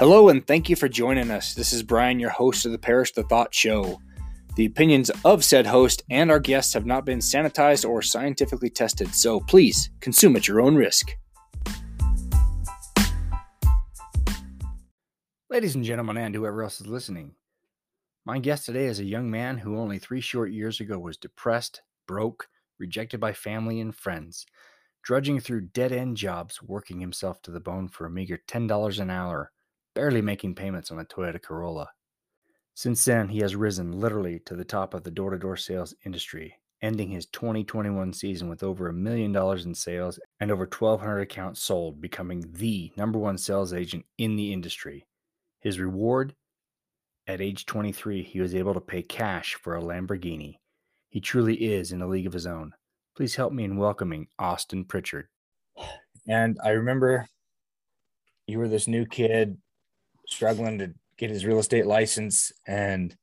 Hello, 0.00 0.30
and 0.30 0.46
thank 0.46 0.70
you 0.70 0.76
for 0.76 0.88
joining 0.88 1.30
us. 1.30 1.52
This 1.52 1.74
is 1.74 1.82
Brian, 1.82 2.18
your 2.18 2.30
host 2.30 2.64
of 2.64 2.72
the 2.72 2.78
Perish 2.78 3.12
the 3.12 3.22
Thought 3.22 3.54
Show. 3.54 4.00
The 4.56 4.64
opinions 4.64 5.10
of 5.26 5.44
said 5.44 5.66
host 5.66 6.04
and 6.08 6.30
our 6.30 6.40
guests 6.40 6.72
have 6.72 6.86
not 6.86 7.04
been 7.04 7.18
sanitized 7.18 7.86
or 7.86 8.00
scientifically 8.00 8.70
tested, 8.70 9.14
so 9.14 9.40
please 9.40 9.90
consume 10.00 10.36
at 10.36 10.48
your 10.48 10.62
own 10.62 10.74
risk. 10.74 11.10
Ladies 15.50 15.74
and 15.74 15.84
gentlemen, 15.84 16.16
and 16.16 16.34
whoever 16.34 16.62
else 16.62 16.80
is 16.80 16.86
listening, 16.86 17.34
my 18.24 18.38
guest 18.38 18.64
today 18.64 18.86
is 18.86 19.00
a 19.00 19.04
young 19.04 19.30
man 19.30 19.58
who 19.58 19.76
only 19.76 19.98
three 19.98 20.22
short 20.22 20.50
years 20.50 20.80
ago 20.80 20.98
was 20.98 21.18
depressed, 21.18 21.82
broke, 22.06 22.48
rejected 22.78 23.20
by 23.20 23.34
family 23.34 23.78
and 23.80 23.94
friends, 23.94 24.46
drudging 25.02 25.40
through 25.40 25.60
dead 25.60 25.92
end 25.92 26.16
jobs, 26.16 26.62
working 26.62 27.00
himself 27.00 27.42
to 27.42 27.50
the 27.50 27.60
bone 27.60 27.86
for 27.86 28.06
a 28.06 28.10
meager 28.10 28.40
$10 28.48 28.98
an 28.98 29.10
hour, 29.10 29.52
barely 29.94 30.22
making 30.22 30.54
payments 30.54 30.90
on 30.90 30.98
a 30.98 31.04
Toyota 31.04 31.40
Corolla. 31.40 31.88
Since 32.74 33.04
then, 33.04 33.28
he 33.28 33.40
has 33.40 33.56
risen 33.56 33.92
literally 33.92 34.40
to 34.46 34.56
the 34.56 34.64
top 34.64 34.94
of 34.94 35.02
the 35.02 35.10
door 35.10 35.30
to 35.30 35.38
door 35.38 35.56
sales 35.56 35.94
industry, 36.04 36.54
ending 36.82 37.10
his 37.10 37.26
2021 37.26 38.12
season 38.12 38.48
with 38.48 38.62
over 38.62 38.88
a 38.88 38.92
million 38.92 39.32
dollars 39.32 39.66
in 39.66 39.74
sales 39.74 40.18
and 40.40 40.50
over 40.50 40.64
1,200 40.64 41.20
accounts 41.20 41.62
sold, 41.62 42.00
becoming 42.00 42.44
the 42.52 42.92
number 42.96 43.18
one 43.18 43.36
sales 43.36 43.72
agent 43.72 44.04
in 44.18 44.36
the 44.36 44.52
industry. 44.52 45.06
His 45.60 45.78
reward? 45.78 46.34
At 47.26 47.40
age 47.40 47.66
23, 47.66 48.22
he 48.22 48.40
was 48.40 48.54
able 48.54 48.74
to 48.74 48.80
pay 48.80 49.02
cash 49.02 49.54
for 49.54 49.76
a 49.76 49.82
Lamborghini. 49.82 50.56
He 51.10 51.20
truly 51.20 51.54
is 51.54 51.92
in 51.92 52.02
a 52.02 52.08
league 52.08 52.26
of 52.26 52.32
his 52.32 52.46
own. 52.46 52.72
Please 53.14 53.34
help 53.34 53.52
me 53.52 53.64
in 53.64 53.76
welcoming 53.76 54.28
Austin 54.38 54.84
Pritchard. 54.84 55.28
And 56.26 56.58
I 56.64 56.70
remember 56.70 57.28
you 58.46 58.58
were 58.58 58.68
this 58.68 58.88
new 58.88 59.04
kid 59.04 59.58
struggling 60.30 60.78
to 60.78 60.94
get 61.18 61.30
his 61.30 61.44
real 61.44 61.58
estate 61.58 61.86
license. 61.86 62.52
And 62.66 63.16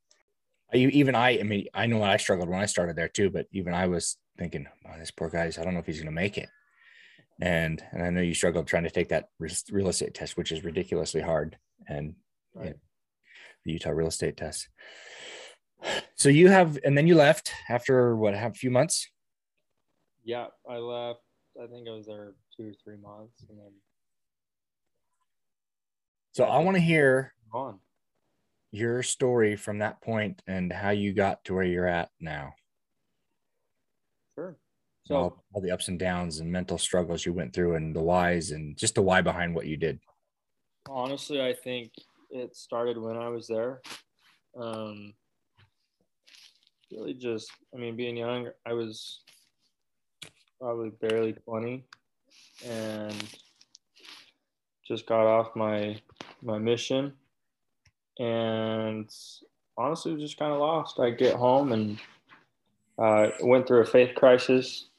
even 0.73 1.16
I, 1.16 1.39
I 1.39 1.44
mean, 1.44 1.67
I 1.73 1.88
know 1.88 2.03
I 2.03 2.17
struggled 2.17 2.50
when 2.50 2.59
I 2.59 2.66
started 2.66 2.95
there 2.95 3.08
too, 3.08 3.30
but 3.30 3.47
even 3.52 3.73
I 3.73 3.88
was 3.88 4.17
thinking, 4.38 4.67
oh, 4.86 5.00
this 5.00 5.11
poor 5.11 5.30
guy's, 5.30 5.58
I 5.58 5.63
don't 5.63 5.73
know 5.73 5.80
if 5.80 5.85
he's 5.85 5.97
going 5.97 6.05
to 6.05 6.11
make 6.11 6.38
it. 6.38 6.50
And, 7.41 7.83
and 7.91 8.03
I 8.03 8.09
know 8.09 8.22
you 8.22 8.33
struggled 8.33 8.67
trying 8.67 8.83
to 8.83 8.89
take 8.89 9.09
that 9.09 9.30
real 9.39 9.88
estate 9.88 10.13
test, 10.13 10.38
which 10.38 10.52
is 10.52 10.63
ridiculously 10.63 11.22
hard. 11.22 11.58
And 11.88 12.16
right. 12.53 12.75
the 13.63 13.72
Utah 13.72 13.91
real 13.91 14.08
estate 14.08 14.38
test. 14.38 14.67
So 16.16 16.30
you 16.30 16.50
have, 16.50 16.80
and 16.83 16.97
then 16.97 17.08
you 17.08 17.16
left 17.16 17.52
after 17.69 18.16
what, 18.16 18.33
a 18.33 18.52
few 18.52 18.72
months? 18.72 19.08
Yeah, 20.23 20.47
I 20.69 20.78
left. 20.78 21.22
I 21.61 21.67
think 21.67 21.88
I 21.88 21.91
was 21.91 22.08
there 22.08 22.33
two 22.55 22.69
or 22.69 22.73
three 22.83 22.97
months, 22.97 23.45
and 23.47 23.58
then. 23.58 23.72
So 26.38 26.44
I 26.44 26.60
want 26.60 26.78
to 26.78 26.84
hear 26.84 27.34
on 27.52 27.80
your 28.72 29.02
story 29.02 29.56
from 29.56 29.80
that 29.80 30.04
point 30.04 30.44
and 30.46 30.72
how 30.72 30.92
you 30.92 31.12
got 31.12 31.44
to 31.46 31.56
where 31.56 31.64
you're 31.64 31.88
at 31.88 32.12
now. 32.20 32.54
Sure. 34.36 34.56
So 35.08 35.16
all, 35.16 35.44
all, 35.52 35.62
the 35.62 35.72
ups 35.72 35.88
and 35.88 35.98
downs 35.98 36.40
and 36.40 36.52
mental 36.52 36.78
struggles 36.78 37.26
you 37.26 37.34
went 37.34 37.56
through 37.56 37.74
and 37.74 37.96
the 37.96 38.04
whys 38.04 38.52
and 38.52 38.78
just 38.78 38.94
the 38.94 39.02
why 39.02 39.22
behind 39.22 39.56
what 39.56 39.66
you 39.66 39.78
did. 39.78 40.00
Honestly, 40.88 41.42
I 41.42 41.56
think 41.56 41.92
it 42.30 42.56
started 42.56 43.00
when 43.00 43.18
I 43.18 43.30
was 43.30 43.48
there. 43.48 43.82
Um, 44.56 45.16
really 46.92 47.16
just, 47.16 47.50
I 47.74 47.80
mean, 47.80 47.96
being 47.96 48.16
young, 48.16 48.50
I 48.64 48.74
was 48.74 49.22
probably 50.62 50.92
barely 51.02 51.34
20 51.34 51.84
and 52.64 53.24
just 54.88 55.08
got 55.08 55.26
off 55.26 55.56
my 55.56 56.00
my 56.42 56.58
mission. 56.58 57.14
And 58.20 59.09
honestly 59.78 60.14
was 60.14 60.22
just 60.22 60.40
kind 60.40 60.52
of 60.52 60.59
lost. 60.59 61.00
I 61.00 61.12
get 61.12 61.36
home 61.36 61.72
and 61.72 62.00
uh, 62.98 63.30
went 63.42 63.68
through 63.68 63.81
a 63.81 63.86
faith 63.86 64.16
crisis 64.16 64.90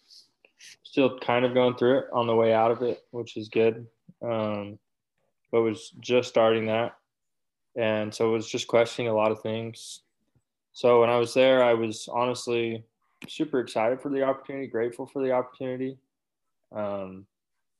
still 0.82 1.18
kind 1.18 1.44
of 1.44 1.54
going 1.54 1.76
through 1.76 1.98
it 1.98 2.04
on 2.12 2.26
the 2.26 2.34
way 2.34 2.52
out 2.52 2.70
of 2.70 2.82
it 2.82 3.04
which 3.10 3.36
is 3.36 3.48
good. 3.48 3.86
Um, 4.22 4.78
but 5.52 5.62
was 5.62 5.90
just 6.00 6.28
starting 6.28 6.66
that. 6.66 6.96
And 7.76 8.12
so 8.12 8.30
was 8.30 8.48
just 8.48 8.66
questioning 8.66 9.10
a 9.10 9.14
lot 9.14 9.30
of 9.30 9.40
things. 9.40 10.00
So 10.72 11.00
when 11.00 11.10
i 11.10 11.16
was 11.16 11.34
there 11.34 11.62
i 11.62 11.74
was 11.74 12.08
honestly 12.12 12.84
super 13.26 13.60
excited 13.60 14.00
for 14.00 14.10
the 14.10 14.22
opportunity, 14.22 14.66
grateful 14.66 15.06
for 15.06 15.22
the 15.22 15.32
opportunity. 15.32 15.98
Um, 16.74 17.26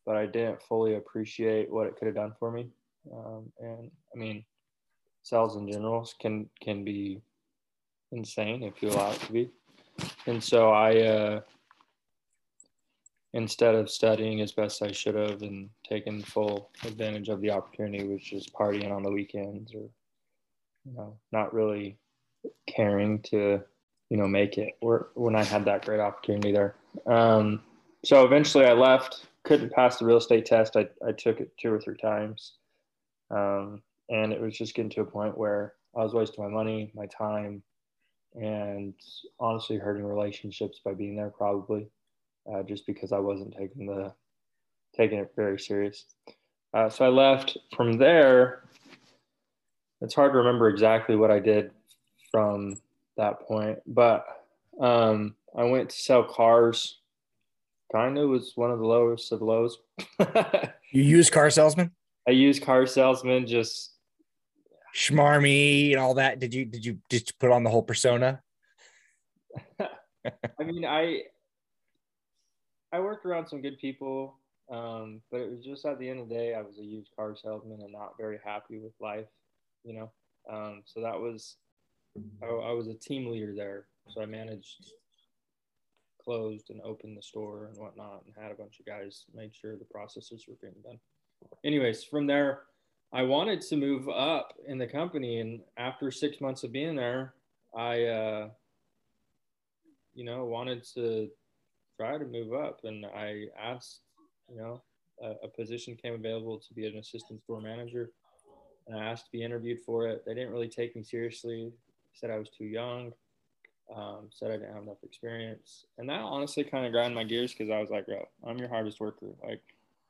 but 0.05 0.17
I 0.17 0.27
didn't 0.27 0.63
fully 0.63 0.95
appreciate 0.95 1.71
what 1.71 1.87
it 1.87 1.97
could 1.97 2.07
have 2.07 2.15
done 2.15 2.35
for 2.39 2.51
me. 2.51 2.69
Um, 3.15 3.53
and 3.61 3.91
I 4.15 4.19
mean, 4.19 4.45
sales 5.23 5.57
in 5.57 5.71
general 5.71 6.09
can 6.21 6.49
can 6.61 6.85
be 6.85 7.21
insane 8.13 8.63
if 8.63 8.83
you 8.83 8.91
allow 8.91 9.13
it 9.13 9.21
to 9.21 9.33
be. 9.33 9.51
And 10.27 10.43
so 10.43 10.71
I, 10.71 11.01
uh, 11.01 11.41
instead 13.33 13.75
of 13.75 13.91
studying 13.91 14.41
as 14.41 14.53
best 14.53 14.83
I 14.83 14.93
should 14.93 15.17
have 15.17 15.43
and 15.43 15.69
taking 15.87 16.23
full 16.23 16.71
advantage 16.85 17.29
of 17.29 17.41
the 17.41 17.51
opportunity, 17.51 18.05
which 18.05 18.33
is 18.33 18.47
partying 18.47 18.93
on 18.93 19.03
the 19.03 19.11
weekends 19.11 19.75
or, 19.75 19.91
you 20.85 20.93
know, 20.95 21.17
not 21.33 21.53
really 21.53 21.99
caring 22.67 23.21
to 23.23 23.61
you 24.11 24.17
know, 24.17 24.27
make 24.27 24.59
it 24.59 24.77
or 24.81 25.09
when 25.15 25.37
I 25.37 25.45
had 25.45 25.65
that 25.67 25.85
great 25.85 26.01
opportunity 26.01 26.53
there. 26.53 26.75
Um, 27.07 27.61
so 28.05 28.25
eventually 28.25 28.65
I 28.65 28.73
left, 28.73 29.27
couldn't 29.43 29.73
pass 29.73 29.99
the 29.99 30.07
real 30.07 30.17
estate 30.17 30.47
test. 30.47 30.77
I, 30.77 30.89
I 31.07 31.13
took 31.13 31.41
it 31.41 31.53
two 31.59 31.73
or 31.73 31.81
three 31.81 31.97
times. 31.97 32.55
Um, 33.31 33.83
and 34.09 34.33
it 34.33 34.41
was 34.41 34.56
just 34.56 34.75
getting 34.75 34.91
to 34.93 35.03
a 35.03 35.05
point 35.05 35.37
where 35.37 35.75
I 35.97 36.03
was 36.03 36.15
wasting 36.15 36.44
my 36.44 36.50
money, 36.50 36.91
my 36.94 37.06
time, 37.06 37.62
and 38.34 38.94
honestly 39.41 39.77
hurting 39.77 40.05
relationships 40.05 40.81
by 40.84 40.94
being 40.94 41.16
there 41.16 41.31
probably 41.31 41.88
uh, 42.50 42.62
just 42.62 42.87
because 42.87 43.12
I 43.12 43.19
wasn't 43.19 43.55
taking 43.59 43.87
the 43.87 44.12
taking 44.97 45.19
it 45.19 45.33
very 45.37 45.59
serious. 45.59 46.06
Uh, 46.72 46.88
so 46.88 47.05
I 47.05 47.09
left 47.09 47.56
from 47.77 47.94
there. 47.99 48.65
It's 50.00 50.15
hard 50.15 50.33
to 50.33 50.38
remember 50.38 50.69
exactly 50.69 51.17
what 51.17 51.31
I 51.31 51.41
did 51.41 51.71
from 52.31 52.77
that 53.17 53.41
point. 53.41 53.78
But 53.87 54.25
um, 54.81 55.34
I 55.56 55.65
went 55.65 55.91
to 55.91 55.97
sell 55.97 56.25
cars. 56.25 56.99
Kind 57.93 58.19
of 58.19 58.28
was 58.28 58.53
one 58.55 58.71
of 58.71 58.78
the 58.78 58.87
lowest 58.87 59.33
of 59.33 59.41
lows. 59.41 59.78
you 60.93 61.03
use 61.03 61.31
car 61.31 61.50
salesman? 61.50 61.93
I 62.28 62.33
used 62.33 62.62
car 62.62 62.87
salesman 62.87 63.47
just 63.47 63.94
schmarmy 64.94 65.93
and 65.93 65.99
all 65.99 66.15
that. 66.15 66.39
Did 66.39 66.53
you 66.53 66.66
did 66.66 66.84
you 66.84 66.99
you 67.11 67.21
put 67.41 67.50
on 67.50 67.65
the 67.65 67.71
whole 67.71 67.83
persona? 67.83 68.43
I 69.81 70.65
mean, 70.65 70.84
I 70.84 71.22
I 72.93 73.00
worked 73.00 73.25
around 73.25 73.49
some 73.49 73.62
good 73.62 73.78
people, 73.78 74.37
um, 74.71 75.22
but 75.31 75.41
it 75.41 75.50
was 75.50 75.65
just 75.65 75.87
at 75.87 75.99
the 75.99 76.06
end 76.06 76.21
of 76.21 76.28
the 76.28 76.34
day, 76.34 76.53
I 76.53 76.61
was 76.61 76.78
a 76.78 76.84
used 76.84 77.11
car 77.17 77.34
salesman 77.34 77.81
and 77.81 77.93
not 77.93 78.12
very 78.21 78.38
happy 78.44 78.78
with 78.78 78.93
life, 79.00 79.28
you 79.83 79.94
know. 79.94 80.12
Um, 80.53 80.83
so 80.84 81.00
that 81.00 81.19
was 81.19 81.56
I, 82.43 82.47
I 82.47 82.72
was 82.72 82.88
a 82.88 82.94
team 82.94 83.31
leader 83.31 83.55
there, 83.56 83.87
so 84.09 84.21
I 84.21 84.27
managed 84.27 84.93
closed 86.22 86.69
and 86.69 86.83
opened 86.83 87.17
the 87.17 87.22
store 87.22 87.69
and 87.69 87.78
whatnot, 87.78 88.25
and 88.27 88.34
had 88.38 88.53
a 88.53 88.55
bunch 88.55 88.81
of 88.81 88.84
guys 88.84 89.25
made 89.34 89.55
sure 89.55 89.78
the 89.78 89.87
processes 89.87 90.44
were 90.47 90.59
getting 90.61 90.83
done. 90.83 90.99
Anyways, 91.65 92.04
from 92.04 92.26
there, 92.26 92.62
I 93.12 93.22
wanted 93.22 93.60
to 93.62 93.76
move 93.76 94.09
up 94.09 94.54
in 94.66 94.78
the 94.78 94.87
company, 94.87 95.41
and 95.41 95.60
after 95.76 96.10
six 96.10 96.41
months 96.41 96.65
of 96.65 96.72
being 96.72 96.97
there, 96.97 97.34
I, 97.76 98.04
uh, 98.04 98.49
you 100.15 100.25
know, 100.25 100.44
wanted 100.44 100.84
to 100.94 101.28
try 101.97 102.19
to 102.19 102.25
move 102.25 102.53
up, 102.53 102.81
and 102.85 103.06
I 103.06 103.46
asked, 103.58 104.00
you 104.50 104.56
know, 104.56 104.82
a, 105.23 105.46
a 105.46 105.49
position 105.49 105.96
came 105.96 106.14
available 106.14 106.58
to 106.58 106.75
be 106.75 106.87
an 106.87 106.99
assistant 106.99 107.43
store 107.43 107.61
manager, 107.61 108.11
and 108.87 108.99
I 108.99 109.06
asked 109.06 109.26
to 109.26 109.32
be 109.32 109.43
interviewed 109.43 109.81
for 109.84 110.06
it. 110.06 110.25
They 110.26 110.34
didn't 110.34 110.52
really 110.52 110.69
take 110.69 110.94
me 110.94 111.02
seriously 111.02 111.73
said 112.19 112.31
I 112.31 112.38
was 112.38 112.49
too 112.50 112.64
young, 112.64 113.12
um, 113.94 114.29
said 114.31 114.50
I 114.50 114.56
didn't 114.56 114.75
have 114.75 114.82
enough 114.82 115.02
experience. 115.02 115.87
And 115.99 116.08
that 116.08 116.20
honestly 116.20 116.64
kind 116.64 116.87
of 116.87 116.93
grind 116.93 117.14
my 117.14 117.25
gears 117.25 117.52
because 117.52 117.70
I 117.70 117.81
was 117.81 117.91
like, 117.91 118.06
bro, 118.06 118.26
I'm 118.46 118.58
your 118.58 118.69
hardest 118.69 119.00
worker. 119.00 119.34
Like, 119.43 119.62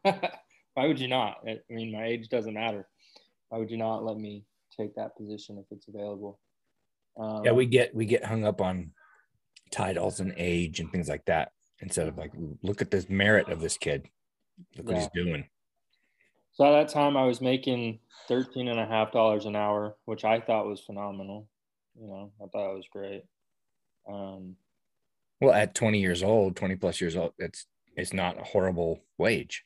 why 0.79 0.87
would 0.87 1.01
you 1.01 1.09
not? 1.09 1.39
I 1.45 1.59
mean, 1.69 1.91
my 1.91 2.05
age 2.05 2.29
doesn't 2.29 2.55
matter. 2.55 2.87
Why 3.49 3.59
would 3.59 3.69
you 3.71 3.77
not 3.77 4.05
let 4.05 4.17
me 4.17 4.45
take 4.79 4.95
that 4.95 5.17
position 5.17 5.59
if 5.59 5.65
it's 5.73 5.89
available? 5.89 6.39
Um, 7.19 7.43
yeah, 7.45 7.51
we 7.51 7.67
get 7.67 7.93
we 7.93 8.07
get 8.07 8.25
hung 8.25 8.45
up 8.45 8.61
on 8.61 8.93
titles 9.73 10.21
and 10.21 10.33
age 10.37 10.79
and 10.79 10.93
things 10.93 11.09
like 11.09 11.25
that 11.25 11.51
instead 11.81 12.07
of 12.07 12.17
like, 12.17 12.31
look 12.63 12.81
at 12.81 12.93
the 12.93 13.05
merit 13.09 13.49
of 13.49 13.61
this 13.61 13.77
kid. 13.77 14.09
Look 14.77 14.87
yeah. 14.87 14.93
what 14.93 15.01
he's 15.01 15.25
doing. 15.25 15.47
So 16.53 16.65
at 16.65 16.79
that 16.79 16.93
time, 16.93 17.17
I 17.17 17.25
was 17.25 17.41
making 17.41 17.99
thirteen 18.29 18.69
and 18.69 18.79
a 18.79 18.87
half 18.87 19.11
dollars 19.11 19.47
an 19.47 19.57
hour, 19.57 19.97
which 20.05 20.25
I 20.25 20.39
thought 20.39 20.69
was 20.69 20.81
phenomenal. 20.81 21.49
You 22.01 22.07
know, 22.07 22.31
I 22.41 22.47
thought 22.47 22.71
it 22.71 22.77
was 22.77 22.87
great. 22.93 23.25
Um, 24.09 24.55
well, 25.41 25.55
at 25.55 25.75
20 25.75 26.01
years 26.01 26.23
old, 26.23 26.55
20 26.55 26.77
plus 26.77 27.01
years 27.01 27.17
old, 27.17 27.33
it's 27.37 27.67
it's 27.97 28.13
not 28.13 28.41
a 28.41 28.45
horrible 28.45 29.01
wage. 29.19 29.65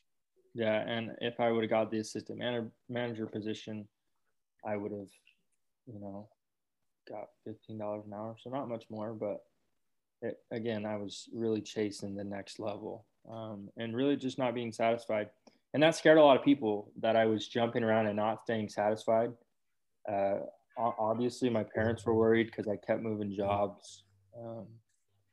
Yeah, 0.55 0.81
and 0.87 1.13
if 1.21 1.41
I 1.41 1.51
would 1.51 1.63
have 1.63 1.71
got 1.71 1.91
the 1.91 1.99
assistant 1.99 2.39
manager 2.39 2.71
manager 2.89 3.27
position, 3.27 3.89
I 4.67 4.77
would 4.77 4.93
have, 4.93 5.09
you 5.87 5.99
know, 5.99 6.29
got 7.09 7.29
fifteen 7.45 7.79
dollars 7.79 8.05
an 8.07 8.13
hour, 8.13 8.37
so 8.39 8.51
not 8.51 8.69
much 8.69 8.85
more, 8.91 9.15
but 9.15 9.41
it, 10.21 10.37
again, 10.51 10.85
I 10.85 10.97
was 10.97 11.29
really 11.33 11.63
chasing 11.63 12.15
the 12.15 12.25
next 12.25 12.61
level 12.61 13.07
um, 13.31 13.71
and 13.77 13.97
really 13.97 14.17
just 14.17 14.39
not 14.39 14.55
being 14.55 14.73
satisfied, 14.73 15.31
and 15.73 15.83
that 15.83 15.97
scared 15.97 16.19
a 16.19 16.23
lot 16.23 16.37
of 16.37 16.45
people 16.45 16.93
that 17.01 17.17
I 17.17 17.25
was 17.25 17.49
jumping 17.49 17.83
around 17.83 18.07
and 18.07 18.17
not 18.17 18.43
staying 18.45 18.69
satisfied. 18.69 19.33
Uh, 20.11 20.41
obviously, 20.77 21.49
my 21.49 21.65
parents 21.65 22.05
were 22.05 22.15
worried 22.15 22.47
because 22.47 22.69
I 22.69 22.77
kept 22.77 23.03
moving 23.03 23.35
jobs. 23.35 24.05
Um, 24.39 24.67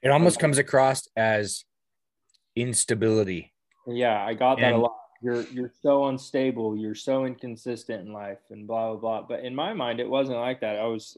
it 0.02 0.10
almost 0.10 0.40
comes 0.40 0.58
across 0.58 1.08
as 1.18 1.66
instability. 2.56 3.54
Yeah, 3.86 4.24
I 4.24 4.34
got 4.34 4.60
that 4.60 4.68
and, 4.68 4.76
a 4.76 4.80
lot. 4.80 4.96
You're 5.22 5.42
you're 5.44 5.72
so 5.82 6.06
unstable. 6.08 6.78
You're 6.78 6.96
so 6.96 7.26
inconsistent 7.26 8.08
in 8.08 8.14
life, 8.14 8.40
and 8.50 8.66
blah 8.68 8.92
blah 8.92 9.00
blah. 9.00 9.22
But 9.28 9.44
in 9.44 9.54
my 9.54 9.74
mind, 9.74 10.00
it 10.00 10.10
wasn't 10.10 10.40
like 10.40 10.62
that. 10.62 10.78
I 10.78 10.86
was, 10.86 11.18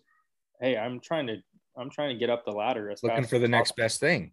hey, 0.59 0.77
I'm 0.77 1.00
trying 1.00 1.27
to 1.27 1.38
I'm 1.77 1.89
trying 1.89 2.09
to 2.09 2.19
get 2.19 2.30
up 2.30 2.45
the 2.45 2.51
ladder. 2.51 2.94
Looking 3.03 3.25
for 3.25 3.39
the 3.39 3.48
next 3.48 3.75
best 3.75 4.00
thing. 4.00 4.31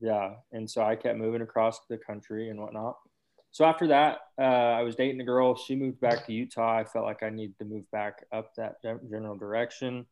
Yeah, 0.00 0.34
and 0.52 0.68
so 0.68 0.82
I 0.82 0.96
kept 0.96 1.18
moving 1.18 1.42
across 1.42 1.80
the 1.88 1.98
country 1.98 2.48
and 2.48 2.60
whatnot. 2.60 2.96
So 3.52 3.66
after 3.66 3.86
that, 3.88 4.20
uh, 4.38 4.42
I 4.42 4.82
was 4.82 4.96
dating 4.96 5.20
a 5.20 5.24
girl. 5.24 5.54
She 5.54 5.76
moved 5.76 6.00
back 6.00 6.24
to 6.26 6.32
Utah. 6.32 6.78
I 6.78 6.84
felt 6.84 7.04
like 7.04 7.22
I 7.22 7.28
needed 7.28 7.58
to 7.58 7.66
move 7.66 7.88
back 7.90 8.24
up 8.32 8.54
that 8.56 8.82
general 8.82 9.36
direction 9.36 10.06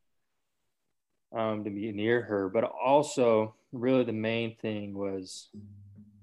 um, 1.35 1.65
to 1.65 1.71
be 1.71 1.91
near 1.91 2.21
her. 2.21 2.51
But 2.51 2.65
also, 2.65 3.55
really, 3.73 4.05
the 4.05 4.13
main 4.13 4.57
thing 4.57 4.93
was 4.93 5.49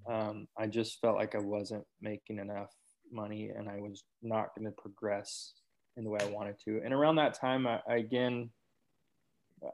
um, 0.07 0.47
I 0.57 0.67
just 0.67 0.99
felt 1.01 1.17
like 1.17 1.35
I 1.35 1.39
wasn't 1.39 1.83
making 2.01 2.39
enough 2.39 2.71
money 3.11 3.51
and 3.55 3.69
I 3.69 3.79
was 3.79 4.03
not 4.21 4.55
going 4.55 4.65
to 4.65 4.81
progress 4.81 5.53
in 5.95 6.03
the 6.03 6.09
way 6.09 6.19
I 6.21 6.29
wanted 6.29 6.59
to. 6.65 6.81
And 6.83 6.93
around 6.93 7.15
that 7.15 7.33
time, 7.33 7.67
I, 7.67 7.79
I, 7.89 7.95
again, 7.95 8.49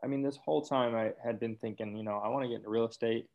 I 0.03 0.07
mean, 0.07 0.23
this 0.23 0.37
whole 0.43 0.61
time 0.61 0.95
I 0.95 1.11
had 1.23 1.39
been 1.39 1.57
thinking, 1.57 1.97
you 1.97 2.03
know, 2.03 2.21
I 2.23 2.29
want 2.29 2.43
to 2.43 2.49
get 2.49 2.57
into 2.57 2.69
real 2.69 2.87
estate. 2.87 3.25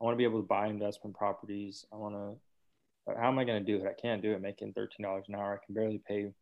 I 0.00 0.04
want 0.04 0.14
to 0.14 0.18
be 0.18 0.24
able 0.24 0.40
to 0.40 0.46
buy 0.46 0.66
investment 0.66 1.16
properties. 1.16 1.84
I 1.92 1.96
want 1.96 2.14
to, 2.14 3.14
how 3.16 3.28
am 3.28 3.38
I 3.38 3.44
going 3.44 3.64
to 3.64 3.72
do 3.72 3.84
it? 3.84 3.88
I 3.88 4.00
can't 4.00 4.22
do 4.22 4.32
it 4.32 4.42
making 4.42 4.74
$13 4.74 4.88
an 5.28 5.34
hour. 5.34 5.54
I 5.54 5.64
can 5.64 5.74
barely 5.74 6.02
pay 6.06 6.32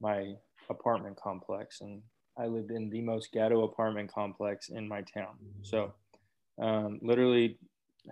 my 0.00 0.34
apartment 0.68 1.16
complex. 1.22 1.80
And 1.82 2.02
I 2.36 2.46
lived 2.46 2.72
in 2.72 2.90
the 2.90 3.00
most 3.00 3.30
ghetto 3.32 3.62
apartment 3.64 4.12
complex 4.12 4.70
in 4.70 4.88
my 4.88 5.02
town. 5.02 5.36
So, 5.62 5.92
um, 6.60 6.98
literally 7.02 7.58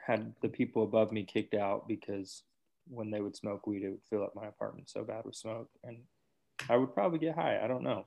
had 0.05 0.35
the 0.43 0.49
people 0.49 0.83
above 0.83 1.13
me 1.13 1.25
kicked 1.25 1.55
out 1.55 1.89
because 1.89 2.43
when 2.89 3.11
they 3.11 3.21
would 3.21 3.37
smoke 3.37 3.67
weed, 3.67 3.83
it 3.83 3.91
would 3.91 4.05
fill 4.09 4.23
up 4.23 4.35
my 4.35 4.47
apartment 4.47 4.89
so 4.89 5.05
bad 5.05 5.25
with 5.25 5.37
smoke, 5.37 5.69
and 5.85 5.99
I 6.69 6.77
would 6.77 6.95
probably 6.95 7.19
get 7.19 7.35
high. 7.35 7.61
I 7.63 7.67
don't 7.67 7.83
know. 7.83 8.07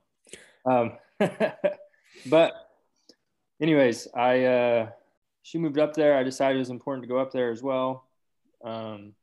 Um, 0.64 0.92
but, 2.26 2.52
anyways, 3.60 4.08
I 4.14 4.44
uh, 4.44 4.90
she 5.42 5.58
moved 5.58 5.78
up 5.78 5.94
there. 5.94 6.16
I 6.16 6.22
decided 6.22 6.56
it 6.56 6.60
was 6.60 6.70
important 6.70 7.04
to 7.04 7.08
go 7.08 7.18
up 7.18 7.32
there 7.32 7.50
as 7.50 7.62
well. 7.62 8.06
Um, 8.64 9.14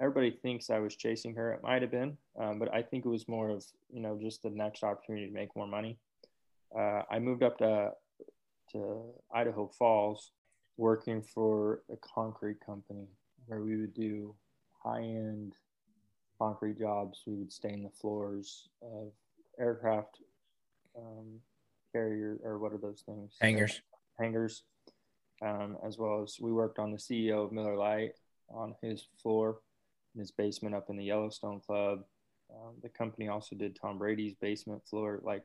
everybody 0.00 0.30
thinks 0.30 0.70
I 0.70 0.78
was 0.78 0.96
chasing 0.96 1.34
her. 1.34 1.52
It 1.52 1.62
might 1.62 1.82
have 1.82 1.90
been, 1.90 2.16
um, 2.38 2.58
but 2.58 2.72
I 2.72 2.82
think 2.82 3.04
it 3.04 3.10
was 3.10 3.28
more 3.28 3.50
of 3.50 3.64
you 3.90 4.00
know 4.00 4.18
just 4.20 4.42
the 4.42 4.50
next 4.50 4.82
opportunity 4.82 5.26
to 5.26 5.32
make 5.32 5.54
more 5.56 5.66
money. 5.66 5.98
Uh, 6.76 7.02
I 7.10 7.18
moved 7.18 7.42
up 7.42 7.58
to 7.58 7.92
to 8.72 9.02
Idaho 9.34 9.70
Falls 9.78 10.30
working 10.80 11.20
for 11.20 11.82
a 11.92 11.96
concrete 11.96 12.58
company 12.64 13.06
where 13.46 13.60
we 13.60 13.76
would 13.76 13.92
do 13.92 14.34
high 14.82 15.02
end 15.02 15.52
concrete 16.38 16.78
jobs. 16.78 17.20
We 17.26 17.34
would 17.34 17.52
stain 17.52 17.82
the 17.82 17.90
floors 17.90 18.70
of 18.80 19.12
aircraft 19.58 20.22
um, 20.96 21.38
carrier, 21.92 22.38
or 22.42 22.58
what 22.58 22.72
are 22.72 22.78
those 22.78 23.02
things? 23.04 23.36
Hangars. 23.42 23.82
Hangars. 24.18 24.62
Um, 25.42 25.76
as 25.86 25.98
well 25.98 26.22
as 26.22 26.36
we 26.40 26.50
worked 26.50 26.78
on 26.78 26.92
the 26.92 26.98
CEO 26.98 27.44
of 27.44 27.52
Miller 27.52 27.76
Lite 27.76 28.14
on 28.48 28.74
his 28.82 29.06
floor 29.22 29.60
in 30.14 30.20
his 30.20 30.30
basement 30.30 30.74
up 30.74 30.88
in 30.88 30.96
the 30.96 31.04
Yellowstone 31.04 31.60
Club. 31.60 32.04
Um, 32.50 32.74
the 32.82 32.88
company 32.88 33.28
also 33.28 33.54
did 33.54 33.76
Tom 33.76 33.98
Brady's 33.98 34.34
basement 34.34 34.82
floor. 34.88 35.20
Like 35.22 35.44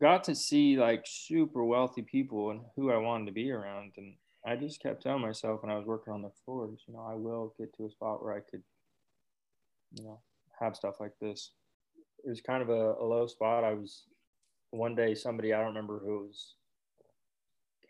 got 0.00 0.24
to 0.24 0.34
see 0.34 0.76
like 0.76 1.04
super 1.06 1.64
wealthy 1.64 2.02
people 2.02 2.50
and 2.50 2.60
who 2.76 2.90
I 2.90 2.96
wanted 2.96 3.26
to 3.26 3.32
be 3.32 3.50
around. 3.50 3.92
And 3.96 4.14
I 4.46 4.56
just 4.56 4.80
kept 4.80 5.02
telling 5.02 5.22
myself 5.22 5.62
when 5.62 5.72
I 5.72 5.78
was 5.78 5.86
working 5.86 6.12
on 6.12 6.22
the 6.22 6.30
floors, 6.44 6.82
you 6.86 6.94
know, 6.94 7.06
I 7.08 7.14
will 7.14 7.54
get 7.58 7.74
to 7.76 7.86
a 7.86 7.90
spot 7.90 8.22
where 8.22 8.34
I 8.34 8.40
could, 8.40 8.62
you 9.92 10.04
know, 10.04 10.20
have 10.60 10.76
stuff 10.76 10.96
like 11.00 11.14
this. 11.20 11.52
It 12.24 12.28
was 12.28 12.40
kind 12.40 12.62
of 12.62 12.68
a, 12.68 12.94
a 13.00 13.04
low 13.04 13.26
spot. 13.26 13.64
I 13.64 13.74
was 13.74 14.04
one 14.70 14.94
day 14.94 15.14
somebody 15.14 15.52
I 15.52 15.58
don't 15.58 15.68
remember 15.68 16.00
who 16.00 16.26
was 16.26 16.54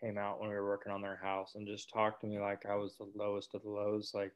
came 0.01 0.17
out 0.17 0.39
when 0.39 0.49
we 0.49 0.55
were 0.55 0.67
working 0.67 0.91
on 0.91 1.01
their 1.01 1.19
house 1.21 1.53
and 1.55 1.67
just 1.67 1.89
talked 1.91 2.21
to 2.21 2.27
me 2.27 2.39
like 2.39 2.65
I 2.69 2.75
was 2.75 2.95
the 2.97 3.09
lowest 3.15 3.55
of 3.55 3.63
the 3.63 3.69
lows. 3.69 4.11
Like, 4.13 4.33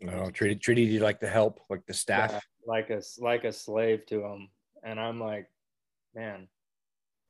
no, 0.00 0.30
treated 0.30 0.60
treated 0.60 0.88
you 0.88 1.00
like 1.00 1.20
the 1.20 1.28
help, 1.28 1.60
like 1.70 1.86
the 1.86 1.94
staff, 1.94 2.32
yeah, 2.32 2.40
like 2.66 2.90
a 2.90 3.00
like 3.18 3.44
a 3.44 3.52
slave 3.52 4.06
to 4.06 4.20
them. 4.20 4.48
And 4.82 4.98
I'm 4.98 5.20
like, 5.20 5.48
man, 6.14 6.48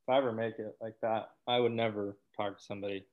if 0.07 0.13
I 0.13 0.19
ever 0.19 0.33
make 0.33 0.59
it 0.59 0.77
like 0.83 0.97
that, 1.01 1.31
I 1.47 1.59
would 1.59 1.73
never 1.73 2.19
talk 2.37 2.59
to 2.59 2.65
somebody 2.65 3.07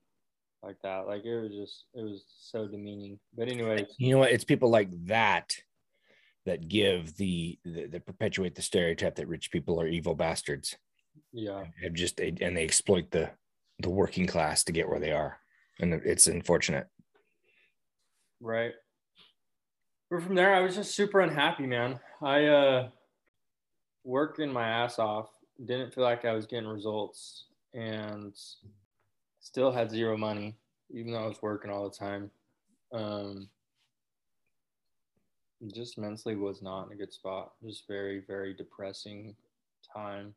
like 0.61 0.75
that. 0.83 1.07
Like 1.07 1.23
it 1.23 1.39
was 1.39 1.51
just, 1.51 1.85
it 1.93 2.01
was 2.01 2.25
so 2.41 2.67
demeaning. 2.67 3.17
But 3.35 3.47
anyway, 3.47 3.85
you 3.97 4.11
know 4.11 4.19
what? 4.19 4.31
It's 4.31 4.43
people 4.43 4.69
like 4.69 4.89
that 5.05 5.53
that 6.45 6.67
give 6.67 7.15
the, 7.15 7.57
the 7.63 7.85
that 7.87 8.05
perpetuate 8.05 8.55
the 8.55 8.61
stereotype 8.61 9.15
that 9.15 9.27
rich 9.27 9.51
people 9.51 9.79
are 9.79 9.87
evil 9.87 10.15
bastards. 10.15 10.75
Yeah, 11.31 11.63
and 11.81 11.95
just 11.95 12.19
and 12.19 12.57
they 12.57 12.63
exploit 12.63 13.09
the 13.11 13.29
the 13.79 13.89
working 13.89 14.27
class 14.27 14.65
to 14.65 14.73
get 14.73 14.89
where 14.89 14.99
they 14.99 15.11
are, 15.11 15.37
and 15.79 15.93
it's 15.93 16.27
unfortunate. 16.27 16.87
Right. 18.41 18.73
But 20.09 20.23
from 20.23 20.35
there, 20.35 20.53
I 20.53 20.59
was 20.59 20.75
just 20.75 20.93
super 20.93 21.21
unhappy, 21.21 21.67
man. 21.67 21.99
I 22.21 22.45
uh 22.47 22.89
working 24.03 24.51
my 24.51 24.67
ass 24.67 24.99
off 24.99 25.29
didn't 25.65 25.93
feel 25.93 26.03
like 26.03 26.25
I 26.25 26.33
was 26.33 26.45
getting 26.45 26.67
results 26.67 27.45
and 27.73 28.33
still 29.39 29.71
had 29.71 29.89
zero 29.89 30.17
money, 30.17 30.55
even 30.93 31.13
though 31.13 31.23
I 31.23 31.27
was 31.27 31.41
working 31.41 31.71
all 31.71 31.89
the 31.89 31.95
time. 31.95 32.31
Um, 32.93 33.49
just 35.73 35.97
mentally 35.97 36.35
was 36.35 36.61
not 36.61 36.87
in 36.87 36.93
a 36.93 36.95
good 36.95 37.13
spot. 37.13 37.53
Just 37.63 37.87
very, 37.87 38.23
very 38.27 38.53
depressing 38.53 39.35
time. 39.93 40.33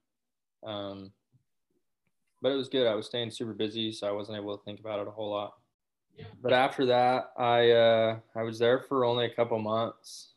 Um, 0.64 1.12
but 2.42 2.52
it 2.52 2.56
was 2.56 2.68
good. 2.68 2.86
I 2.86 2.94
was 2.94 3.06
staying 3.06 3.30
super 3.30 3.54
busy, 3.54 3.90
so 3.92 4.06
I 4.06 4.12
wasn't 4.12 4.38
able 4.38 4.56
to 4.56 4.64
think 4.64 4.80
about 4.80 5.00
it 5.00 5.08
a 5.08 5.10
whole 5.10 5.30
lot. 5.30 5.54
Yeah. 6.16 6.26
But 6.42 6.52
after 6.52 6.86
that, 6.86 7.32
I 7.36 7.70
uh, 7.70 8.18
I 8.36 8.42
was 8.42 8.58
there 8.58 8.80
for 8.80 9.04
only 9.04 9.24
a 9.24 9.34
couple 9.34 9.58
months, 9.58 10.33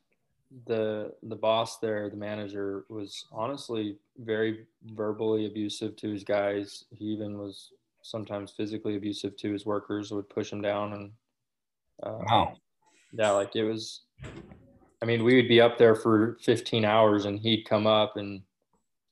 the 0.65 1.13
the 1.23 1.35
boss 1.35 1.79
there, 1.79 2.09
the 2.09 2.17
manager, 2.17 2.85
was 2.89 3.25
honestly 3.31 3.97
very 4.17 4.65
verbally 4.93 5.45
abusive 5.45 5.95
to 5.97 6.11
his 6.11 6.23
guys. 6.23 6.85
He 6.91 7.05
even 7.05 7.37
was 7.37 7.71
sometimes 8.01 8.51
physically 8.51 8.95
abusive 8.95 9.35
to 9.37 9.51
his 9.51 9.65
workers. 9.65 10.11
Would 10.11 10.29
push 10.29 10.49
them 10.49 10.61
down 10.61 10.93
and 10.93 11.11
uh, 12.03 12.19
wow, 12.29 12.57
yeah, 13.11 13.31
like 13.31 13.55
it 13.55 13.63
was. 13.63 14.01
I 15.01 15.05
mean, 15.05 15.23
we 15.23 15.35
would 15.35 15.47
be 15.47 15.61
up 15.61 15.77
there 15.77 15.93
for 15.95 16.37
15 16.41 16.83
hours, 16.83 17.25
and 17.25 17.39
he'd 17.39 17.65
come 17.65 17.85
up 17.85 18.17
and 18.17 18.41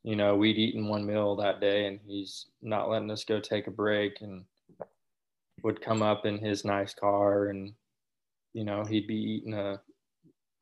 you 0.04 0.16
know 0.16 0.36
we'd 0.36 0.58
eaten 0.58 0.88
one 0.88 1.06
meal 1.06 1.36
that 1.36 1.60
day, 1.60 1.88
and 1.88 2.00
he's 2.06 2.48
not 2.62 2.90
letting 2.90 3.12
us 3.12 3.24
go 3.24 3.40
take 3.40 3.68
a 3.68 3.72
break, 3.72 4.22
and 4.22 4.46
would 5.66 5.82
come 5.82 6.04
up 6.04 6.28
in 6.28 6.38
his 6.38 6.64
nice 6.64 6.94
car 6.94 7.48
and 7.48 7.74
you 8.54 8.64
know 8.64 8.86
he'd 8.86 9.08
be 9.08 9.16
eating 9.16 9.56
a 9.56 9.82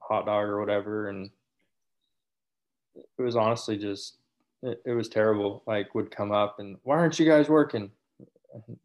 hot 0.08 0.26
dog 0.26 0.46
or 0.46 0.60
whatever. 0.60 1.10
And 1.10 1.30
it 2.96 3.22
was 3.22 3.36
honestly 3.36 3.78
just 3.78 4.18
it, 4.62 4.82
it, 4.86 4.92
was 4.92 5.10
terrible 5.10 5.64
like 5.66 5.94
would 5.96 6.12
come 6.12 6.32
up 6.32 6.60
and 6.60 6.78
why 6.84 6.98
aren't 6.98 7.20
you 7.20 7.26
guys 7.26 7.50
working? 7.50 7.92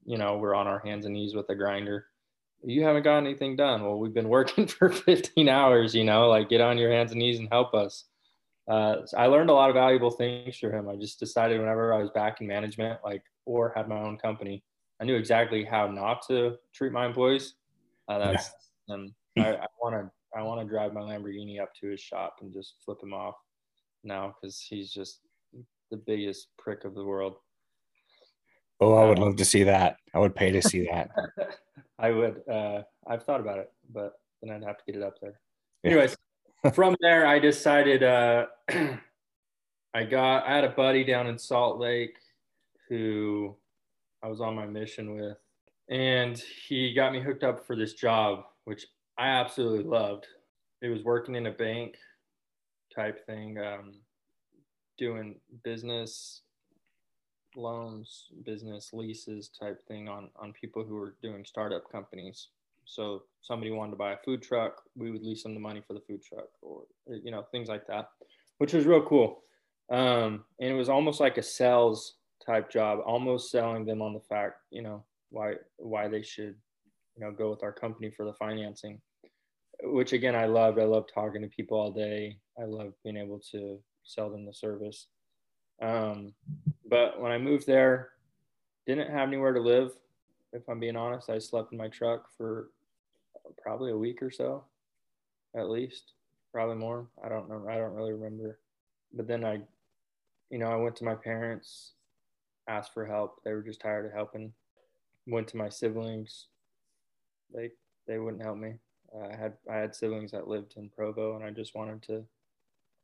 You 0.05 0.19
know 0.19 0.39
we're 0.39 0.55
on 0.55 0.67
our 0.67 0.79
hands 0.79 1.05
and 1.05 1.15
knees 1.15 1.35
with 1.35 1.49
a 1.51 1.55
grinder. 1.55 2.07
You 2.65 2.83
haven't 2.83 3.05
got 3.05 3.19
anything 3.19 3.57
done. 3.57 3.83
Well 3.83 3.99
we've 3.99 4.15
been 4.15 4.29
working 4.29 4.67
for 4.67 4.91
15 4.91 5.49
hours 5.49 5.95
you 5.95 6.05
know 6.05 6.29
like 6.29 6.49
get 6.49 6.61
on 6.61 6.79
your 6.79 6.91
hands 6.91 7.13
and 7.13 7.21
knees 7.21 7.39
and 7.39 7.49
help 7.51 7.75
us. 7.75 8.05
Uh, 8.67 9.07
so 9.07 9.17
i 9.17 9.27
learned 9.27 9.49
a 9.49 9.55
lot 9.55 9.71
of 9.71 9.75
valuable 9.75 10.11
things 10.11 10.59
from 10.59 10.73
him. 10.73 10.89
I 10.89 10.97
just 10.97 11.19
decided 11.19 11.59
whenever 11.59 11.95
i 11.95 11.99
was 11.99 12.11
back 12.11 12.41
in 12.41 12.47
management 12.47 13.01
like 13.03 13.23
or 13.47 13.73
had 13.75 13.89
my 13.89 13.99
own 13.99 14.19
company 14.19 14.63
i 15.01 15.05
knew 15.05 15.17
exactly 15.17 15.65
how 15.65 15.87
not 15.87 16.27
to 16.29 16.57
treat 16.75 16.93
my 16.93 17.07
employees. 17.07 17.55
Uh, 18.09 18.19
that's 18.19 18.51
yeah. 18.87 18.95
and 18.95 19.13
i, 19.39 19.55
I 19.55 19.67
want 19.83 19.95
to 19.95 20.11
I 20.37 20.43
want 20.43 20.61
to 20.61 20.67
drive 20.67 20.93
my 20.93 21.01
Lamborghini 21.01 21.61
up 21.61 21.71
to 21.81 21.89
his 21.89 22.01
shop 22.01 22.37
and 22.41 22.53
just 22.53 22.75
flip 22.85 22.99
him 23.03 23.15
off 23.15 23.35
now 24.05 24.35
because 24.41 24.61
he's 24.61 24.93
just 24.93 25.21
the 25.91 25.97
biggest 25.97 26.49
prick 26.59 26.85
of 26.85 26.95
the 26.95 27.05
world. 27.05 27.37
Oh, 28.81 28.95
I 28.95 29.07
would 29.07 29.19
um, 29.19 29.25
love 29.25 29.37
to 29.37 29.45
see 29.45 29.65
that. 29.65 29.97
I 30.15 30.19
would 30.19 30.35
pay 30.35 30.53
to 30.53 30.63
see 30.63 30.87
that. 30.87 31.11
I 31.99 32.11
would. 32.11 32.43
Uh, 32.49 32.83
I've 33.09 33.25
thought 33.25 33.41
about 33.41 33.59
it, 33.59 33.73
but 33.93 34.13
then 34.41 34.55
I'd 34.55 34.65
have 34.65 34.79
to 34.79 34.85
get 34.87 34.97
it 34.97 35.03
up 35.03 35.15
there. 35.21 35.41
Yeah. 35.83 35.91
Anyways, 35.91 36.17
from 36.75 36.97
there, 37.01 37.27
I 37.27 37.39
decided 37.39 38.03
uh, 38.03 38.47
I 39.95 40.05
got 40.05 40.47
I 40.47 40.55
had 40.55 40.65
a 40.65 40.71
buddy 40.71 41.05
down 41.05 41.27
in 41.27 41.39
Salt 41.39 41.79
Lake 41.79 42.17
who 42.89 43.57
I 44.23 44.29
was 44.29 44.41
on 44.41 44.55
my 44.55 44.67
mission 44.67 45.15
with, 45.17 45.39
and 45.91 46.39
he 46.69 46.95
got 46.95 47.13
me 47.13 47.21
hooked 47.21 47.45
up 47.45 47.67
for 47.67 47.75
this 47.75 47.95
job, 47.95 48.45
which 48.65 48.87
I 49.19 49.29
absolutely 49.29 49.85
loved. 49.85 50.27
It 50.81 50.89
was 50.89 51.03
working 51.03 51.35
in 51.35 51.47
a 51.47 51.53
bank 51.53 51.97
type 52.95 53.27
thing, 53.27 53.59
um, 53.59 53.95
doing 54.97 55.37
business 55.65 56.43
loans, 57.57 58.27
business 58.45 58.91
leases 58.93 59.49
type 59.49 59.83
thing 59.89 60.09
on 60.09 60.31
on 60.37 60.53
people 60.53 60.85
who 60.85 60.95
were 60.95 61.17
doing 61.21 61.45
startup 61.45 61.91
companies. 61.91 62.49
So 62.85 63.25
somebody 63.43 63.71
wanted 63.71 63.91
to 63.93 63.97
buy 63.97 64.13
a 64.13 64.19
food 64.25 64.43
truck, 64.43 64.83
we 64.97 65.11
would 65.11 65.23
lease 65.23 65.43
them 65.43 65.55
the 65.55 65.61
money 65.61 65.83
for 65.87 65.95
the 65.95 66.01
food 66.01 66.23
truck, 66.23 66.49
or 66.63 66.85
you 67.07 67.31
know 67.31 67.43
things 67.51 67.69
like 67.69 67.87
that, 67.89 68.11
which 68.59 68.73
was 68.73 68.87
real 68.87 69.03
cool. 69.03 69.43
Um, 69.91 70.45
and 70.61 70.71
it 70.71 70.75
was 70.75 70.89
almost 70.89 71.19
like 71.19 71.39
a 71.39 71.43
sales 71.43 72.15
type 72.45 72.71
job, 72.71 73.01
almost 73.05 73.51
selling 73.51 73.85
them 73.85 74.01
on 74.01 74.15
the 74.15 74.21
fact, 74.21 74.61
you 74.71 74.83
know, 74.83 75.05
why 75.31 75.55
why 75.77 76.09
they 76.09 76.23
should, 76.23 76.55
you 77.17 77.25
know, 77.25 77.33
go 77.33 77.51
with 77.51 77.63
our 77.63 77.73
company 77.73 78.11
for 78.11 78.25
the 78.25 78.35
financing. 78.35 79.01
Which 79.83 80.13
again, 80.13 80.35
I 80.35 80.47
loved. 80.47 80.79
I 80.79 80.85
loved 80.85 81.11
talking 81.13 81.43
to 81.43 81.49
people 81.49 81.79
all 81.79 81.93
day. 81.93 82.39
I 82.61 82.65
loved 82.65 82.95
being 83.05 83.17
able 83.17 83.41
to 83.53 83.79
sell 84.03 84.31
them 84.31 84.45
the 84.45 84.53
service. 84.53 85.07
Um, 85.81 86.35
but 86.89 87.21
when 87.21 87.31
I 87.31 87.39
moved 87.39 87.67
there, 87.67 88.11
didn't 88.87 89.11
have 89.11 89.29
anywhere 89.29 89.53
to 89.53 89.61
live. 89.61 89.93
If 90.53 90.69
I'm 90.69 90.81
being 90.81 90.97
honest, 90.97 91.31
I 91.31 91.39
slept 91.39 91.73
in 91.73 91.79
my 91.79 91.89
truck 91.89 92.27
for 92.37 92.71
probably 93.63 93.93
a 93.93 93.97
week 93.97 94.23
or 94.23 94.31
so, 94.31 94.65
at 95.55 95.69
least, 95.69 96.13
probably 96.53 96.77
more. 96.77 97.07
I 97.23 97.29
don't 97.29 97.49
know. 97.49 97.67
I 97.69 97.77
don't 97.77 97.95
really 97.95 98.13
remember. 98.13 98.59
But 99.13 99.29
then 99.29 99.45
I, 99.45 99.61
you 100.51 100.59
know, 100.59 100.67
I 100.67 100.77
went 100.77 100.97
to 100.97 101.05
my 101.05 101.15
parents, 101.15 101.93
asked 102.67 102.95
for 102.95 103.07
help. 103.07 103.43
They 103.45 103.53
were 103.53 103.63
just 103.63 103.81
tired 103.81 104.07
of 104.07 104.13
helping. 104.13 104.53
Went 105.27 105.49
to 105.49 105.57
my 105.59 105.69
siblings. 105.69 106.47
They 107.55 107.71
they 108.07 108.19
wouldn't 108.19 108.43
help 108.43 108.57
me. 108.57 108.75
I 109.15 109.37
had 109.37 109.55
I 109.71 109.77
had 109.77 109.95
siblings 109.95 110.33
that 110.33 110.49
lived 110.49 110.75
in 110.77 110.91
Provo, 110.91 111.37
and 111.37 111.45
I 111.45 111.51
just 111.51 111.75
wanted 111.75 112.03
to, 112.05 112.25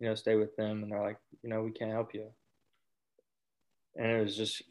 you 0.00 0.08
know, 0.08 0.14
stay 0.14 0.37
with 0.37 0.54
them. 0.56 0.82
And 0.82 0.92
they're 0.92 1.02
like, 1.02 1.18
you 1.42 1.49
know, 1.49 1.62
we 1.62 1.70
can't 1.70 1.90
help 1.90 2.14
you. 2.14 2.26
And 3.96 4.11
it 4.11 4.23
was 4.23 4.37
just 4.37 4.62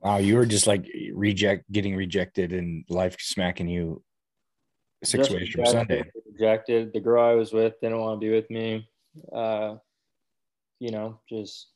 Wow, 0.00 0.18
you 0.18 0.36
were 0.36 0.46
just 0.46 0.66
like 0.66 0.88
reject, 1.12 1.70
getting 1.72 1.96
rejected, 1.96 2.52
and 2.52 2.84
life 2.88 3.16
smacking 3.18 3.68
you 3.68 4.02
six 5.02 5.28
ways 5.28 5.48
from 5.48 5.66
Sunday. 5.66 6.04
Rejected. 6.32 6.92
The 6.92 7.00
girl 7.00 7.24
I 7.24 7.34
was 7.34 7.52
with 7.52 7.74
didn't 7.80 7.98
want 7.98 8.20
to 8.20 8.24
be 8.24 8.32
with 8.32 8.48
me. 8.48 8.88
Uh, 9.32 9.76
you 10.78 10.92
know, 10.92 11.20
just 11.28 11.70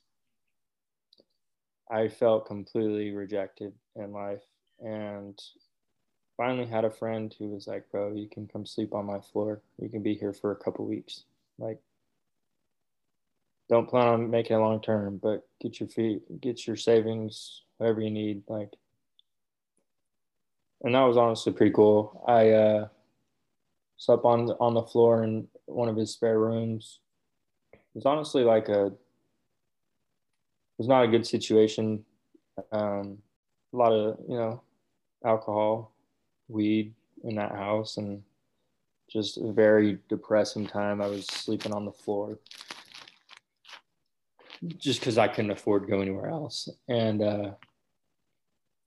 I 1.91 2.09
felt 2.09 2.47
completely 2.47 3.11
rejected 3.11 3.73
in 3.97 4.13
life, 4.13 4.43
and 4.79 5.39
finally 6.43 6.67
had 6.67 6.85
a 6.85 6.91
friend 6.91 7.33
who 7.39 7.47
was 7.47 7.69
like, 7.69 7.89
"Bro, 7.93 8.15
you 8.15 8.29
can 8.29 8.49
come 8.49 8.67
sleep 8.67 8.93
on 8.93 9.07
my 9.07 9.21
floor. 9.21 9.63
You 9.79 9.89
can 9.89 10.03
be 10.03 10.15
here 10.17 10.33
for 10.33 10.51
a 10.51 10.57
couple 10.57 10.85
weeks. 10.85 11.23
Like, 11.57 11.79
don't 13.69 13.89
plan 13.89 14.09
on 14.09 14.29
making 14.29 14.57
it 14.57 14.59
long 14.59 14.81
term, 14.83 15.19
but 15.23 15.47
get 15.61 15.79
your 15.79 15.89
feet, 15.89 16.41
get 16.41 16.67
your 16.67 16.75
savings, 16.75 17.63
whatever 17.77 18.01
you 18.01 18.11
need. 18.11 18.43
Like, 18.49 18.73
and 20.83 20.97
that 20.97 21.03
was 21.03 21.17
honestly 21.17 21.53
pretty 21.53 21.73
cool. 21.73 22.25
I 22.27 22.51
uh, 22.51 22.89
slept 23.97 24.25
on 24.25 24.51
on 24.59 24.75
the 24.75 24.83
floor 24.83 25.23
in 25.23 25.47
one 25.67 25.89
of 25.89 25.97
his 25.97 26.13
spare 26.13 26.41
rooms. 26.41 26.99
It 27.73 27.79
was 27.95 28.07
honestly 28.07 28.43
like 28.43 28.69
a 28.69 28.87
it 28.87 28.99
was 30.77 30.89
not 30.89 31.05
a 31.05 31.09
good 31.09 31.25
situation. 31.25 32.05
Um, 32.73 33.19
a 33.73 33.77
lot 33.77 33.93
of 33.93 34.19
you 34.29 34.37
know 34.37 34.61
alcohol, 35.25 35.92
weed 36.53 36.95
in 37.25 37.37
that 37.37 37.53
house, 37.53 37.97
and 37.97 38.23
just 39.11 39.39
a 39.39 39.53
very 39.53 39.99
depressing 40.09 40.67
time. 40.67 41.03
I 41.03 41.07
was 41.07 41.27
sleeping 41.27 41.73
on 41.73 41.85
the 41.85 41.93
floor 41.93 42.39
just 44.79 45.01
because 45.01 45.19
I 45.19 45.29
couldn't 45.29 45.51
afford 45.51 45.83
to 45.83 45.89
go 45.89 46.01
anywhere 46.01 46.29
else. 46.29 46.69
And 46.89 47.23
uh, 47.23 47.51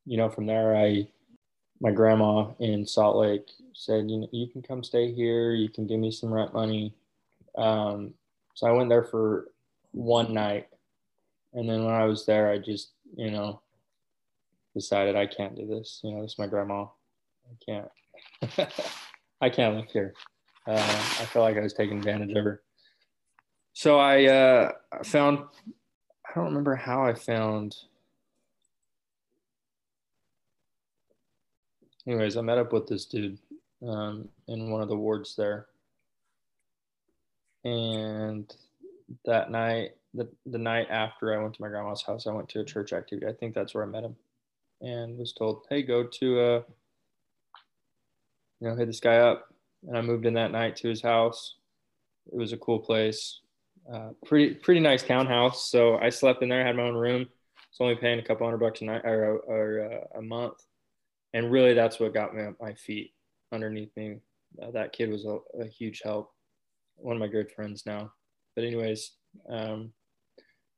you 0.05 0.17
know, 0.17 0.29
from 0.29 0.45
there, 0.45 0.75
I 0.75 1.07
my 1.81 1.91
grandma 1.91 2.51
in 2.59 2.85
Salt 2.85 3.17
Lake 3.17 3.49
said, 3.73 4.09
you 4.09 4.19
know, 4.19 4.29
you 4.31 4.47
can 4.47 4.61
come 4.61 4.83
stay 4.83 5.11
here. 5.11 5.51
You 5.51 5.69
can 5.69 5.85
give 5.85 5.99
me 5.99 6.11
some 6.11 6.33
rent 6.33 6.53
money. 6.53 6.93
Um, 7.57 8.13
so 8.53 8.67
I 8.67 8.71
went 8.71 8.89
there 8.89 9.03
for 9.03 9.49
one 9.91 10.33
night, 10.33 10.67
and 11.53 11.69
then 11.69 11.83
when 11.83 11.93
I 11.93 12.05
was 12.05 12.25
there, 12.25 12.49
I 12.49 12.57
just, 12.57 12.91
you 13.15 13.31
know, 13.31 13.61
decided 14.73 15.15
I 15.15 15.25
can't 15.25 15.55
do 15.55 15.67
this. 15.67 15.99
You 16.03 16.11
know, 16.11 16.21
this 16.21 16.33
is 16.33 16.39
my 16.39 16.47
grandma. 16.47 16.85
I 17.49 17.55
can't. 17.65 18.71
I 19.41 19.49
can't 19.49 19.75
live 19.75 19.91
here. 19.91 20.13
Uh, 20.67 20.73
I 20.73 21.25
felt 21.25 21.43
like 21.43 21.57
I 21.57 21.61
was 21.61 21.73
taking 21.73 21.97
advantage 21.97 22.31
of 22.35 22.43
her. 22.43 22.61
So 23.73 23.99
I 23.99 24.25
uh, 24.25 24.71
found. 25.03 25.39
I 26.27 26.33
don't 26.33 26.45
remember 26.45 26.75
how 26.75 27.05
I 27.05 27.13
found 27.13 27.75
anyways, 32.07 32.37
I 32.37 32.41
met 32.41 32.57
up 32.57 32.73
with 32.73 32.87
this 32.87 33.05
dude 33.05 33.37
um, 33.87 34.29
in 34.47 34.69
one 34.69 34.81
of 34.81 34.89
the 34.89 34.95
wards 34.95 35.35
there. 35.35 35.67
And 37.63 38.53
that 39.25 39.49
night, 39.49 39.91
the, 40.13 40.27
the 40.45 40.57
night 40.57 40.87
after 40.89 41.33
I 41.33 41.41
went 41.41 41.55
to 41.55 41.61
my 41.61 41.69
grandma's 41.69 42.03
house, 42.03 42.27
I 42.27 42.33
went 42.33 42.49
to 42.49 42.59
a 42.59 42.65
church 42.65 42.93
activity. 42.93 43.27
I 43.27 43.33
think 43.33 43.53
that's 43.53 43.73
where 43.73 43.83
I 43.83 43.87
met 43.87 44.03
him 44.03 44.15
and 44.81 45.17
was 45.17 45.33
told, 45.33 45.65
hey, 45.69 45.81
go 45.81 46.03
to, 46.03 46.39
uh, 46.39 46.61
you 48.65 48.71
know, 48.71 48.77
hit 48.77 48.87
this 48.87 48.99
guy 48.99 49.17
up. 49.17 49.53
And 49.87 49.97
I 49.97 50.01
moved 50.01 50.25
in 50.25 50.33
that 50.33 50.51
night 50.51 50.75
to 50.77 50.89
his 50.89 51.01
house. 51.01 51.55
It 52.31 52.37
was 52.37 52.53
a 52.53 52.57
cool 52.57 52.79
place. 52.79 53.41
Uh, 53.91 54.09
pretty 54.25 54.55
pretty 54.55 54.79
nice 54.79 55.03
townhouse. 55.03 55.69
So 55.69 55.97
I 55.97 56.09
slept 56.09 56.41
in 56.41 56.49
there. 56.49 56.65
Had 56.65 56.75
my 56.75 56.83
own 56.83 56.95
room. 56.95 57.27
It's 57.69 57.79
only 57.79 57.95
paying 57.95 58.19
a 58.19 58.23
couple 58.23 58.47
hundred 58.47 58.57
bucks 58.57 58.81
a 58.81 58.85
night 58.85 59.05
or, 59.05 59.37
or 59.37 59.91
uh, 60.15 60.19
a 60.19 60.21
month 60.21 60.65
and 61.35 61.51
really 61.51 61.73
that's 61.73 61.99
what 61.99 62.13
got 62.13 62.33
me 62.33 62.43
on 62.43 62.55
my 62.61 62.73
feet 62.73 63.13
underneath 63.51 63.91
me. 63.97 64.19
Uh, 64.61 64.71
that 64.71 64.93
kid 64.93 65.09
was 65.09 65.25
a, 65.25 65.37
a, 65.61 65.67
huge 65.67 66.01
help. 66.01 66.31
One 66.95 67.17
of 67.17 67.19
my 67.19 67.27
good 67.27 67.51
friends 67.51 67.85
now. 67.85 68.13
But 68.55 68.63
anyways, 68.63 69.11
um, 69.49 69.91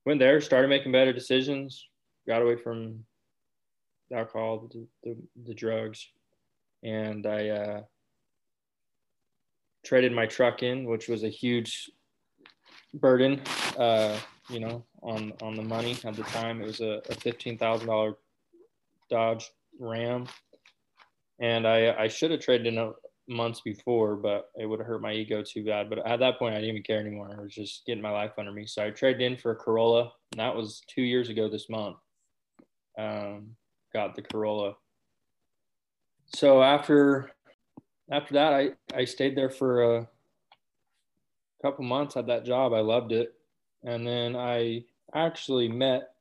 went 0.03 0.20
there, 0.20 0.41
started 0.41 0.70
making 0.70 0.91
better 0.91 1.13
decisions, 1.13 1.86
got 2.27 2.41
away 2.41 2.56
from 2.56 3.06
alcohol, 4.12 4.67
the, 4.74 4.88
the, 5.03 5.15
the 5.46 5.53
drugs, 5.53 6.08
and 6.84 7.25
I 7.25 7.50
uh, 7.50 7.81
traded 9.86 10.12
my 10.12 10.25
truck 10.25 10.63
in, 10.63 10.86
which 10.86 11.07
was 11.07 11.24
a 11.24 11.29
huge 11.29 11.89
burden, 12.93 13.41
uh, 13.77 14.17
you 14.50 14.60
know, 14.60 14.86
on 15.01 15.34
on 15.41 15.55
the 15.55 15.63
money 15.63 15.98
at 16.03 16.15
the 16.15 16.24
time. 16.24 16.62
It 16.62 16.67
was 16.67 16.81
a, 16.81 17.01
a 17.10 17.15
fifteen 17.15 17.57
thousand 17.57 17.88
dollar 17.88 18.15
Dodge 19.10 19.50
Ram 19.79 20.27
and 21.39 21.67
I 21.67 21.96
I 21.98 22.07
should 22.07 22.31
have 22.31 22.39
traded 22.39 22.67
in 22.67 22.77
a, 22.77 22.91
months 23.29 23.62
before, 23.62 24.15
but 24.15 24.50
it 24.55 24.65
would 24.65 24.79
have 24.79 24.88
hurt 24.88 25.01
my 25.01 25.12
ego 25.12 25.43
too 25.43 25.65
bad. 25.65 25.89
But 25.89 26.05
at 26.07 26.19
that 26.19 26.39
point, 26.39 26.53
I 26.53 26.60
didn't 26.60 26.69
even 26.69 26.84
care 26.84 27.00
anymore. 27.00 27.36
I 27.38 27.41
was 27.41 27.53
just 27.53 27.86
getting 27.86 28.01
my 28.01 28.12
life 28.12 28.31
under 28.38 28.51
me. 28.51 28.65
So 28.65 28.86
I 28.86 28.89
traded 28.89 29.22
in 29.22 29.38
for 29.38 29.51
a 29.51 29.55
Corolla, 29.55 30.12
and 30.31 30.39
that 30.39 30.55
was 30.55 30.81
two 30.88 31.01
years 31.01 31.29
ago 31.29 31.50
this 31.50 31.69
month. 31.69 31.98
Um, 32.98 33.50
got 33.93 34.15
the 34.15 34.22
Corolla. 34.22 34.75
So 36.27 36.62
after 36.62 37.31
after 38.12 38.34
that, 38.36 38.53
I 38.53 38.72
I 38.93 39.05
stayed 39.05 39.36
there 39.36 39.50
for 39.50 39.98
a 39.98 40.07
couple 41.62 41.86
months 41.86 42.17
at 42.17 42.27
that 42.27 42.46
job. 42.46 42.74
I 42.74 42.79
loved 42.79 43.12
it, 43.12 43.34
and 43.84 44.05
then 44.05 44.36
I 44.36 44.84
actually 45.13 45.67
met 45.67 46.12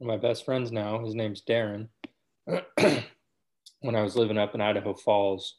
my 0.00 0.16
best 0.16 0.44
friends 0.44 0.70
now. 0.70 1.04
His 1.04 1.14
name's 1.14 1.42
Darren. 1.42 1.88
when 3.80 3.94
I 3.94 4.02
was 4.02 4.16
living 4.16 4.38
up 4.38 4.54
in 4.54 4.60
Idaho 4.60 4.94
Falls. 4.94 5.56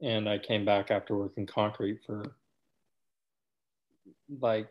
And 0.00 0.28
I 0.28 0.38
came 0.38 0.64
back 0.64 0.90
after 0.90 1.16
working 1.16 1.46
concrete 1.46 2.00
for 2.04 2.34
like, 4.40 4.68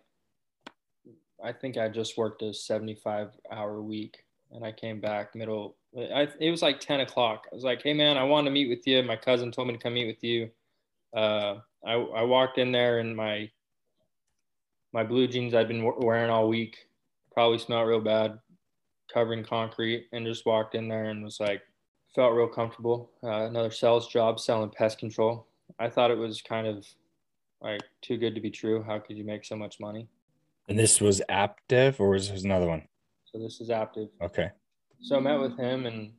I 1.43 1.53
think 1.53 1.77
I 1.77 1.88
just 1.88 2.17
worked 2.17 2.41
a 2.41 2.53
75 2.53 3.29
hour 3.51 3.81
week. 3.81 4.25
And 4.53 4.65
I 4.65 4.72
came 4.72 5.00
back 5.00 5.36
middle, 5.36 5.77
I, 5.98 6.27
it 6.39 6.51
was 6.51 6.62
like 6.62 6.79
10 6.79 7.01
o'clock. 7.01 7.48
I 7.51 7.55
was 7.55 7.63
like, 7.63 7.81
hey 7.84 7.93
man, 7.93 8.17
I 8.17 8.24
want 8.24 8.46
to 8.46 8.51
meet 8.51 8.70
with 8.70 8.86
you. 8.86 9.01
My 9.03 9.15
cousin 9.15 9.51
told 9.51 9.67
me 9.67 9.74
to 9.75 9.79
come 9.79 9.93
meet 9.93 10.08
with 10.08 10.24
you. 10.24 10.50
Uh, 11.15 11.58
I, 11.86 11.93
I 11.93 12.24
walked 12.24 12.58
in 12.58 12.72
there 12.72 13.00
in 13.00 13.15
my 13.15 13.50
my 14.93 15.03
blue 15.03 15.27
jeans 15.27 15.53
I'd 15.53 15.70
been 15.70 15.84
wearing 15.84 16.29
all 16.29 16.50
week, 16.50 16.77
probably 17.31 17.58
smelled 17.60 17.88
real 17.88 18.01
bad 18.01 18.39
covering 19.12 19.43
concrete 19.43 20.08
and 20.12 20.25
just 20.25 20.46
walked 20.46 20.75
in 20.75 20.88
there 20.88 21.05
and 21.05 21.24
was 21.24 21.39
like, 21.39 21.62
felt 22.13 22.34
real 22.34 22.48
comfortable. 22.48 23.12
Uh, 23.24 23.46
another 23.46 23.72
sales 23.72 24.08
job 24.08 24.39
selling 24.39 24.70
pest 24.70 25.00
control. 25.00 25.48
I 25.79 25.89
thought 25.89 26.12
it 26.12 26.17
was 26.17 26.41
kind 26.41 26.67
of 26.67 26.86
like 27.62 27.81
too 28.01 28.17
good 28.17 28.36
to 28.36 28.41
be 28.41 28.50
true. 28.50 28.84
How 28.84 29.00
could 29.00 29.17
you 29.17 29.24
make 29.24 29.46
so 29.46 29.55
much 29.55 29.79
money? 29.79 30.08
And 30.67 30.77
this 30.77 31.01
was 31.01 31.22
Aptive, 31.29 32.00
or 32.00 32.10
was 32.10 32.29
this 32.29 32.43
another 32.43 32.67
one? 32.67 32.84
So 33.31 33.39
this 33.39 33.61
is 33.61 33.69
Aptive. 33.69 34.09
Okay. 34.21 34.51
So 35.01 35.17
I 35.17 35.19
met 35.19 35.39
with 35.39 35.57
him 35.57 35.85
and 35.85 36.11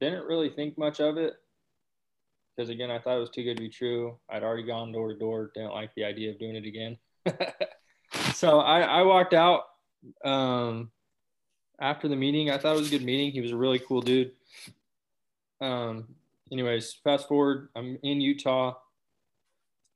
didn't 0.00 0.24
really 0.24 0.50
think 0.50 0.76
much 0.76 1.00
of 1.00 1.16
it 1.16 1.34
because 2.60 2.68
again, 2.68 2.90
I 2.90 2.98
thought 2.98 3.16
it 3.16 3.20
was 3.20 3.30
too 3.30 3.42
good 3.42 3.56
to 3.56 3.62
be 3.62 3.70
true. 3.70 4.18
I'd 4.28 4.42
already 4.42 4.64
gone 4.64 4.92
door 4.92 5.12
to 5.12 5.18
door, 5.18 5.50
didn't 5.54 5.72
like 5.72 5.94
the 5.94 6.04
idea 6.04 6.30
of 6.30 6.38
doing 6.38 6.56
it 6.56 6.66
again. 6.66 6.98
so 8.34 8.60
I, 8.60 8.80
I 8.80 9.02
walked 9.02 9.32
out 9.32 9.62
um, 10.24 10.90
after 11.80 12.06
the 12.06 12.16
meeting. 12.16 12.50
I 12.50 12.58
thought 12.58 12.76
it 12.76 12.80
was 12.80 12.88
a 12.88 12.98
good 12.98 13.04
meeting. 13.04 13.30
He 13.30 13.40
was 13.40 13.52
a 13.52 13.56
really 13.56 13.78
cool 13.78 14.02
dude. 14.02 14.32
Um, 15.62 16.08
anyways, 16.52 16.98
fast 17.04 17.28
forward, 17.28 17.68
I'm 17.74 17.98
in 18.02 18.20
Utah. 18.20 18.74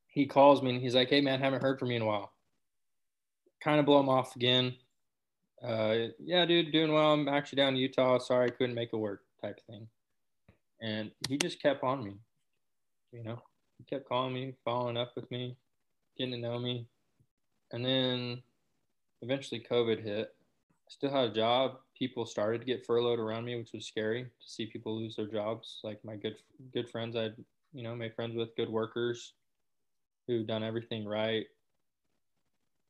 He 0.06 0.24
calls 0.26 0.62
me 0.62 0.70
and 0.70 0.80
he's 0.80 0.94
like, 0.94 1.10
"Hey 1.10 1.20
man, 1.20 1.40
haven't 1.40 1.62
heard 1.62 1.78
from 1.78 1.90
you 1.90 1.96
in 1.96 2.02
a 2.02 2.06
while." 2.06 2.32
Kind 3.62 3.80
of 3.80 3.84
blow 3.84 4.00
him 4.00 4.08
off 4.08 4.36
again. 4.36 4.74
Uh, 5.64 6.08
yeah, 6.18 6.44
dude, 6.44 6.72
doing 6.72 6.92
well. 6.92 7.14
I'm 7.14 7.28
actually 7.28 7.56
down 7.56 7.74
in 7.74 7.76
Utah. 7.76 8.18
Sorry, 8.18 8.46
I 8.46 8.50
couldn't 8.50 8.74
make 8.74 8.90
it 8.92 8.96
work, 8.96 9.22
type 9.40 9.60
thing. 9.66 9.88
And 10.82 11.10
he 11.28 11.38
just 11.38 11.62
kept 11.62 11.82
on 11.82 12.04
me. 12.04 12.16
You 13.12 13.22
know, 13.22 13.40
he 13.78 13.84
kept 13.84 14.08
calling 14.08 14.34
me, 14.34 14.54
following 14.64 14.96
up 14.98 15.12
with 15.16 15.30
me, 15.30 15.56
getting 16.18 16.34
to 16.34 16.38
know 16.38 16.58
me. 16.58 16.86
And 17.72 17.84
then 17.84 18.42
eventually 19.22 19.64
COVID 19.70 20.02
hit. 20.02 20.34
I 20.86 20.90
still 20.90 21.10
had 21.10 21.30
a 21.30 21.34
job. 21.34 21.78
People 21.98 22.26
started 22.26 22.58
to 22.58 22.66
get 22.66 22.84
furloughed 22.84 23.18
around 23.18 23.46
me, 23.46 23.56
which 23.56 23.72
was 23.72 23.86
scary 23.86 24.24
to 24.24 24.28
see 24.50 24.66
people 24.66 24.98
lose 25.00 25.16
their 25.16 25.26
jobs. 25.26 25.80
Like 25.82 26.04
my 26.04 26.16
good 26.16 26.36
good 26.74 26.90
friends 26.90 27.16
I'd, 27.16 27.34
you 27.72 27.82
know, 27.82 27.94
made 27.94 28.14
friends 28.14 28.36
with, 28.36 28.54
good 28.56 28.68
workers 28.68 29.32
who 30.26 30.44
done 30.44 30.62
everything 30.62 31.06
right. 31.06 31.46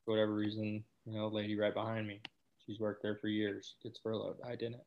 For 0.05 0.13
whatever 0.13 0.35
reason, 0.35 0.83
you 1.07 1.15
know, 1.17 1.29
lady 1.29 1.57
right 1.57 1.73
behind 1.73 2.07
me, 2.07 2.21
she's 2.67 2.81
worked 2.81 3.03
there 3.03 3.17
for 3.17 3.29
years, 3.29 3.77
gets 3.83 3.99
furloughed. 4.01 4.37
I 4.47 4.57
didn't. 4.57 4.81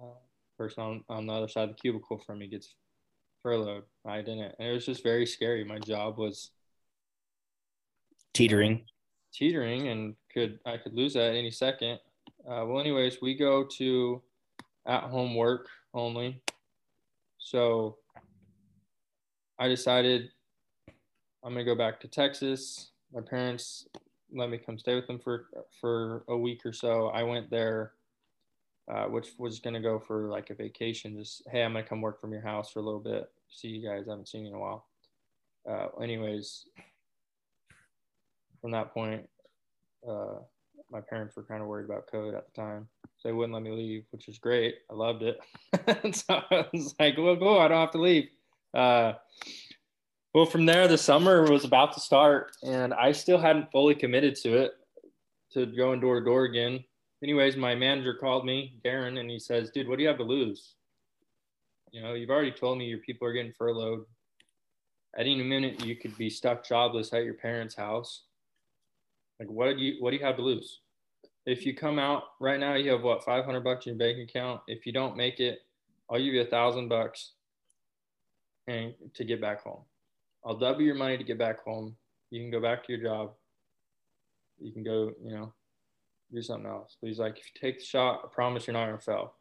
Uh, 0.00 0.18
person 0.58 0.82
on, 0.82 1.04
on 1.08 1.26
the 1.26 1.32
other 1.32 1.48
side 1.48 1.68
of 1.68 1.76
the 1.76 1.80
cubicle 1.80 2.18
from 2.18 2.38
me 2.38 2.48
gets 2.48 2.74
furloughed. 3.42 3.84
I 4.06 4.18
didn't. 4.18 4.54
And 4.58 4.68
it 4.68 4.72
was 4.72 4.86
just 4.86 5.02
very 5.02 5.26
scary. 5.26 5.64
My 5.64 5.78
job 5.78 6.18
was 6.18 6.50
teetering 8.34 8.84
teetering 9.36 9.88
and 9.88 10.14
could 10.32 10.58
I 10.64 10.76
could 10.76 10.94
lose 10.94 11.14
that 11.14 11.34
any 11.34 11.50
second. 11.50 11.98
Uh, 12.48 12.64
well, 12.66 12.80
anyways, 12.80 13.18
we 13.20 13.34
go 13.34 13.64
to 13.76 14.22
at 14.86 15.02
home 15.04 15.34
work 15.34 15.68
only. 15.94 16.42
So 17.38 17.98
I 19.58 19.68
decided 19.68 20.30
I'm 21.44 21.52
gonna 21.52 21.64
go 21.64 21.74
back 21.74 22.00
to 22.00 22.08
Texas. 22.08 22.90
My 23.12 23.20
parents 23.20 23.86
let 24.36 24.50
me 24.50 24.58
come 24.58 24.78
stay 24.78 24.94
with 24.94 25.06
them 25.06 25.18
for 25.18 25.46
for 25.80 26.24
a 26.28 26.36
week 26.36 26.64
or 26.64 26.72
so. 26.72 27.08
I 27.08 27.22
went 27.22 27.50
there, 27.50 27.92
uh, 28.92 29.04
which 29.04 29.28
was 29.38 29.60
gonna 29.60 29.80
go 29.80 29.98
for 29.98 30.28
like 30.28 30.50
a 30.50 30.54
vacation. 30.54 31.16
Just 31.16 31.42
hey, 31.50 31.62
I'm 31.62 31.72
gonna 31.72 31.84
come 31.84 32.00
work 32.00 32.20
from 32.20 32.32
your 32.32 32.42
house 32.42 32.70
for 32.70 32.80
a 32.80 32.82
little 32.82 33.00
bit. 33.00 33.30
See 33.50 33.68
you 33.68 33.88
guys. 33.88 34.04
I 34.06 34.10
haven't 34.10 34.28
seen 34.28 34.42
you 34.42 34.50
in 34.50 34.54
a 34.54 34.58
while. 34.58 34.86
Uh, 35.68 35.88
anyways, 36.00 36.66
from 38.60 38.70
that 38.72 38.92
point, 38.92 39.28
uh, 40.08 40.36
my 40.90 41.00
parents 41.00 41.36
were 41.36 41.42
kind 41.42 41.62
of 41.62 41.68
worried 41.68 41.86
about 41.86 42.08
COVID 42.12 42.36
at 42.36 42.46
the 42.46 42.60
time. 42.60 42.88
So 43.18 43.28
they 43.28 43.32
wouldn't 43.32 43.54
let 43.54 43.62
me 43.62 43.70
leave, 43.70 44.04
which 44.10 44.26
was 44.26 44.38
great. 44.38 44.76
I 44.90 44.94
loved 44.94 45.22
it. 45.22 45.40
so 46.14 46.42
I 46.50 46.66
was 46.72 46.94
like, 47.00 47.16
well, 47.16 47.36
go, 47.36 47.58
I 47.58 47.68
don't 47.68 47.80
have 47.80 47.90
to 47.92 48.00
leave. 48.00 48.28
Well, 50.36 50.44
from 50.44 50.66
there, 50.66 50.86
the 50.86 50.98
summer 50.98 51.50
was 51.50 51.64
about 51.64 51.94
to 51.94 52.00
start, 52.00 52.54
and 52.62 52.92
I 52.92 53.12
still 53.12 53.38
hadn't 53.38 53.72
fully 53.72 53.94
committed 53.94 54.34
to 54.42 54.64
it, 54.64 54.72
to 55.54 55.64
going 55.64 55.98
door 55.98 56.18
to 56.18 56.26
door 56.26 56.44
again. 56.44 56.84
Anyways, 57.22 57.56
my 57.56 57.74
manager 57.74 58.12
called 58.20 58.44
me, 58.44 58.78
Darren, 58.84 59.18
and 59.18 59.30
he 59.30 59.38
says, 59.38 59.70
dude, 59.70 59.88
what 59.88 59.96
do 59.96 60.02
you 60.02 60.08
have 60.08 60.18
to 60.18 60.24
lose? 60.24 60.74
You 61.90 62.02
know, 62.02 62.12
you've 62.12 62.28
already 62.28 62.52
told 62.52 62.76
me 62.76 62.84
your 62.84 62.98
people 62.98 63.26
are 63.26 63.32
getting 63.32 63.54
furloughed. 63.56 64.04
At 65.14 65.22
any 65.22 65.42
minute, 65.42 65.82
you 65.82 65.96
could 65.96 66.14
be 66.18 66.28
stuck 66.28 66.68
jobless 66.68 67.14
at 67.14 67.24
your 67.24 67.32
parents' 67.32 67.74
house 67.74 68.24
like, 69.40 69.48
what 69.48 69.74
do 69.74 69.82
you 69.82 70.02
what 70.02 70.10
do 70.10 70.18
you 70.18 70.24
have 70.26 70.36
to 70.36 70.42
lose? 70.42 70.80
If 71.46 71.64
you 71.64 71.74
come 71.74 71.98
out 71.98 72.24
right 72.40 72.60
now, 72.60 72.74
you 72.74 72.90
have 72.90 73.02
what 73.02 73.24
500 73.24 73.64
bucks 73.64 73.86
in 73.86 73.96
your 73.96 73.98
bank 73.98 74.18
account. 74.28 74.60
If 74.68 74.84
you 74.84 74.92
don't 74.92 75.16
make 75.16 75.40
it, 75.40 75.60
I'll 76.10 76.18
give 76.18 76.34
you 76.34 76.42
a 76.42 76.46
thousand 76.46 76.88
bucks, 76.88 77.32
and 78.68 78.92
to 79.14 79.24
get 79.24 79.40
back 79.40 79.62
home, 79.62 79.80
I'll 80.46 80.56
double 80.56 80.82
your 80.82 80.94
money 80.94 81.18
to 81.18 81.24
get 81.24 81.38
back 81.38 81.64
home. 81.64 81.96
You 82.30 82.40
can 82.40 82.50
go 82.52 82.60
back 82.60 82.86
to 82.86 82.92
your 82.92 83.02
job. 83.02 83.32
You 84.60 84.72
can 84.72 84.84
go, 84.84 85.12
you 85.22 85.32
know, 85.32 85.52
do 86.32 86.40
something 86.40 86.70
else. 86.70 86.96
But 87.00 87.08
he's 87.08 87.18
like, 87.18 87.38
if 87.38 87.44
you 87.46 87.60
take 87.60 87.80
the 87.80 87.84
shot, 87.84 88.22
I 88.24 88.28
promise 88.32 88.66
you're 88.66 88.74
not 88.74 88.86
gonna 88.86 88.98
fail. 88.98 89.34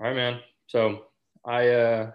All 0.00 0.06
right, 0.06 0.14
man. 0.14 0.40
So 0.66 1.06
I 1.46 1.68
uh, 1.68 2.10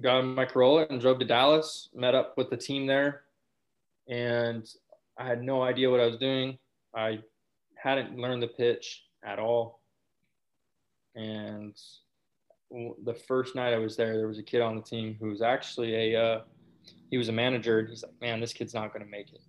got 0.00 0.20
in 0.20 0.34
my 0.34 0.44
Corolla 0.44 0.86
and 0.90 1.00
drove 1.00 1.18
to 1.20 1.24
Dallas. 1.24 1.88
Met 1.94 2.14
up 2.14 2.36
with 2.36 2.50
the 2.50 2.56
team 2.56 2.86
there, 2.86 3.22
and 4.08 4.68
I 5.18 5.26
had 5.26 5.42
no 5.42 5.62
idea 5.62 5.90
what 5.90 6.00
I 6.00 6.06
was 6.06 6.18
doing. 6.18 6.58
I 6.94 7.20
hadn't 7.76 8.18
learned 8.18 8.42
the 8.42 8.48
pitch 8.48 9.04
at 9.24 9.38
all. 9.38 9.80
And 11.14 11.74
the 12.70 13.14
first 13.14 13.54
night 13.54 13.72
I 13.72 13.78
was 13.78 13.96
there, 13.96 14.16
there 14.16 14.28
was 14.28 14.38
a 14.38 14.42
kid 14.42 14.60
on 14.60 14.76
the 14.76 14.82
team 14.82 15.16
who 15.20 15.28
was 15.28 15.42
actually 15.42 16.12
a, 16.12 16.20
uh, 16.20 16.40
he 17.10 17.18
was 17.18 17.28
a 17.28 17.32
manager. 17.32 17.80
And 17.80 17.88
he's 17.88 18.02
like, 18.02 18.20
man, 18.20 18.40
this 18.40 18.52
kid's 18.52 18.74
not 18.74 18.92
going 18.92 19.04
to 19.04 19.10
make 19.10 19.32
it. 19.32 19.40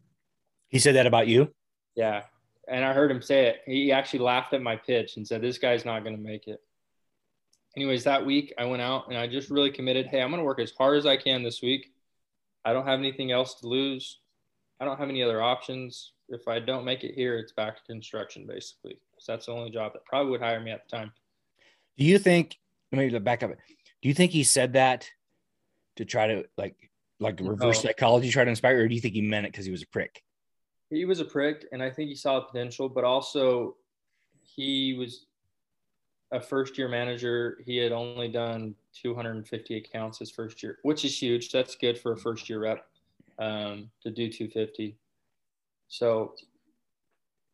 He 0.68 0.80
said 0.80 0.96
that 0.96 1.08
about 1.08 1.28
you? 1.28 1.54
Yeah. 1.96 2.24
And 2.68 2.84
I 2.84 2.94
heard 2.94 3.12
him 3.12 3.22
say 3.22 3.48
it. 3.48 3.62
He 3.66 3.92
actually 3.92 4.20
laughed 4.20 4.54
at 4.54 4.62
my 4.62 4.76
pitch 4.76 5.18
and 5.18 5.28
said, 5.28 5.42
this 5.42 5.58
guy's 5.58 5.86
not 5.86 6.04
going 6.04 6.16
to 6.16 6.22
make 6.22 6.48
it. 6.48 6.62
Anyways, 7.78 8.04
that 8.06 8.26
week 8.26 8.54
I 8.58 8.66
went 8.66 8.82
out 8.82 9.08
and 9.10 9.18
I 9.18 9.28
just 9.28 9.50
really 9.50 9.72
committed. 9.72 10.08
Hey, 10.08 10.22
I'm 10.22 10.30
going 10.30 10.40
to 10.40 10.46
work 10.46 10.60
as 10.60 10.72
hard 10.72 10.98
as 10.98 11.06
I 11.06 11.18
can 11.18 11.44
this 11.44 11.62
week. 11.62 11.94
I 12.64 12.74
don't 12.74 12.88
have 12.88 13.00
anything 13.00 13.32
else 13.32 13.56
to 13.56 13.68
lose. 13.68 14.20
I 14.80 14.86
don't 14.86 14.98
have 14.98 15.10
any 15.10 15.22
other 15.22 15.42
options. 15.42 16.14
If 16.30 16.48
I 16.48 16.60
don't 16.60 16.86
make 16.86 17.04
it 17.04 17.14
here, 17.14 17.38
it's 17.38 17.52
back 17.52 17.78
to 17.78 17.84
construction 17.84 18.48
basically. 18.48 18.98
Because 19.12 19.28
that's 19.28 19.46
the 19.46 19.52
only 19.52 19.70
job 19.70 19.94
that 19.94 20.06
probably 20.06 20.32
would 20.32 20.42
hire 20.42 20.60
me 20.60 20.72
at 20.72 20.90
the 20.90 20.98
time. 20.98 21.12
Do 21.98 22.06
you 22.06 22.18
think? 22.18 22.58
maybe 22.96 23.12
the 23.12 23.20
back 23.20 23.44
up. 23.44 23.52
Do 24.02 24.08
you 24.08 24.14
think 24.14 24.32
he 24.32 24.44
said 24.44 24.74
that 24.74 25.10
to 25.98 26.06
try 26.06 26.28
to 26.28 26.46
like 26.58 26.76
like 27.20 27.40
reverse 27.40 27.84
no. 27.84 27.90
psychology, 27.90 28.30
try 28.30 28.44
to 28.44 28.50
inspire, 28.50 28.84
or 28.84 28.88
do 28.88 28.96
you 28.96 29.02
think 29.02 29.14
he 29.14 29.22
meant 29.22 29.46
it 29.46 29.52
because 29.52 29.66
he 29.66 29.72
was 29.72 29.84
a 29.84 29.88
prick? 29.88 30.24
He 30.90 31.06
was 31.06 31.20
a 31.20 31.26
prick, 31.26 31.66
and 31.72 31.82
I 31.82 31.90
think 31.90 32.10
he 32.10 32.16
saw 32.16 32.40
the 32.40 32.46
potential, 32.46 32.90
but 32.90 33.04
also 33.04 33.76
he 34.44 34.94
was 34.94 35.26
a 36.32 36.40
first 36.40 36.78
year 36.78 36.88
manager. 36.88 37.58
He 37.66 37.78
had 37.78 37.92
only 37.92 38.28
done 38.28 38.76
250 39.02 39.78
accounts 39.78 40.20
his 40.20 40.32
first 40.32 40.62
year, 40.62 40.80
which 40.84 41.06
is 41.06 41.20
huge. 41.20 41.52
That's 41.52 41.76
good 41.76 41.98
for 41.98 42.14
a 42.14 42.18
first 42.18 42.50
year 42.50 42.60
rep 42.60 42.86
um, 43.40 43.90
to 44.04 44.12
do 44.12 44.30
250. 44.30 44.98
So, 45.88 46.34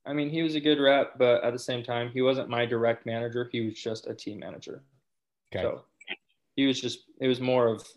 I 0.05 0.13
mean, 0.13 0.29
he 0.29 0.41
was 0.41 0.55
a 0.55 0.59
good 0.59 0.79
rep, 0.79 1.17
but 1.17 1.43
at 1.43 1.53
the 1.53 1.59
same 1.59 1.83
time, 1.83 2.09
he 2.11 2.21
wasn't 2.21 2.49
my 2.49 2.65
direct 2.65 3.05
manager. 3.05 3.49
He 3.51 3.61
was 3.61 3.75
just 3.75 4.07
a 4.07 4.13
team 4.13 4.39
manager. 4.39 4.83
Okay. 5.53 5.63
So 5.63 5.83
he 6.55 6.65
was 6.65 6.79
just, 6.79 7.05
it 7.19 7.27
was 7.27 7.39
more 7.39 7.67
of 7.67 7.87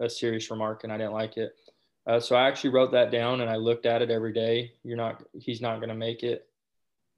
a 0.00 0.08
serious 0.08 0.50
remark, 0.50 0.84
and 0.84 0.92
I 0.92 0.98
didn't 0.98 1.12
like 1.12 1.36
it. 1.36 1.52
Uh, 2.06 2.20
so 2.20 2.36
I 2.36 2.48
actually 2.48 2.70
wrote 2.70 2.92
that 2.92 3.10
down 3.10 3.40
and 3.40 3.48
I 3.48 3.56
looked 3.56 3.86
at 3.86 4.02
it 4.02 4.10
every 4.10 4.32
day. 4.32 4.72
You're 4.82 4.96
not, 4.96 5.22
he's 5.32 5.62
not 5.62 5.76
going 5.76 5.88
to 5.88 5.94
make 5.94 6.22
it. 6.22 6.46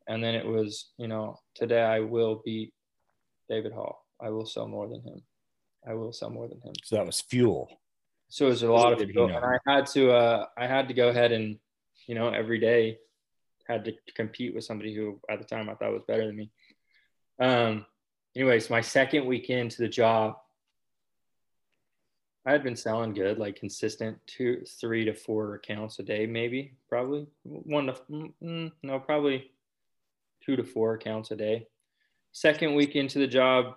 And 0.07 0.23
then 0.23 0.37
it 0.37 0.47
was, 0.47 0.93
you 0.97 1.09
know, 1.09 1.41
today 1.57 1.83
I 1.83 2.01
will 2.01 2.41
beat 2.45 2.73
David 3.49 3.73
Hall. 3.73 4.07
I 4.21 4.31
will 4.31 4.47
sell 4.47 4.69
more 4.69 4.89
than 4.89 5.03
him. 5.03 5.23
I 5.87 5.95
will 5.95 6.13
sell 6.13 6.31
more 6.31 6.49
than 6.49 6.61
him. 6.61 6.73
So 6.85 6.97
that 6.97 7.07
was 7.07 7.21
fuel. 7.21 7.69
So 8.29 8.47
it 8.47 8.51
was 8.51 8.63
a 8.63 8.73
lot 8.73 8.93
of 8.93 8.99
people, 8.99 9.27
and 9.27 9.45
I 9.45 9.59
had 9.67 9.87
to 9.89 10.11
uh, 10.11 10.47
I 10.59 10.67
had 10.67 10.89
to 10.89 10.95
go 10.95 11.09
ahead 11.09 11.31
and 11.31 11.59
you 12.09 12.17
know 12.17 12.29
every 12.31 12.59
day 12.59 12.99
had 13.69 13.85
to 13.85 13.93
compete 14.15 14.55
with 14.55 14.65
somebody 14.65 14.95
who 14.95 15.21
at 15.31 15.39
the 15.39 15.45
time 15.45 15.69
I 15.69 15.75
thought 15.75 15.93
was 15.93 16.03
better 16.09 16.27
than 16.27 16.37
me. 16.37 16.51
Um, 17.39 17.87
anyways, 18.35 18.69
my 18.69 18.81
second 18.81 19.27
weekend 19.27 19.73
to 19.73 19.83
the 19.83 19.89
job, 19.89 20.37
I 22.47 22.53
had 22.53 22.63
been 22.63 22.77
selling 22.77 23.13
good, 23.13 23.39
like 23.39 23.57
consistent 23.57 24.19
two, 24.29 24.63
three 24.81 25.05
to 25.05 25.15
four 25.15 25.57
accounts 25.57 25.99
a 25.99 26.05
day, 26.05 26.27
maybe, 26.27 26.75
probably 26.89 27.27
one 27.43 27.87
to 27.87 27.93
mm, 28.09 28.33
mm 28.41 28.73
no, 28.85 29.01
probably 29.01 29.51
two 30.45 30.55
to 30.55 30.63
four 30.63 30.95
accounts 30.95 31.33
a 31.33 31.37
day. 31.37 31.67
Second 32.31 32.77
week 32.77 32.95
into 32.95 33.19
the 33.19 33.27
job, 33.27 33.75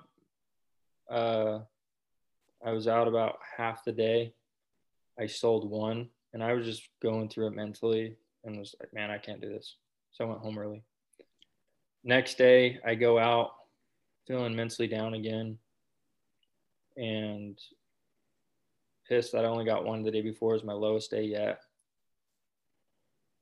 uh, 1.10 1.60
I 2.64 2.72
was 2.72 2.88
out 2.88 3.08
about 3.08 3.40
half 3.58 3.84
the 3.84 3.92
day. 3.92 4.34
I 5.20 5.26
sold 5.26 5.68
one 5.68 6.10
and 6.34 6.44
I 6.44 6.54
was 6.54 6.66
just 6.66 6.88
going 7.02 7.28
through 7.28 7.48
it 7.48 7.56
mentally 7.56 8.18
and 8.44 8.60
was 8.60 8.76
like, 8.80 8.94
man, 8.94 9.10
I 9.10 9.18
can't 9.18 9.42
do 9.42 9.50
this. 9.50 9.78
So 10.12 10.26
I 10.26 10.28
went 10.28 10.42
home 10.42 10.60
early. 10.60 10.84
Next 12.04 12.38
day, 12.38 12.80
I 12.86 12.94
go 12.94 13.18
out 13.18 13.52
feeling 14.28 14.56
mentally 14.56 14.88
down 14.88 15.16
again 15.16 15.58
and 16.98 17.58
pissed 19.10 19.32
that 19.32 19.44
I 19.44 19.50
only 19.50 19.66
got 19.66 19.84
one 19.84 20.04
the 20.04 20.12
day 20.12 20.22
before 20.22 20.56
is 20.56 20.64
my 20.64 20.74
lowest 20.74 21.12
day 21.12 21.24
yet. 21.24 21.62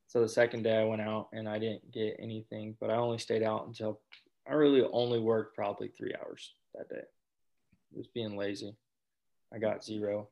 So 0.08 0.21
the 0.21 0.30
second 0.30 0.63
day 0.63 0.77
I 0.77 0.86
went 0.86 1.01
out 1.01 1.27
and 1.34 1.47
I 1.49 1.60
didn't 1.60 1.91
get 1.91 2.15
anything, 2.17 2.77
but 2.80 2.89
I 2.89 2.95
only 2.95 3.17
stayed 3.17 3.43
out 3.43 3.67
until 3.67 3.99
I 4.49 4.53
really 4.53 4.88
only 4.91 5.19
worked 5.19 5.56
probably 5.56 5.89
three 5.89 6.13
hours 6.19 6.53
that 6.73 6.89
day. 6.89 7.03
Just 7.95 8.13
being 8.13 8.38
lazy. 8.38 8.75
I 9.53 9.60
got 9.60 9.84
zero, 9.84 10.30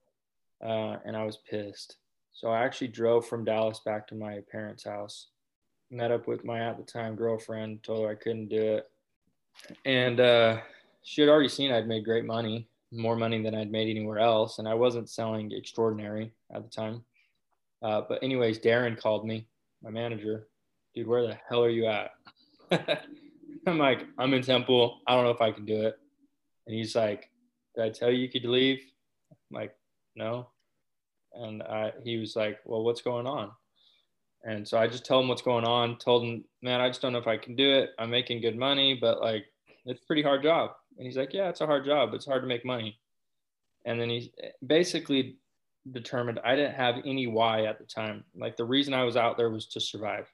uh, 0.63 0.97
and 1.05 1.15
I 1.15 1.23
was 1.23 1.37
pissed. 1.37 1.97
So 2.33 2.49
I 2.49 2.63
actually 2.63 2.89
drove 2.89 3.27
from 3.27 3.45
Dallas 3.45 3.79
back 3.79 4.07
to 4.07 4.15
my 4.15 4.39
parents' 4.51 4.83
house, 4.83 5.27
met 5.89 6.11
up 6.11 6.27
with 6.27 6.43
my 6.43 6.59
at 6.59 6.77
the 6.77 6.83
time 6.83 7.15
girlfriend, 7.15 7.83
told 7.83 8.05
her 8.05 8.11
I 8.11 8.15
couldn't 8.15 8.49
do 8.49 8.61
it, 8.77 8.91
and 9.85 10.19
uh, 10.19 10.57
she 11.03 11.21
had 11.21 11.29
already 11.29 11.47
seen 11.47 11.71
I'd 11.71 11.87
made 11.87 12.03
great 12.03 12.25
money, 12.25 12.67
more 12.95 13.15
money 13.15 13.41
than 13.41 13.55
I'd 13.55 13.71
made 13.71 13.89
anywhere 13.89 14.19
else, 14.19 14.59
and 14.59 14.67
I 14.67 14.73
wasn't 14.73 15.09
selling 15.09 15.51
extraordinary 15.51 16.31
at 16.53 16.63
the 16.63 16.69
time. 16.69 17.03
Uh, 17.81 18.01
but 18.07 18.23
anyways, 18.23 18.59
Darren 18.59 18.99
called 18.99 19.25
me, 19.25 19.47
my 19.83 19.89
manager. 19.89 20.47
Dude, 20.93 21.07
where 21.07 21.27
the 21.27 21.37
hell 21.47 21.63
are 21.63 21.69
you 21.69 21.87
at? 21.87 22.11
I'm 23.67 23.77
like, 23.77 24.05
I'm 24.17 24.33
in 24.33 24.41
Temple. 24.41 25.01
I 25.07 25.15
don't 25.15 25.25
know 25.25 25.31
if 25.31 25.41
I 25.41 25.51
can 25.51 25.65
do 25.65 25.87
it. 25.87 25.97
And 26.67 26.75
he's 26.75 26.95
like, 26.95 27.29
Did 27.75 27.83
I 27.83 27.89
tell 27.89 28.09
you 28.09 28.17
you 28.17 28.29
could 28.29 28.45
leave? 28.45 28.81
I'm 29.31 29.61
like, 29.61 29.75
no. 30.15 30.47
And 31.33 31.61
I, 31.63 31.91
he 32.03 32.17
was 32.17 32.35
like, 32.35 32.59
well, 32.65 32.83
what's 32.83 33.01
going 33.01 33.27
on? 33.27 33.51
And 34.43 34.67
so 34.67 34.77
I 34.77 34.87
just 34.87 35.05
told 35.05 35.23
him 35.23 35.29
what's 35.29 35.41
going 35.41 35.65
on. 35.65 35.97
Told 35.97 36.23
him, 36.23 36.45
man, 36.61 36.79
I 36.79 36.87
just 36.87 37.01
don't 37.01 37.13
know 37.13 37.19
if 37.19 37.27
I 37.27 37.37
can 37.37 37.55
do 37.55 37.69
it. 37.69 37.89
I'm 37.99 38.11
making 38.11 38.41
good 38.41 38.57
money, 38.57 38.97
but 38.99 39.19
like, 39.21 39.45
it's 39.85 40.01
a 40.01 40.05
pretty 40.05 40.21
hard 40.21 40.43
job. 40.43 40.71
And 40.97 41.05
he's 41.05 41.17
like, 41.17 41.33
yeah, 41.33 41.49
it's 41.49 41.61
a 41.61 41.65
hard 41.65 41.85
job. 41.85 42.13
It's 42.13 42.25
hard 42.25 42.41
to 42.41 42.47
make 42.47 42.65
money. 42.65 42.97
And 43.85 43.99
then 43.99 44.09
he 44.09 44.31
basically 44.65 45.37
determined 45.91 46.39
I 46.43 46.55
didn't 46.55 46.75
have 46.75 46.95
any 47.05 47.27
why 47.27 47.65
at 47.65 47.77
the 47.77 47.85
time. 47.85 48.23
Like 48.35 48.57
the 48.57 48.65
reason 48.65 48.93
I 48.93 49.03
was 49.03 49.17
out 49.17 49.37
there 49.37 49.49
was 49.49 49.67
to 49.67 49.79
survive, 49.79 50.27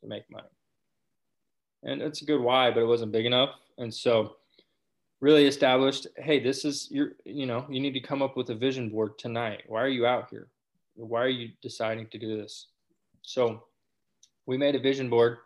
to 0.00 0.08
make 0.08 0.30
money. 0.30 0.48
And 1.82 2.00
it's 2.00 2.22
a 2.22 2.24
good 2.24 2.40
why, 2.40 2.70
but 2.70 2.80
it 2.80 2.86
wasn't 2.86 3.12
big 3.12 3.26
enough. 3.26 3.50
And 3.78 3.92
so 3.92 4.36
really 5.20 5.46
established 5.46 6.06
hey 6.16 6.38
this 6.38 6.64
is 6.64 6.90
your 6.90 7.12
you 7.24 7.46
know 7.46 7.64
you 7.70 7.80
need 7.80 7.94
to 7.94 8.00
come 8.00 8.22
up 8.22 8.36
with 8.36 8.50
a 8.50 8.54
vision 8.54 8.90
board 8.90 9.18
tonight 9.18 9.62
why 9.66 9.82
are 9.82 9.88
you 9.88 10.06
out 10.06 10.28
here 10.30 10.48
why 10.94 11.22
are 11.22 11.28
you 11.28 11.48
deciding 11.62 12.06
to 12.06 12.18
do 12.18 12.36
this 12.36 12.66
so 13.22 13.64
we 14.44 14.58
made 14.58 14.74
a 14.74 14.80
vision 14.80 15.08
board 15.08 15.38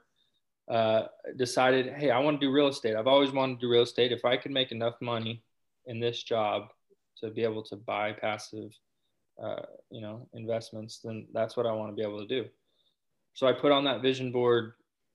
uh, 0.70 1.02
decided 1.37 1.92
hey 1.94 2.11
i 2.11 2.18
want 2.18 2.40
to 2.40 2.46
do 2.46 2.52
real 2.52 2.68
estate 2.68 2.96
i've 2.96 3.06
always 3.06 3.33
wanted 3.33 3.54
to 3.54 3.66
do 3.66 3.70
real 3.70 3.83
estate 3.83 4.12
if 4.12 4.24
i 4.24 4.37
could 4.37 4.52
make 4.52 4.72
enough 4.72 4.94
money 5.00 5.42
in 5.87 5.98
this 5.98 6.22
job 6.22 6.68
to 7.16 7.30
be 7.30 7.42
able 7.42 7.62
to 7.62 7.76
buy 7.76 8.12
passive 8.12 8.70
uh, 9.42 9.62
you 9.90 10.00
know 10.00 10.28
investments 10.35 11.00
then 11.02 11.26
that's 11.33 11.56
what 11.56 11.66
i 11.66 11.72
want 11.72 11.90
to 11.90 11.96
be 11.96 12.02
able 12.02 12.20
to 12.20 12.26
do 12.26 12.48
so 13.35 13.46
i 13.46 13.52
put 13.52 13.72
on 13.72 13.85
that 13.85 14.02
vision 14.02 14.30
board 14.30 14.72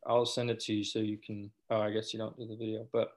i'll 0.07 0.25
send 0.25 0.49
it 0.49 0.59
to 0.59 0.73
you 0.73 0.83
so 0.83 0.99
you 0.99 1.17
can 1.17 1.49
oh 1.69 1.79
i 1.79 1.89
guess 1.89 2.13
you 2.13 2.19
don't 2.19 2.37
do 2.37 2.45
the 2.45 2.55
video 2.55 2.85
but 2.91 3.11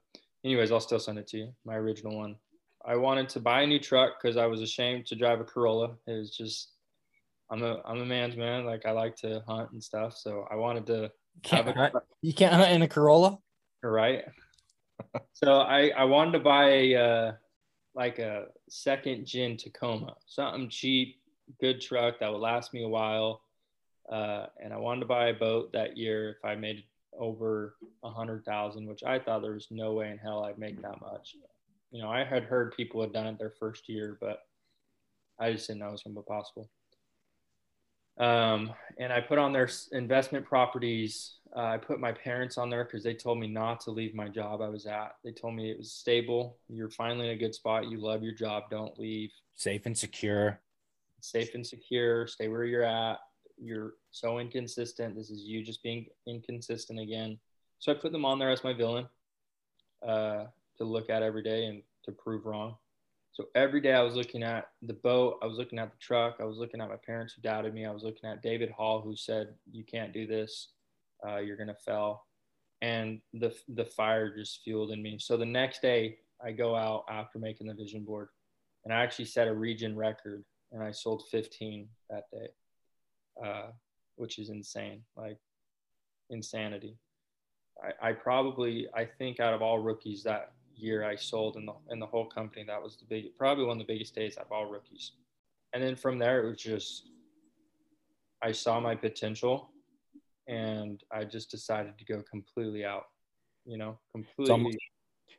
anyways, 0.44 0.72
I'll 0.72 0.80
still 0.80 0.98
send 0.98 1.18
it 1.18 1.26
to 1.28 1.38
you. 1.38 1.52
My 1.64 1.76
original 1.76 2.16
one. 2.16 2.36
I 2.84 2.96
wanted 2.96 3.28
to 3.30 3.40
buy 3.40 3.62
a 3.62 3.66
new 3.66 3.78
truck 3.78 4.12
because 4.20 4.36
I 4.36 4.46
was 4.46 4.62
ashamed 4.62 5.06
to 5.06 5.16
drive 5.16 5.40
a 5.40 5.44
Corolla. 5.44 5.96
It 6.06 6.12
was 6.12 6.34
just 6.34 6.70
I'm 7.50 7.62
a 7.62 7.82
I'm 7.84 8.00
a 8.00 8.06
man's 8.06 8.36
man. 8.36 8.64
Like 8.64 8.86
I 8.86 8.92
like 8.92 9.16
to 9.16 9.42
hunt 9.46 9.72
and 9.72 9.82
stuff, 9.82 10.16
so 10.16 10.46
I 10.50 10.56
wanted 10.56 10.86
to. 10.86 11.10
Can't 11.42 11.68
hunt. 11.68 11.94
You 12.22 12.32
can't 12.34 12.70
in 12.72 12.82
a 12.82 12.88
Corolla. 12.88 13.38
Right. 13.82 14.24
so 15.32 15.60
I 15.60 15.90
I 15.90 16.04
wanted 16.04 16.32
to 16.32 16.40
buy 16.40 16.70
a 16.70 16.94
uh, 16.96 17.32
like 17.94 18.18
a 18.18 18.46
second 18.68 19.26
gen 19.26 19.56
Tacoma, 19.56 20.16
something 20.26 20.68
cheap, 20.68 21.20
good 21.60 21.80
truck 21.80 22.20
that 22.20 22.32
would 22.32 22.40
last 22.40 22.74
me 22.74 22.84
a 22.84 22.88
while. 22.88 23.42
Uh, 24.10 24.46
and 24.62 24.72
I 24.72 24.78
wanted 24.78 25.00
to 25.00 25.06
buy 25.06 25.28
a 25.28 25.34
boat 25.34 25.72
that 25.72 25.96
year 25.96 26.30
if 26.30 26.44
I 26.44 26.54
made 26.54 26.84
over 27.18 27.76
a 28.02 28.10
hundred 28.10 28.44
thousand, 28.44 28.86
which 28.86 29.04
I 29.04 29.18
thought 29.18 29.42
there 29.42 29.52
was 29.52 29.68
no 29.70 29.92
way 29.92 30.10
in 30.10 30.18
hell 30.18 30.44
I'd 30.44 30.58
make 30.58 30.80
that 30.82 31.00
much. 31.00 31.34
You 31.90 32.02
know, 32.02 32.08
I 32.08 32.24
had 32.24 32.44
heard 32.44 32.76
people 32.76 33.00
had 33.00 33.12
done 33.12 33.26
it 33.26 33.38
their 33.38 33.54
first 33.58 33.88
year, 33.88 34.16
but 34.20 34.40
I 35.38 35.52
just 35.52 35.66
didn't 35.66 35.80
know 35.80 35.88
it 35.88 35.92
was 35.92 36.02
to 36.02 36.10
be 36.10 36.20
possible. 36.26 36.70
Um, 38.18 38.72
and 38.98 39.12
I 39.12 39.20
put 39.20 39.38
on 39.38 39.52
their 39.52 39.68
investment 39.92 40.44
properties. 40.44 41.36
Uh, 41.56 41.60
I 41.60 41.76
put 41.78 42.00
my 42.00 42.12
parents 42.12 42.58
on 42.58 42.68
there 42.68 42.84
because 42.84 43.02
they 43.02 43.14
told 43.14 43.38
me 43.38 43.46
not 43.46 43.80
to 43.82 43.90
leave 43.90 44.14
my 44.14 44.28
job 44.28 44.60
I 44.60 44.68
was 44.68 44.86
at. 44.86 45.16
They 45.24 45.32
told 45.32 45.54
me 45.54 45.70
it 45.70 45.78
was 45.78 45.92
stable. 45.92 46.58
You're 46.68 46.90
finally 46.90 47.26
in 47.26 47.32
a 47.32 47.38
good 47.38 47.54
spot. 47.54 47.88
You 47.88 47.98
love 47.98 48.22
your 48.22 48.34
job. 48.34 48.64
Don't 48.70 48.98
leave. 48.98 49.30
Safe 49.54 49.86
and 49.86 49.96
secure. 49.96 50.60
Safe 51.20 51.54
and 51.54 51.66
secure. 51.66 52.26
Stay 52.26 52.48
where 52.48 52.64
you're 52.64 52.84
at 52.84 53.18
you're 53.60 53.94
so 54.10 54.38
inconsistent. 54.38 55.14
This 55.16 55.30
is 55.30 55.42
you 55.42 55.64
just 55.64 55.82
being 55.82 56.06
inconsistent 56.26 57.00
again. 57.00 57.38
So 57.78 57.92
I 57.92 57.94
put 57.94 58.12
them 58.12 58.24
on 58.24 58.38
there 58.38 58.50
as 58.50 58.64
my 58.64 58.72
villain 58.72 59.08
uh, 60.06 60.44
to 60.78 60.84
look 60.84 61.10
at 61.10 61.22
every 61.22 61.42
day 61.42 61.66
and 61.66 61.82
to 62.04 62.12
prove 62.12 62.46
wrong. 62.46 62.76
So 63.38 63.46
every 63.54 63.80
day 63.80 63.92
I 63.92 64.02
was 64.02 64.16
looking 64.16 64.42
at 64.42 64.66
the 64.82 64.94
boat, 64.94 65.38
I 65.40 65.46
was 65.46 65.58
looking 65.58 65.78
at 65.78 65.92
the 65.92 65.98
truck, 65.98 66.38
I 66.40 66.44
was 66.44 66.58
looking 66.58 66.80
at 66.80 66.88
my 66.88 66.96
parents 66.96 67.34
who 67.34 67.42
doubted 67.42 67.72
me, 67.72 67.86
I 67.86 67.92
was 67.92 68.02
looking 68.02 68.28
at 68.28 68.42
David 68.42 68.68
Hall 68.68 69.00
who 69.00 69.14
said, 69.14 69.54
"You 69.70 69.84
can't 69.84 70.12
do 70.12 70.26
this, 70.26 70.72
uh, 71.24 71.36
you're 71.36 71.56
gonna 71.56 71.76
fail," 71.76 72.26
and 72.82 73.20
the 73.32 73.56
the 73.68 73.84
fire 73.84 74.36
just 74.36 74.62
fueled 74.64 74.90
in 74.90 75.00
me. 75.00 75.20
So 75.20 75.36
the 75.36 75.46
next 75.46 75.82
day 75.82 76.18
I 76.44 76.50
go 76.50 76.74
out 76.74 77.04
after 77.08 77.38
making 77.38 77.68
the 77.68 77.74
vision 77.74 78.02
board, 78.02 78.30
and 78.84 78.92
I 78.92 79.04
actually 79.04 79.26
set 79.26 79.46
a 79.46 79.54
region 79.54 79.96
record, 79.96 80.44
and 80.72 80.82
I 80.82 80.90
sold 80.90 81.22
15 81.30 81.88
that 82.10 82.24
day 82.32 82.48
uh, 83.40 83.68
which 84.16 84.40
is 84.40 84.50
insane, 84.50 85.04
like 85.16 85.38
insanity. 86.28 86.96
I, 87.80 88.08
I 88.08 88.12
probably, 88.14 88.88
I 88.96 89.04
think 89.04 89.38
out 89.38 89.54
of 89.54 89.62
all 89.62 89.78
rookies 89.78 90.24
that 90.24 90.54
year 90.78 91.04
I 91.04 91.16
sold 91.16 91.56
in 91.56 91.66
the, 91.66 91.74
in 91.90 91.98
the 91.98 92.06
whole 92.06 92.26
company, 92.26 92.64
that 92.66 92.82
was 92.82 92.96
the 92.96 93.04
big, 93.08 93.36
probably 93.36 93.64
one 93.64 93.80
of 93.80 93.86
the 93.86 93.92
biggest 93.92 94.14
days 94.14 94.38
out 94.38 94.46
of 94.46 94.52
all 94.52 94.66
rookies. 94.66 95.12
And 95.72 95.82
then 95.82 95.96
from 95.96 96.18
there, 96.18 96.44
it 96.44 96.48
was 96.48 96.58
just, 96.58 97.10
I 98.42 98.52
saw 98.52 98.80
my 98.80 98.94
potential 98.94 99.70
and 100.46 101.02
I 101.12 101.24
just 101.24 101.50
decided 101.50 101.98
to 101.98 102.04
go 102.04 102.22
completely 102.30 102.84
out, 102.84 103.04
you 103.66 103.76
know, 103.76 103.98
completely. 104.12 104.78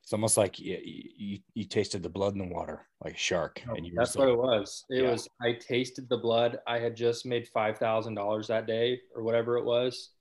it's 0.03 0.13
almost 0.13 0.37
like 0.37 0.59
you, 0.59 0.77
you, 0.83 1.39
you 1.55 1.65
tasted 1.65 2.03
the 2.03 2.09
blood 2.09 2.33
in 2.33 2.39
the 2.39 2.53
water 2.53 2.85
like 3.03 3.15
a 3.15 3.17
shark 3.17 3.61
oh, 3.69 3.75
and 3.75 3.85
you 3.85 3.93
that's 3.95 4.15
what 4.15 4.27
it 4.27 4.37
was. 4.37 4.85
It 4.89 5.03
yeah. 5.03 5.11
was 5.11 5.27
i 5.41 5.53
tasted 5.53 6.07
the 6.09 6.17
blood. 6.17 6.59
I 6.67 6.79
had 6.79 6.95
just 6.95 7.25
made 7.25 7.47
$5000 7.55 8.47
that 8.47 8.67
day 8.67 8.99
or 9.15 9.23
whatever 9.23 9.57
it 9.57 9.65
was. 9.65 10.11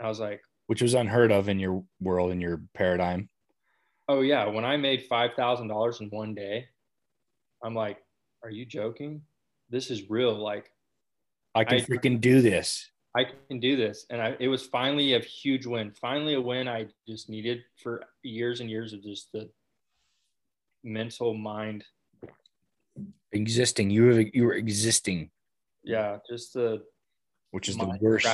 I 0.00 0.08
was 0.08 0.20
like 0.20 0.40
which 0.66 0.82
was 0.82 0.94
unheard 0.94 1.32
of 1.32 1.48
in 1.48 1.58
your 1.58 1.84
world 2.00 2.32
in 2.32 2.40
your 2.40 2.62
paradigm 2.74 3.28
oh 4.08 4.20
yeah 4.20 4.46
when 4.46 4.64
i 4.64 4.76
made 4.76 5.08
$5000 5.08 6.00
in 6.00 6.08
one 6.10 6.34
day 6.34 6.66
i'm 7.62 7.74
like 7.74 7.98
are 8.42 8.50
you 8.50 8.64
joking 8.64 9.22
this 9.70 9.90
is 9.90 10.10
real 10.10 10.34
like 10.34 10.70
i 11.54 11.64
can 11.64 11.78
I, 11.78 11.80
freaking 11.80 12.20
do 12.20 12.40
this 12.40 12.90
I 13.16 13.24
can 13.48 13.60
do 13.60 13.76
this. 13.76 14.04
And 14.10 14.20
I, 14.20 14.36
it 14.38 14.48
was 14.48 14.66
finally 14.66 15.14
a 15.14 15.20
huge 15.20 15.64
win. 15.64 15.90
Finally, 15.98 16.34
a 16.34 16.40
win 16.40 16.68
I 16.68 16.86
just 17.08 17.30
needed 17.30 17.62
for 17.82 18.04
years 18.22 18.60
and 18.60 18.68
years 18.68 18.92
of 18.92 19.02
just 19.02 19.32
the 19.32 19.48
mental 20.84 21.32
mind 21.32 21.84
existing. 23.32 23.88
You 23.88 24.04
were 24.04 24.20
you 24.20 24.44
were 24.44 24.52
existing. 24.52 25.30
Yeah, 25.82 26.18
just 26.28 26.52
the 26.52 26.82
which 27.52 27.70
is 27.70 27.76
the 27.78 27.96
worst. 28.02 28.28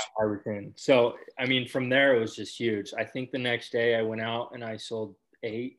So 0.76 1.14
I 1.38 1.46
mean, 1.46 1.68
from 1.68 1.88
there 1.88 2.16
it 2.16 2.20
was 2.20 2.34
just 2.34 2.58
huge. 2.58 2.92
I 2.98 3.04
think 3.04 3.30
the 3.30 3.38
next 3.38 3.70
day 3.70 3.94
I 3.94 4.02
went 4.02 4.20
out 4.20 4.50
and 4.52 4.64
I 4.64 4.76
sold 4.76 5.14
eight. 5.42 5.78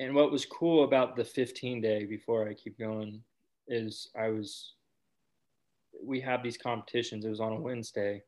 And 0.00 0.14
what 0.14 0.30
was 0.30 0.46
cool 0.46 0.84
about 0.84 1.16
the 1.16 1.24
15 1.24 1.80
day 1.80 2.04
before 2.04 2.48
I 2.48 2.54
keep 2.54 2.78
going 2.78 3.22
is 3.66 4.08
I 4.18 4.28
was 4.28 4.74
we 6.04 6.20
have 6.20 6.42
these 6.42 6.56
competitions. 6.56 7.24
It 7.24 7.30
was 7.30 7.40
on 7.40 7.52
a 7.52 7.60
Wednesday 7.60 8.22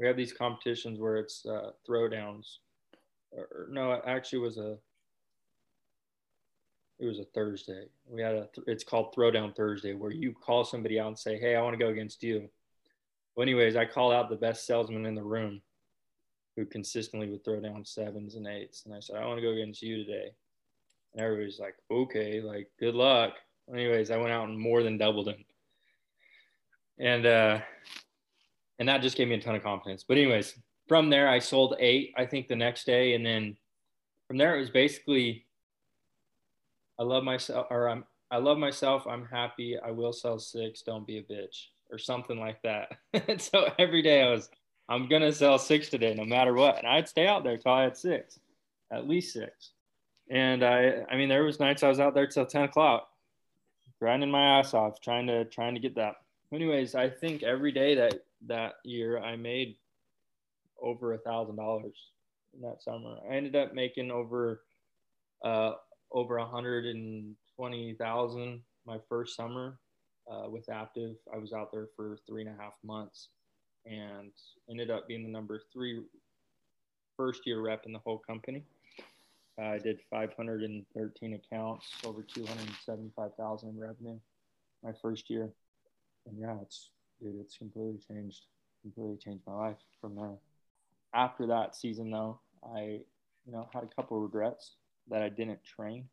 we 0.00 0.06
have 0.06 0.16
these 0.16 0.32
competitions 0.32 0.98
where 0.98 1.18
it's 1.18 1.44
uh, 1.44 1.72
throwdowns. 1.88 2.56
Or, 3.32 3.68
no, 3.70 3.92
it 3.92 4.02
actually 4.06 4.38
was 4.40 4.56
a 4.56 4.78
it 6.98 7.06
was 7.06 7.18
a 7.18 7.24
Thursday. 7.34 7.84
We 8.06 8.22
had 8.22 8.34
a 8.34 8.48
it's 8.66 8.84
called 8.84 9.14
Throwdown 9.14 9.54
Thursday 9.54 9.94
where 9.94 10.10
you 10.10 10.32
call 10.32 10.64
somebody 10.64 10.98
out 10.98 11.08
and 11.08 11.18
say, 11.18 11.38
"Hey, 11.38 11.54
I 11.54 11.62
want 11.62 11.78
to 11.78 11.84
go 11.84 11.90
against 11.90 12.22
you." 12.22 12.48
Well, 13.36 13.42
anyways, 13.42 13.76
I 13.76 13.84
called 13.84 14.12
out 14.12 14.30
the 14.30 14.36
best 14.36 14.66
salesman 14.66 15.06
in 15.06 15.14
the 15.14 15.22
room 15.22 15.60
who 16.60 16.66
consistently 16.66 17.30
would 17.30 17.42
throw 17.42 17.58
down 17.58 17.82
sevens 17.86 18.34
and 18.34 18.46
eights, 18.46 18.84
and 18.84 18.94
I 18.94 19.00
said, 19.00 19.16
"I 19.16 19.24
want 19.24 19.38
to 19.38 19.42
go 19.42 19.52
against 19.52 19.80
you 19.80 20.04
today." 20.04 20.30
And 21.12 21.22
everybody's 21.22 21.58
like, 21.58 21.74
"Okay, 21.90 22.42
like 22.42 22.70
good 22.78 22.94
luck." 22.94 23.32
Anyways, 23.72 24.10
I 24.10 24.18
went 24.18 24.32
out 24.32 24.48
and 24.48 24.58
more 24.58 24.82
than 24.82 24.98
doubled 24.98 25.28
him. 25.28 25.42
And 26.98 27.24
uh, 27.24 27.60
and 28.78 28.88
that 28.90 29.00
just 29.00 29.16
gave 29.16 29.28
me 29.28 29.36
a 29.36 29.40
ton 29.40 29.54
of 29.54 29.62
confidence. 29.62 30.04
But 30.06 30.18
anyways, 30.18 30.54
from 30.86 31.08
there 31.08 31.28
I 31.28 31.38
sold 31.38 31.76
eight, 31.78 32.12
I 32.18 32.26
think 32.26 32.46
the 32.46 32.56
next 32.56 32.84
day, 32.84 33.14
and 33.14 33.24
then 33.24 33.56
from 34.26 34.36
there 34.36 34.56
it 34.56 34.60
was 34.60 34.70
basically 34.70 35.46
I 36.98 37.04
love 37.04 37.24
myself 37.24 37.68
or 37.70 37.88
I'm 37.88 38.04
I 38.30 38.36
love 38.36 38.58
myself, 38.58 39.06
I'm 39.06 39.24
happy, 39.24 39.78
I 39.78 39.92
will 39.92 40.12
sell 40.12 40.38
six, 40.38 40.82
don't 40.82 41.06
be 41.06 41.18
a 41.18 41.22
bitch, 41.22 41.68
or 41.90 41.96
something 41.96 42.38
like 42.38 42.60
that. 42.62 42.98
so 43.40 43.70
every 43.78 44.02
day 44.02 44.22
I 44.22 44.30
was 44.30 44.50
I'm 44.90 45.06
gonna 45.06 45.32
sell 45.32 45.56
six 45.56 45.88
today, 45.88 46.14
no 46.14 46.24
matter 46.24 46.52
what. 46.52 46.78
And 46.78 46.86
I'd 46.86 47.08
stay 47.08 47.28
out 47.28 47.44
there 47.44 47.56
till 47.56 47.72
I 47.72 47.84
had 47.84 47.96
six, 47.96 48.40
at 48.92 49.08
least 49.08 49.32
six. 49.32 49.70
And 50.28 50.64
I, 50.64 51.04
I 51.08 51.16
mean, 51.16 51.28
there 51.28 51.44
was 51.44 51.60
nights 51.60 51.84
I 51.84 51.88
was 51.88 52.00
out 52.00 52.12
there 52.12 52.26
till 52.26 52.44
10 52.44 52.64
o'clock, 52.64 53.08
grinding 54.00 54.32
my 54.32 54.58
ass 54.58 54.74
off, 54.74 55.00
trying 55.00 55.28
to 55.28 55.44
trying 55.44 55.74
to 55.74 55.80
get 55.80 55.94
that. 55.94 56.16
Anyways, 56.52 56.96
I 56.96 57.08
think 57.08 57.44
every 57.44 57.70
day 57.70 57.94
that 57.94 58.24
that 58.48 58.74
year 58.84 59.20
I 59.20 59.36
made 59.36 59.76
over 60.82 61.12
a 61.12 61.18
thousand 61.18 61.54
dollars 61.54 61.96
in 62.52 62.60
that 62.62 62.82
summer. 62.82 63.18
I 63.30 63.36
ended 63.36 63.54
up 63.54 63.72
making 63.72 64.10
over 64.10 64.62
uh, 65.44 65.74
over 66.10 66.38
a 66.38 66.46
hundred 66.46 66.86
and 66.86 67.36
twenty 67.54 67.94
thousand 67.94 68.62
my 68.84 68.98
first 69.08 69.36
summer 69.36 69.78
uh, 70.28 70.48
with 70.50 70.66
Aptive. 70.66 71.14
I 71.32 71.38
was 71.38 71.52
out 71.52 71.70
there 71.70 71.86
for 71.94 72.18
three 72.26 72.42
and 72.42 72.50
a 72.50 72.60
half 72.60 72.74
months 72.82 73.28
and 73.86 74.30
ended 74.68 74.90
up 74.90 75.08
being 75.08 75.22
the 75.22 75.30
number 75.30 75.60
three 75.72 76.00
first 77.16 77.46
year 77.46 77.60
rep 77.60 77.86
in 77.86 77.92
the 77.92 77.98
whole 77.98 78.18
company. 78.18 78.62
Uh, 79.60 79.66
I 79.66 79.78
did 79.78 80.00
513 80.10 81.34
accounts, 81.34 81.86
over 82.04 82.22
275,000 82.22 83.68
in 83.68 83.78
revenue 83.78 84.18
my 84.82 84.92
first 85.02 85.28
year. 85.28 85.50
And 86.26 86.38
yeah, 86.38 86.56
it's 86.62 86.90
dude, 87.20 87.36
it's 87.40 87.56
completely 87.56 87.98
changed, 88.08 88.46
completely 88.82 89.16
changed 89.16 89.42
my 89.46 89.54
life 89.54 89.76
from 90.00 90.16
there. 90.16 90.36
After 91.14 91.46
that 91.48 91.76
season 91.76 92.10
though, 92.10 92.40
I, 92.74 93.00
you 93.46 93.52
know, 93.52 93.68
had 93.72 93.84
a 93.84 93.94
couple 93.94 94.18
regrets 94.20 94.76
that 95.08 95.22
I 95.22 95.28
didn't 95.28 95.60
train. 95.64 96.08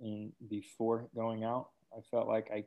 And 0.00 0.32
before 0.48 1.08
going 1.14 1.44
out, 1.44 1.70
I 1.96 2.00
felt 2.10 2.28
like 2.28 2.50
I, 2.52 2.64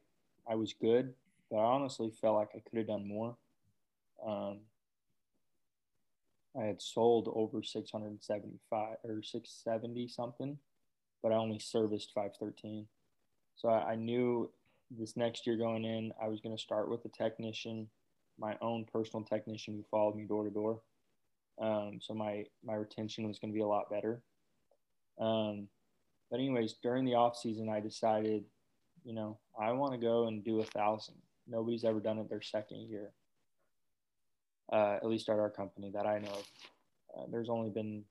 I 0.49 0.55
was 0.55 0.73
good, 0.73 1.13
but 1.51 1.57
I 1.57 1.63
honestly 1.63 2.09
felt 2.09 2.37
like 2.37 2.49
I 2.55 2.61
could 2.67 2.77
have 2.77 2.87
done 2.87 3.07
more. 3.07 3.35
Um, 4.25 4.59
I 6.59 6.63
had 6.63 6.81
sold 6.81 7.31
over 7.33 7.61
675 7.61 8.97
or 9.03 9.21
670 9.21 10.07
something, 10.07 10.57
but 11.21 11.31
I 11.31 11.35
only 11.35 11.59
serviced 11.59 12.13
513. 12.15 12.87
So 13.55 13.69
I, 13.69 13.91
I 13.91 13.95
knew 13.95 14.49
this 14.89 15.15
next 15.17 15.45
year 15.45 15.57
going 15.57 15.85
in, 15.85 16.11
I 16.21 16.27
was 16.27 16.39
going 16.41 16.55
to 16.55 16.61
start 16.61 16.89
with 16.89 17.05
a 17.05 17.09
technician, 17.09 17.87
my 18.39 18.57
own 18.61 18.85
personal 18.91 19.25
technician 19.25 19.75
who 19.75 19.83
followed 19.91 20.15
me 20.15 20.23
door 20.23 20.45
to 20.45 20.49
door. 20.49 20.81
Um, 21.61 21.99
so 22.01 22.13
my 22.13 22.45
my 22.63 22.73
retention 22.73 23.27
was 23.27 23.39
going 23.39 23.51
to 23.51 23.55
be 23.55 23.61
a 23.61 23.67
lot 23.67 23.89
better. 23.89 24.21
Um, 25.19 25.67
but 26.29 26.39
anyways, 26.39 26.75
during 26.81 27.05
the 27.05 27.15
off 27.15 27.37
season, 27.37 27.69
I 27.69 27.81
decided, 27.81 28.45
you 29.03 29.13
know, 29.13 29.37
I 29.59 29.71
want 29.73 29.93
to 29.93 29.99
go 29.99 30.27
and 30.27 30.43
do 30.43 30.61
a 30.61 30.65
thousand. 30.65 31.15
Nobody's 31.47 31.83
ever 31.83 31.99
done 31.99 32.19
it 32.19 32.29
their 32.29 32.41
second 32.41 32.89
year, 32.89 33.11
uh, 34.71 34.95
at 34.95 35.05
least 35.05 35.29
at 35.29 35.39
our 35.39 35.49
company 35.49 35.91
that 35.93 36.05
I 36.05 36.19
know. 36.19 36.37
Uh, 37.17 37.23
there's 37.31 37.49
only 37.49 37.69
been 37.69 38.03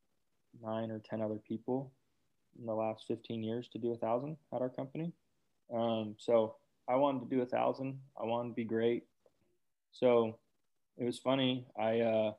nine 0.62 0.90
or 0.90 0.98
ten 0.98 1.22
other 1.22 1.40
people 1.46 1.92
in 2.58 2.66
the 2.66 2.74
last 2.74 3.04
15 3.06 3.42
years 3.42 3.68
to 3.68 3.78
do 3.78 3.92
a 3.92 3.96
thousand 3.96 4.36
at 4.52 4.60
our 4.60 4.68
company. 4.68 5.12
Um, 5.72 6.16
so 6.18 6.56
I 6.88 6.96
wanted 6.96 7.20
to 7.20 7.34
do 7.34 7.42
a 7.42 7.46
thousand. 7.46 8.00
I 8.20 8.24
wanted 8.24 8.50
to 8.50 8.54
be 8.54 8.64
great. 8.64 9.04
So 9.92 10.38
it 10.98 11.04
was 11.04 11.18
funny. 11.18 11.66
I 11.78 12.00
uh, 12.00 12.32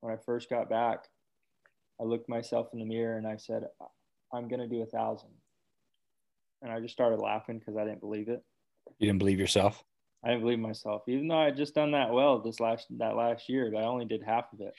when 0.00 0.12
I 0.12 0.16
first 0.16 0.48
got 0.48 0.68
back, 0.70 1.04
I 2.00 2.04
looked 2.04 2.28
myself 2.28 2.68
in 2.72 2.78
the 2.78 2.84
mirror 2.84 3.16
and 3.16 3.26
I 3.26 3.36
said, 3.36 3.64
I'm 4.32 4.48
going 4.48 4.60
to 4.60 4.68
do 4.68 4.82
a 4.82 4.86
thousand. 4.86 5.30
And 6.62 6.72
I 6.72 6.80
just 6.80 6.94
started 6.94 7.18
laughing 7.18 7.58
because 7.58 7.76
I 7.76 7.84
didn't 7.84 8.00
believe 8.00 8.28
it. 8.28 8.42
You 8.98 9.06
didn't 9.06 9.18
believe 9.18 9.38
yourself? 9.38 9.84
I 10.24 10.28
didn't 10.28 10.42
believe 10.42 10.58
myself, 10.58 11.02
even 11.06 11.28
though 11.28 11.38
I 11.38 11.46
had 11.46 11.56
just 11.56 11.74
done 11.74 11.92
that 11.92 12.12
well 12.12 12.40
this 12.40 12.60
last 12.60 12.86
that 12.98 13.16
last 13.16 13.48
year, 13.48 13.70
but 13.72 13.78
I 13.78 13.84
only 13.84 14.04
did 14.04 14.22
half 14.22 14.52
of 14.52 14.60
it. 14.60 14.74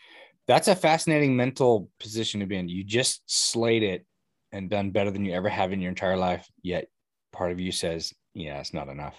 That's 0.48 0.68
a 0.68 0.76
fascinating 0.76 1.36
mental 1.36 1.90
position 2.00 2.40
to 2.40 2.46
be 2.46 2.58
in. 2.58 2.68
You 2.68 2.84
just 2.84 3.22
slayed 3.26 3.84
it 3.84 4.06
and 4.52 4.70
done 4.70 4.92
better 4.92 5.12
than 5.12 5.24
you 5.24 5.34
ever 5.34 5.48
have 5.48 5.72
in 5.72 5.80
your 5.80 5.90
entire 5.90 6.18
life. 6.18 6.50
Yet 6.62 6.90
part 7.32 7.52
of 7.52 7.60
you 7.60 7.72
says, 7.72 8.14
"Yeah, 8.34 8.60
it's 8.60 8.74
not 8.74 8.90
enough," 8.90 9.16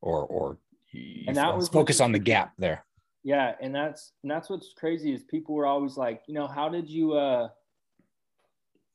or 0.00 0.24
or 0.24 0.58
and 1.26 1.36
that 1.36 1.56
was 1.56 1.68
focus 1.68 2.00
on 2.00 2.12
the 2.12 2.18
gap 2.18 2.52
there. 2.58 2.84
Yeah, 3.22 3.54
and 3.60 3.74
that's 3.74 4.12
and 4.22 4.30
that's 4.30 4.48
what's 4.48 4.72
crazy 4.74 5.12
is 5.12 5.24
people 5.24 5.54
were 5.54 5.66
always 5.66 5.96
like, 5.96 6.22
you 6.26 6.34
know, 6.34 6.46
how 6.46 6.68
did 6.68 6.88
you 6.88 7.14
uh 7.14 7.48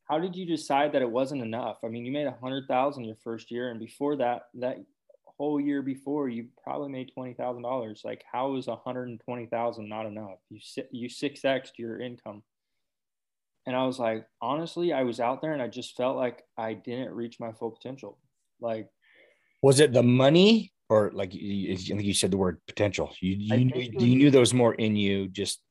how 0.05 0.19
did 0.19 0.35
you 0.35 0.45
decide 0.45 0.93
that 0.93 1.01
it 1.01 1.09
wasn't 1.09 1.41
enough? 1.41 1.79
I 1.83 1.87
mean, 1.87 2.05
you 2.05 2.11
made 2.11 2.27
a 2.27 2.37
hundred 2.41 2.67
thousand 2.67 3.05
your 3.05 3.17
first 3.23 3.51
year, 3.51 3.69
and 3.69 3.79
before 3.79 4.15
that, 4.17 4.43
that 4.55 4.77
whole 5.37 5.59
year 5.59 5.81
before, 5.81 6.29
you 6.29 6.47
probably 6.63 6.89
made 6.89 7.11
twenty 7.13 7.33
thousand 7.33 7.63
dollars. 7.63 8.01
Like, 8.03 8.23
how 8.31 8.55
is 8.55 8.67
a 8.67 8.75
hundred 8.75 9.09
and 9.09 9.19
twenty 9.21 9.45
thousand 9.47 9.89
not 9.89 10.05
enough? 10.05 10.39
You 10.49 10.59
you 10.91 11.09
six 11.09 11.43
x 11.43 11.71
your 11.77 11.99
income. 11.99 12.43
And 13.67 13.75
I 13.75 13.85
was 13.85 13.97
like, 13.97 14.27
honestly, 14.41 14.93
I 14.93 15.03
was 15.03 15.19
out 15.19 15.41
there 15.41 15.53
and 15.53 15.61
I 15.61 15.67
just 15.67 15.97
felt 15.97 16.17
like 16.17 16.43
I 16.57 16.73
didn't 16.73 17.13
reach 17.13 17.39
my 17.39 17.51
full 17.51 17.71
potential. 17.71 18.19
Like, 18.61 18.89
was 19.61 19.79
it 19.79 19.91
the 19.91 20.03
money 20.03 20.71
or 20.89 21.11
like 21.13 21.33
I 21.33 21.75
think 21.75 22.03
you 22.03 22.13
said 22.13 22.31
the 22.31 22.37
word 22.37 22.61
potential? 22.67 23.11
You 23.19 23.35
you, 23.37 23.65
knew, 23.65 23.89
you 23.99 24.15
knew 24.15 24.31
there 24.31 24.39
was 24.39 24.53
more 24.53 24.75
in 24.75 24.95
you, 24.95 25.27
just 25.27 25.61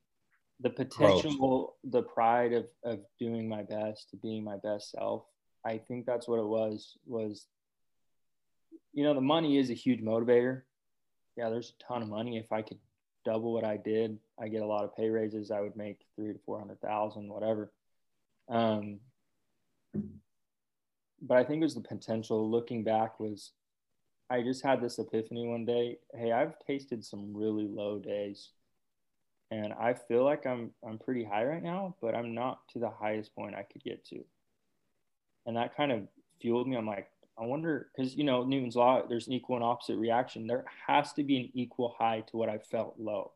the 0.61 0.71
potential, 0.71 1.77
growth. 1.83 1.93
the 1.93 2.03
pride 2.03 2.53
of 2.53 2.67
of 2.85 3.01
doing 3.21 3.49
my 3.49 3.63
best, 3.63 4.11
to 4.11 4.17
being 4.17 4.43
my 4.45 4.57
best 4.57 4.91
self. 4.91 5.25
I 5.65 5.79
think 5.79 6.05
that's 6.05 6.27
what 6.29 6.41
it 6.41 6.47
was. 6.47 6.99
Was 7.07 7.47
you 8.93 9.05
know 9.05 9.15
the 9.15 9.21
money 9.21 9.59
is 9.59 9.71
a 9.71 9.75
huge 9.75 10.03
motivator. 10.03 10.63
Yeah, 11.37 11.51
there's 11.51 11.73
a 11.79 11.85
ton 11.85 12.03
of 12.03 12.09
money. 12.09 12.39
If 12.39 12.53
I 12.53 12.63
could 12.63 12.79
double 13.25 13.53
what 13.53 13.65
I 13.65 13.77
did, 13.77 14.19
I 14.39 14.49
get 14.49 14.63
a 14.63 14.67
lot 14.67 14.85
of 14.85 14.97
pay 14.97 15.09
raises. 15.09 15.51
I 15.51 15.61
would 15.61 15.77
make 15.77 16.01
three 16.17 16.33
to 16.33 16.39
four 16.45 16.59
hundred 16.59 16.81
thousand, 16.81 17.29
whatever. 17.29 17.73
Um, 18.49 19.01
but 21.23 21.39
I 21.39 21.45
think 21.45 21.61
it 21.61 21.65
was 21.65 21.75
the 21.75 21.81
potential. 21.81 22.51
Looking 22.51 22.85
back, 22.85 23.19
was 23.19 23.53
I 24.31 24.43
just 24.43 24.63
had 24.63 24.81
this 24.81 24.99
epiphany 24.99 25.47
one 25.47 25.65
day. 25.65 25.99
Hey, 26.15 26.33
I've 26.33 26.59
tasted 26.67 27.05
some 27.05 27.35
really 27.35 27.67
low 27.67 27.99
days, 27.99 28.51
and 29.51 29.73
I 29.73 29.95
feel 29.95 30.25
like 30.25 30.47
I'm 30.47 30.71
I'm 30.87 30.99
pretty 30.99 31.25
high 31.25 31.45
right 31.45 31.63
now, 31.63 31.97
but 32.01 32.15
I'm 32.15 32.35
not 32.35 32.61
to 32.73 32.79
the 32.79 32.91
highest 32.91 33.35
point 33.35 33.55
I 33.55 33.63
could 33.63 33.83
get 33.83 34.05
to. 34.07 34.25
And 35.47 35.57
that 35.57 35.77
kind 35.77 35.93
of 35.93 36.09
fueled 36.41 36.69
me. 36.69 36.77
I'm 36.77 36.87
like, 36.87 37.09
I 37.39 37.45
wonder, 37.45 37.89
because 37.97 38.15
you 38.15 38.25
know 38.25 38.45
Newton's 38.45 38.77
law, 38.77 39.03
there's 39.09 39.27
an 39.27 39.33
equal 39.33 39.57
and 39.57 39.65
opposite 39.65 39.97
reaction. 39.97 40.47
There 40.47 40.65
has 40.87 41.13
to 41.15 41.25
be 41.25 41.39
an 41.39 41.51
equal 41.55 41.95
high 41.99 42.23
to 42.29 42.37
what 42.37 42.49
I 42.49 42.59
felt 42.59 42.95
low. 42.99 43.33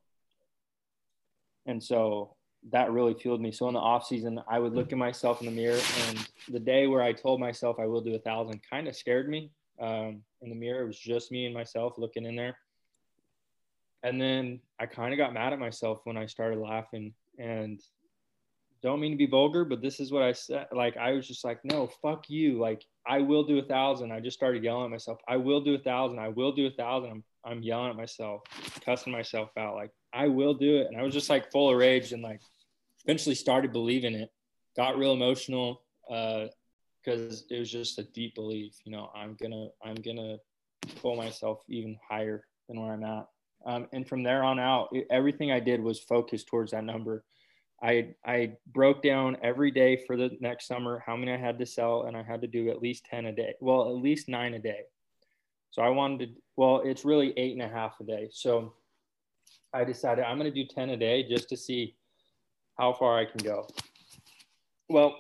And 1.67 1.83
so 1.83 2.37
that 2.71 2.93
really 2.93 3.15
fueled 3.15 3.41
me. 3.41 3.53
So 3.53 3.69
in 3.69 3.75
the 3.75 3.81
off 3.81 4.07
season, 4.07 4.41
I 4.49 4.59
would 4.59 4.75
look 4.75 4.93
at 4.93 4.99
myself 4.99 5.41
in 5.41 5.47
the 5.47 5.53
mirror, 5.53 5.81
and 6.09 6.29
the 6.49 6.61
day 6.61 6.87
where 6.87 7.03
I 7.03 7.13
told 7.13 7.41
myself 7.41 7.79
I 7.79 7.87
will 7.87 8.01
do 8.01 8.15
a 8.15 8.21
thousand 8.21 8.61
kind 8.69 8.89
of 8.89 8.97
scared 8.97 9.29
me. 9.29 9.51
Um, 9.81 10.23
in 10.43 10.49
the 10.49 10.57
mirror, 10.57 10.83
it 10.83 10.87
was 10.87 10.99
just 10.99 11.31
me 11.31 11.47
and 11.47 11.55
myself 11.55 11.99
looking 11.99 12.25
in 12.25 12.37
there. 12.37 12.57
And 14.03 14.21
then 14.21 14.61
I 14.79 14.87
kind 14.87 15.13
of 15.13 15.19
got 15.19 15.35
mad 15.35 15.53
at 15.53 15.59
myself 15.59 16.01
when 16.05 16.17
I 16.17 16.27
started 16.27 16.59
laughing. 16.59 17.15
And 17.39 17.81
don't 18.83 19.01
mean 19.01 19.13
to 19.13 19.17
be 19.17 19.27
vulgar, 19.27 19.65
but 19.65 19.83
this 19.83 20.01
is 20.01 20.13
what 20.13 20.23
I 20.23 20.33
said. 20.33 20.67
Like 20.73 20.97
I 20.97 21.13
was 21.13 21.27
just 21.27 21.45
like, 21.45 21.61
no, 21.65 21.89
fuck 22.01 22.29
you. 22.29 22.59
Like 22.59 22.85
I 23.07 23.19
will 23.19 23.45
do 23.45 23.59
a 23.59 23.63
thousand. 23.63 24.13
I 24.13 24.21
just 24.21 24.37
started 24.37 24.63
yelling 24.63 24.85
at 24.85 24.91
myself. 24.91 25.19
I 25.29 25.37
will 25.37 25.61
do 25.61 25.75
a 25.75 25.79
thousand. 25.79 26.19
I 26.19 26.29
will 26.29 26.53
do 26.53 26.67
a 26.67 26.71
thousand. 26.71 27.11
I'm 27.11 27.25
I'm 27.45 27.63
yelling 27.63 27.91
at 27.91 27.97
myself, 27.97 28.43
cussing 28.85 29.13
myself 29.13 29.51
out. 29.57 29.75
Like 29.75 29.91
I 30.13 30.29
will 30.29 30.55
do 30.55 30.79
it. 30.79 30.89
And 30.89 30.97
I 30.97 31.03
was 31.03 31.15
just 31.15 31.31
like 31.31 31.51
full 31.51 31.71
of 31.71 31.77
rage 31.77 32.13
and 32.13 32.23
like 32.23 32.41
eventually 33.05 33.35
started 33.35 33.73
believing 33.73 34.15
it. 34.15 34.31
Got 34.77 34.99
real 34.99 35.13
emotional 35.13 35.83
because 36.07 37.43
uh, 37.43 37.55
it 37.55 37.59
was 37.59 37.71
just 37.71 37.99
a 37.99 38.05
deep 38.05 38.35
belief. 38.35 38.75
You 38.85 38.93
know, 38.93 39.11
I'm 39.15 39.37
gonna 39.41 39.69
I'm 39.85 39.97
gonna 39.97 40.37
pull 41.01 41.17
myself 41.17 41.63
even 41.69 41.99
higher 42.09 42.45
than 42.69 42.81
where 42.81 42.93
I'm 42.93 43.05
at. 43.05 43.27
Um, 43.67 43.89
and 43.93 44.07
from 44.09 44.23
there 44.23 44.45
on 44.45 44.61
out, 44.61 44.95
everything 45.11 45.51
I 45.51 45.61
did 45.61 45.81
was 45.83 45.99
focused 45.99 46.47
towards 46.47 46.71
that 46.73 46.85
number. 46.85 47.25
I 47.83 48.15
I 48.25 48.57
broke 48.73 49.03
down 49.03 49.37
every 49.43 49.71
day 49.71 50.03
for 50.07 50.17
the 50.17 50.37
next 50.41 50.67
summer 50.67 51.03
how 51.05 51.17
many 51.17 51.33
I 51.33 51.37
had 51.37 51.59
to 51.59 51.67
sell, 51.67 52.05
and 52.05 52.17
I 52.17 52.23
had 52.23 52.41
to 52.41 52.49
do 52.49 52.71
at 52.71 52.83
least 52.83 53.07
ten 53.07 53.27
a 53.27 53.33
day. 53.33 53.55
Well, 53.61 53.89
at 53.89 54.03
least 54.03 54.29
nine 54.29 54.55
a 54.55 54.59
day. 54.59 54.83
So 55.71 55.83
I 55.83 55.89
wanted 55.91 56.27
to. 56.27 56.41
Well, 56.57 56.83
it's 56.85 57.05
really 57.05 57.33
eight 57.37 57.53
and 57.53 57.63
a 57.63 57.69
half 57.69 58.01
a 58.01 58.05
day. 58.05 58.29
So 58.33 58.75
I 59.73 59.85
decided 59.85 60.25
I'm 60.25 60.39
going 60.39 60.53
to 60.53 60.65
do 60.65 60.67
10 60.67 60.91
a 60.91 60.97
day 60.97 61.29
just 61.29 61.49
to 61.51 61.57
see 61.57 61.95
how 62.79 62.93
far 62.93 63.19
I 63.19 63.27
can 63.27 63.45
go. 63.45 63.67
Well, 64.89 65.17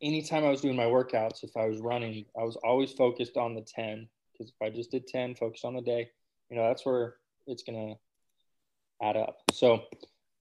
anytime 0.00 0.44
I 0.44 0.50
was 0.50 0.60
doing 0.60 0.76
my 0.76 0.84
workouts, 0.84 1.42
if 1.42 1.56
I 1.56 1.66
was 1.66 1.80
running, 1.80 2.24
I 2.38 2.44
was 2.44 2.56
always 2.56 2.92
focused 2.92 3.36
on 3.36 3.54
the 3.54 3.62
10 3.62 4.08
because 4.32 4.52
if 4.52 4.62
I 4.62 4.70
just 4.70 4.92
did 4.92 5.08
10, 5.08 5.34
focus 5.34 5.62
on 5.64 5.74
the 5.74 5.82
day, 5.82 6.08
you 6.50 6.56
know, 6.56 6.68
that's 6.68 6.86
where 6.86 7.16
it's 7.46 7.64
going 7.64 7.96
to 7.96 9.04
add 9.04 9.16
up. 9.16 9.38
So 9.52 9.82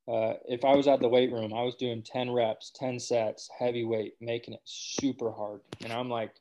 uh, 0.07 0.33
if 0.47 0.63
I 0.63 0.75
was 0.75 0.87
at 0.87 1.01
the 1.01 1.09
weight 1.09 1.31
room, 1.31 1.53
I 1.53 1.63
was 1.63 1.75
doing 1.75 2.01
10 2.01 2.31
reps, 2.31 2.71
10 2.75 2.99
sets, 2.99 3.49
heavy 3.57 3.83
weight, 3.83 4.13
making 4.21 4.53
it 4.53 4.61
super 4.63 5.31
hard. 5.31 5.61
And 5.83 5.91
I'm 5.91 6.09
like, 6.09 6.31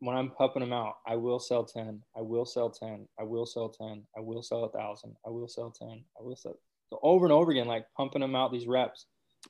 when 0.00 0.16
I'm 0.16 0.30
pumping 0.30 0.60
them 0.60 0.72
out, 0.72 0.96
I 1.06 1.14
will 1.14 1.38
sell 1.38 1.64
10. 1.64 2.02
I 2.16 2.20
will 2.20 2.44
sell 2.44 2.70
10. 2.70 3.06
I 3.20 3.22
will 3.22 3.46
sell 3.46 3.68
10. 3.68 4.02
I 4.16 4.20
will 4.20 4.42
sell 4.42 4.64
a 4.64 4.70
thousand. 4.70 5.14
I 5.24 5.30
will 5.30 5.46
sell 5.46 5.70
10. 5.70 5.88
I 6.18 6.22
will 6.22 6.34
sell. 6.34 6.58
So 6.90 6.98
over 7.02 7.24
and 7.24 7.32
over 7.32 7.52
again, 7.52 7.68
like 7.68 7.86
pumping 7.96 8.20
them 8.20 8.34
out 8.34 8.50
these 8.50 8.66
reps. 8.66 9.06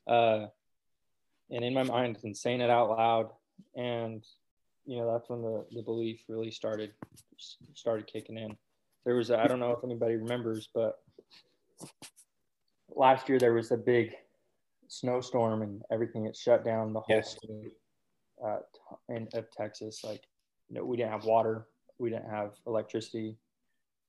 Uh, 0.06 0.46
and 1.50 1.64
in 1.64 1.72
my 1.72 1.82
mind 1.82 2.18
and 2.24 2.36
saying 2.36 2.60
it 2.60 2.70
out 2.70 2.90
loud. 2.90 3.30
And, 3.74 4.22
you 4.84 4.98
know, 4.98 5.10
that's 5.10 5.30
when 5.30 5.40
the, 5.40 5.64
the 5.72 5.82
belief 5.82 6.20
really 6.28 6.50
started, 6.50 6.92
started 7.74 8.06
kicking 8.06 8.36
in. 8.36 8.56
There 9.06 9.14
was, 9.14 9.30
I 9.30 9.46
don't 9.46 9.60
know 9.60 9.72
if 9.72 9.84
anybody 9.84 10.16
remembers, 10.16 10.68
but 10.74 10.98
last 12.96 13.28
year 13.28 13.38
there 13.38 13.54
was 13.54 13.70
a 13.70 13.76
big 13.76 14.12
snowstorm 14.88 15.62
and 15.62 15.82
everything. 15.90 16.26
It 16.26 16.36
shut 16.36 16.64
down 16.64 16.92
the 16.92 17.00
whole 17.00 17.16
Yes. 17.16 17.36
state 17.36 17.72
uh, 18.44 18.58
in 19.08 19.28
of 19.34 19.50
Texas. 19.50 20.02
Like, 20.04 20.22
you 20.68 20.76
know, 20.76 20.84
we 20.84 20.96
didn't 20.96 21.12
have 21.12 21.24
water, 21.24 21.66
we 21.98 22.10
didn't 22.10 22.30
have 22.30 22.54
electricity 22.66 23.36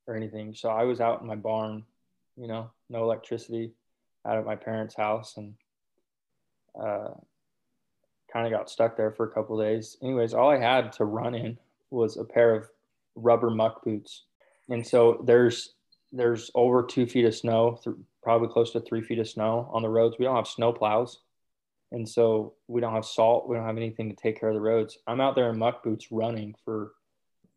or 0.08 0.16
anything. 0.16 0.54
So 0.54 0.70
I 0.70 0.84
was 0.84 1.00
out 1.00 1.22
in 1.22 1.28
my 1.28 1.36
barn, 1.36 1.86
you 2.36 2.48
know, 2.48 2.70
no 2.90 3.04
electricity, 3.04 3.74
out 4.26 4.38
at 4.38 4.46
my 4.46 4.56
parents' 4.56 4.96
house, 4.96 5.38
and 5.38 5.54
uh, 6.80 7.10
kind 8.32 8.46
of 8.46 8.52
got 8.52 8.70
stuck 8.70 8.98
there 8.98 9.12
for 9.12 9.26
a 9.26 9.32
couple 9.32 9.60
of 9.60 9.66
days. 9.66 9.98
Anyways, 10.02 10.34
all 10.34 10.50
I 10.50 10.58
had 10.58 10.92
to 10.94 11.06
run 11.06 11.36
in 11.36 11.58
was 11.92 12.18
a 12.18 12.24
pair 12.24 12.56
of 12.56 12.68
rubber 13.16 13.50
muck 13.50 13.84
boots, 13.84 14.24
and 14.70 14.86
so 14.86 15.22
there's 15.26 15.76
there's 16.14 16.52
over 16.54 16.84
two 16.84 17.08
feet 17.08 17.26
of 17.26 17.36
snow, 17.36 17.80
th- 17.84 17.96
probably 18.22 18.48
close 18.48 18.72
to 18.72 18.80
three 18.80 19.02
feet 19.02 19.20
of 19.20 19.28
snow 19.28 19.70
on 19.74 19.82
the 19.82 19.90
roads. 19.90 20.16
We 20.18 20.26
don't 20.26 20.36
have 20.36 20.48
snow 20.48 20.72
plows, 20.72 21.20
and 21.92 22.08
so 22.08 22.54
we 22.68 22.80
don't 22.80 22.94
have 22.94 23.06
salt. 23.06 23.50
We 23.50 23.56
don't 23.56 23.66
have 23.66 23.78
anything 23.78 24.10
to 24.10 24.16
take 24.16 24.40
care 24.40 24.50
of 24.50 24.56
the 24.56 24.62
roads. 24.62 24.98
I'm 25.08 25.20
out 25.20 25.36
there 25.36 25.50
in 25.50 25.58
muck 25.58 25.84
boots 25.84 26.12
running 26.12 26.56
for 26.64 26.92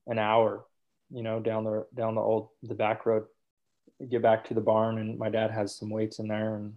an 0.06 0.18
hour, 0.18 0.64
you 1.10 1.22
know, 1.22 1.38
down 1.38 1.64
the 1.64 1.86
down 1.94 2.14
the 2.14 2.22
old 2.22 2.48
the 2.62 2.74
back 2.74 3.04
road. 3.04 3.24
Get 4.10 4.22
back 4.22 4.46
to 4.46 4.54
the 4.54 4.60
barn, 4.60 4.98
and 4.98 5.18
my 5.18 5.28
dad 5.28 5.50
has 5.50 5.76
some 5.76 5.90
weights 5.90 6.18
in 6.18 6.26
there, 6.26 6.56
and 6.56 6.74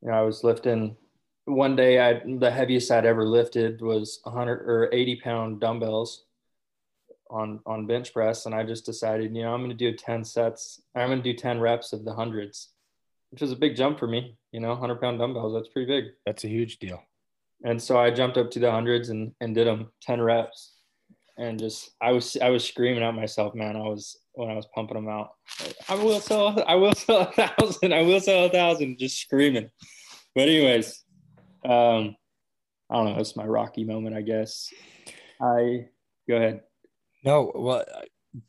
you 0.00 0.08
know, 0.08 0.14
I 0.14 0.22
was 0.22 0.42
lifting. 0.42 0.96
One 1.44 1.76
day, 1.76 2.00
I 2.00 2.22
the 2.38 2.50
heaviest 2.50 2.90
I'd 2.90 3.04
ever 3.04 3.26
lifted 3.26 3.82
was 3.82 4.20
100 4.22 4.52
or 4.52 4.88
80 4.92 5.16
pound 5.16 5.60
dumbbells 5.60 6.24
on 7.32 7.60
on 7.66 7.86
bench 7.86 8.12
press, 8.12 8.46
and 8.46 8.54
I 8.54 8.62
just 8.62 8.84
decided, 8.84 9.34
you 9.34 9.42
know, 9.42 9.54
I'm 9.54 9.60
going 9.60 9.76
to 9.76 9.90
do 9.90 9.96
10 9.96 10.24
sets. 10.24 10.82
I'm 10.94 11.08
going 11.08 11.22
to 11.22 11.32
do 11.32 11.36
10 11.36 11.58
reps 11.60 11.92
of 11.92 12.04
the 12.04 12.14
hundreds, 12.14 12.68
which 13.30 13.40
was 13.40 13.52
a 13.52 13.56
big 13.56 13.74
jump 13.74 13.98
for 13.98 14.06
me. 14.06 14.36
You 14.52 14.60
know, 14.60 14.68
100 14.68 15.00
pound 15.00 15.18
dumbbells, 15.18 15.54
that's 15.54 15.72
pretty 15.72 15.86
big. 15.86 16.12
That's 16.26 16.44
a 16.44 16.48
huge 16.48 16.78
deal. 16.78 17.02
And 17.64 17.80
so 17.80 17.98
I 17.98 18.10
jumped 18.10 18.36
up 18.36 18.50
to 18.52 18.60
the 18.60 18.70
hundreds 18.70 19.08
and 19.08 19.32
and 19.40 19.54
did 19.54 19.66
them 19.66 19.90
10 20.02 20.20
reps, 20.20 20.74
and 21.38 21.58
just 21.58 21.90
I 22.00 22.12
was 22.12 22.36
I 22.40 22.50
was 22.50 22.64
screaming 22.64 23.02
at 23.02 23.14
myself, 23.14 23.54
man. 23.54 23.76
I 23.76 23.88
was 23.88 24.18
when 24.34 24.50
I 24.50 24.54
was 24.54 24.68
pumping 24.74 24.96
them 24.96 25.08
out. 25.08 25.30
I 25.88 25.94
will 25.94 26.20
sell. 26.20 26.62
I 26.66 26.74
will 26.74 26.94
sell 26.94 27.20
a 27.22 27.32
thousand. 27.32 27.94
I 27.94 28.02
will 28.02 28.20
sell 28.20 28.44
a 28.44 28.50
thousand. 28.50 28.98
Just 28.98 29.18
screaming. 29.18 29.70
But 30.34 30.48
anyways, 30.48 31.02
um, 31.64 32.16
I 32.90 32.96
don't 32.96 33.04
know. 33.06 33.18
It's 33.18 33.36
my 33.36 33.46
Rocky 33.46 33.84
moment, 33.84 34.16
I 34.16 34.22
guess. 34.22 34.68
I 35.40 35.86
go 36.28 36.36
ahead. 36.36 36.60
No, 37.24 37.52
well, 37.54 37.84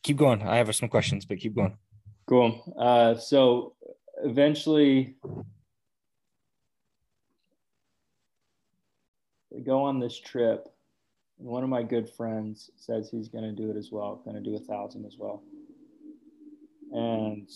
keep 0.01 0.17
going. 0.17 0.41
I 0.41 0.57
have 0.57 0.73
some 0.75 0.89
questions, 0.89 1.25
but 1.25 1.38
keep 1.38 1.55
going. 1.55 1.77
Cool. 2.27 2.73
Uh, 2.77 3.15
so 3.15 3.73
eventually, 4.23 5.15
go 9.65 9.83
on 9.83 9.99
this 9.99 10.17
trip. 10.19 10.67
One 11.38 11.63
of 11.63 11.69
my 11.69 11.83
good 11.83 12.09
friends 12.09 12.71
says 12.77 13.09
he's 13.09 13.27
going 13.27 13.43
to 13.43 13.51
do 13.51 13.69
it 13.69 13.77
as 13.77 13.91
well. 13.91 14.21
Going 14.23 14.41
to 14.41 14.49
do 14.49 14.55
a 14.55 14.59
thousand 14.59 15.05
as 15.05 15.15
well. 15.17 15.43
And 16.91 17.49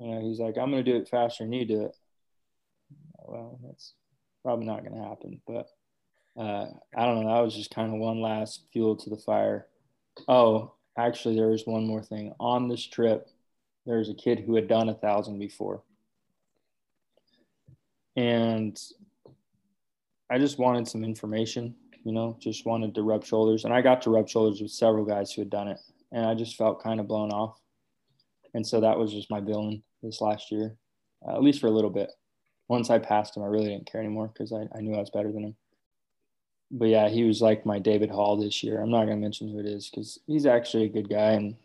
you 0.00 0.14
know, 0.14 0.20
he's 0.20 0.40
like, 0.40 0.58
"I'm 0.58 0.70
going 0.70 0.84
to 0.84 0.90
do 0.90 0.96
it 0.96 1.08
faster 1.08 1.44
than 1.44 1.52
you 1.52 1.64
do 1.64 1.84
it." 1.84 1.96
Well, 3.18 3.60
that's 3.64 3.94
probably 4.42 4.66
not 4.66 4.84
going 4.84 5.00
to 5.00 5.08
happen. 5.08 5.40
But 5.46 5.68
uh, 6.36 6.66
I 6.96 7.06
don't 7.06 7.22
know. 7.22 7.34
That 7.34 7.44
was 7.44 7.54
just 7.54 7.74
kind 7.74 7.92
of 7.92 8.00
one 8.00 8.20
last 8.20 8.64
fuel 8.72 8.96
to 8.96 9.10
the 9.10 9.16
fire. 9.16 9.66
Oh, 10.28 10.74
actually, 10.98 11.36
there 11.36 11.48
was 11.48 11.66
one 11.66 11.86
more 11.86 12.02
thing 12.02 12.32
on 12.38 12.68
this 12.68 12.86
trip 12.86 13.28
there 13.86 13.98
was 13.98 14.08
a 14.08 14.14
kid 14.14 14.40
who 14.40 14.54
had 14.54 14.68
done 14.68 14.88
a 14.88 14.94
thousand 14.94 15.38
before. 15.38 15.82
And 18.16 18.78
I 20.30 20.38
just 20.38 20.58
wanted 20.58 20.86
some 20.86 21.02
information, 21.02 21.74
you 22.04 22.12
know, 22.12 22.36
just 22.40 22.66
wanted 22.66 22.94
to 22.94 23.02
rub 23.02 23.24
shoulders. 23.24 23.64
And 23.64 23.72
I 23.72 23.80
got 23.80 24.02
to 24.02 24.10
rub 24.10 24.28
shoulders 24.28 24.60
with 24.60 24.70
several 24.70 25.04
guys 25.04 25.32
who 25.32 25.42
had 25.42 25.50
done 25.50 25.68
it. 25.68 25.80
And 26.12 26.26
I 26.26 26.34
just 26.34 26.56
felt 26.56 26.82
kind 26.82 27.00
of 27.00 27.08
blown 27.08 27.30
off. 27.30 27.58
And 28.54 28.66
so 28.66 28.80
that 28.80 28.98
was 28.98 29.12
just 29.12 29.30
my 29.30 29.40
villain 29.40 29.82
this 30.02 30.20
last 30.20 30.50
year, 30.50 30.76
uh, 31.26 31.34
at 31.34 31.42
least 31.42 31.60
for 31.60 31.68
a 31.68 31.72
little 31.72 31.90
bit. 31.90 32.10
Once 32.68 32.90
I 32.90 32.98
passed 32.98 33.36
him, 33.36 33.42
I 33.42 33.46
really 33.46 33.68
didn't 33.68 33.90
care 33.90 34.00
anymore 34.00 34.28
because 34.28 34.52
I, 34.52 34.66
I 34.76 34.80
knew 34.80 34.94
I 34.94 35.00
was 35.00 35.10
better 35.10 35.32
than 35.32 35.44
him. 35.44 35.56
But 36.70 36.88
yeah, 36.88 37.08
he 37.08 37.24
was 37.24 37.42
like 37.42 37.66
my 37.66 37.78
David 37.78 38.10
Hall 38.10 38.36
this 38.36 38.62
year. 38.62 38.80
I'm 38.80 38.90
not 38.90 39.06
to 39.06 39.16
mention 39.16 39.48
who 39.48 39.58
it 39.58 39.66
is 39.66 39.88
because 39.88 40.20
he's 40.26 40.46
actually 40.46 40.84
a 40.84 40.88
good 40.88 41.08
guy. 41.08 41.32
And, 41.32 41.56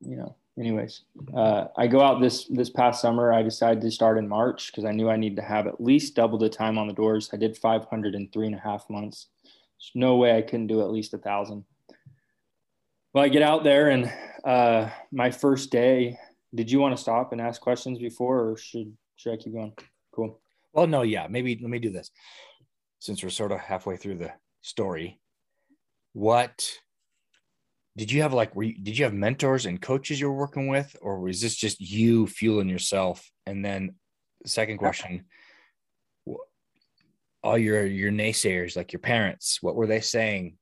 you 0.00 0.16
know, 0.16 0.36
anyways, 0.58 1.02
uh, 1.34 1.66
I 1.76 1.88
go 1.88 2.00
out 2.00 2.20
this 2.20 2.44
this 2.44 2.70
past 2.70 3.00
summer. 3.02 3.32
I 3.32 3.42
decided 3.42 3.80
to 3.80 3.90
start 3.90 4.18
in 4.18 4.28
March 4.28 4.70
because 4.70 4.84
I 4.84 4.92
knew 4.92 5.10
I 5.10 5.16
needed 5.16 5.36
to 5.36 5.42
have 5.42 5.66
at 5.66 5.80
least 5.80 6.14
double 6.14 6.38
the 6.38 6.48
time 6.48 6.78
on 6.78 6.86
the 6.86 6.92
doors. 6.92 7.30
I 7.32 7.36
did 7.36 7.56
500 7.56 8.14
in 8.14 8.28
three 8.28 8.46
and 8.46 8.54
a 8.54 8.60
half 8.60 8.88
months. 8.88 9.26
There's 9.44 9.92
no 9.94 10.16
way 10.16 10.36
I 10.36 10.42
couldn't 10.42 10.68
do 10.68 10.80
at 10.80 10.90
least 10.90 11.14
a 11.14 11.18
thousand. 11.18 11.64
Well, 13.12 13.24
I 13.24 13.28
get 13.28 13.42
out 13.42 13.64
there 13.64 13.88
and 13.90 14.12
uh, 14.44 14.90
my 15.10 15.30
first 15.30 15.70
day. 15.70 16.18
Did 16.54 16.70
you 16.70 16.78
want 16.78 16.96
to 16.96 17.02
stop 17.02 17.32
and 17.32 17.42
ask 17.42 17.60
questions 17.60 17.98
before, 17.98 18.48
or 18.48 18.56
should 18.56 18.96
should 19.16 19.34
I 19.34 19.36
keep 19.36 19.52
going? 19.52 19.74
Cool. 20.12 20.40
Well, 20.72 20.86
no, 20.86 21.02
yeah, 21.02 21.26
maybe 21.28 21.58
let 21.60 21.68
me 21.68 21.78
do 21.78 21.90
this. 21.90 22.10
Since 22.98 23.22
we're 23.22 23.30
sort 23.30 23.52
of 23.52 23.60
halfway 23.60 23.96
through 23.96 24.16
the 24.16 24.32
story, 24.62 25.20
what 26.12 26.68
did 27.96 28.10
you 28.12 28.22
have 28.22 28.32
like 28.32 28.54
were 28.54 28.64
you, 28.64 28.78
did 28.82 28.98
you 28.98 29.04
have 29.04 29.14
mentors 29.14 29.66
and 29.66 29.80
coaches 29.80 30.20
you 30.20 30.28
were 30.28 30.36
working 30.36 30.68
with 30.68 30.94
or 31.00 31.20
was 31.20 31.40
this 31.40 31.56
just 31.56 31.80
you 31.80 32.26
fueling 32.26 32.68
yourself? 32.68 33.28
And 33.46 33.64
then 33.64 33.94
the 34.42 34.48
second 34.48 34.78
question 34.78 35.24
all 37.44 37.56
your 37.56 37.86
your 37.86 38.10
naysayers 38.10 38.76
like 38.76 38.92
your 38.92 39.00
parents 39.00 39.58
what 39.62 39.76
were 39.76 39.86
they 39.86 40.00
saying? 40.00 40.56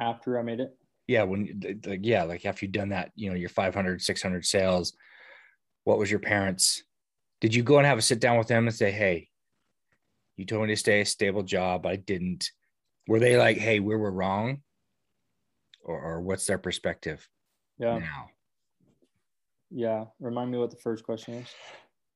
After 0.00 0.38
I 0.38 0.42
made 0.42 0.60
it, 0.60 0.76
yeah 1.06 1.22
when 1.22 1.60
the, 1.60 1.98
yeah 2.02 2.22
like 2.24 2.44
after 2.46 2.64
you've 2.64 2.72
done 2.72 2.90
that 2.90 3.10
you 3.14 3.28
know 3.28 3.36
your 3.36 3.48
500 3.48 4.00
600 4.00 4.44
sales 4.44 4.94
what 5.84 5.98
was 5.98 6.10
your 6.10 6.20
parents 6.20 6.84
did 7.40 7.54
you 7.54 7.62
go 7.62 7.78
and 7.78 7.86
have 7.86 7.98
a 7.98 8.02
sit 8.02 8.20
down 8.20 8.38
with 8.38 8.48
them 8.48 8.66
and 8.66 8.74
say 8.74 8.90
hey 8.90 9.28
you 10.42 10.46
told 10.46 10.62
me 10.62 10.68
to 10.68 10.76
stay 10.76 11.00
a 11.00 11.06
stable 11.06 11.42
job 11.42 11.86
i 11.86 11.94
didn't 11.94 12.50
were 13.06 13.20
they 13.20 13.36
like 13.36 13.56
hey 13.56 13.78
we 13.78 13.94
were 13.94 14.10
wrong 14.10 14.60
or, 15.84 16.00
or 16.00 16.20
what's 16.20 16.46
their 16.46 16.58
perspective 16.58 17.28
yeah, 17.78 17.98
now 17.98 18.28
yeah. 19.74 20.04
Remind 20.20 20.50
me 20.50 20.58
what 20.58 20.70
the 20.70 20.76
first 20.76 21.04
question 21.04 21.34
is. 21.34 21.48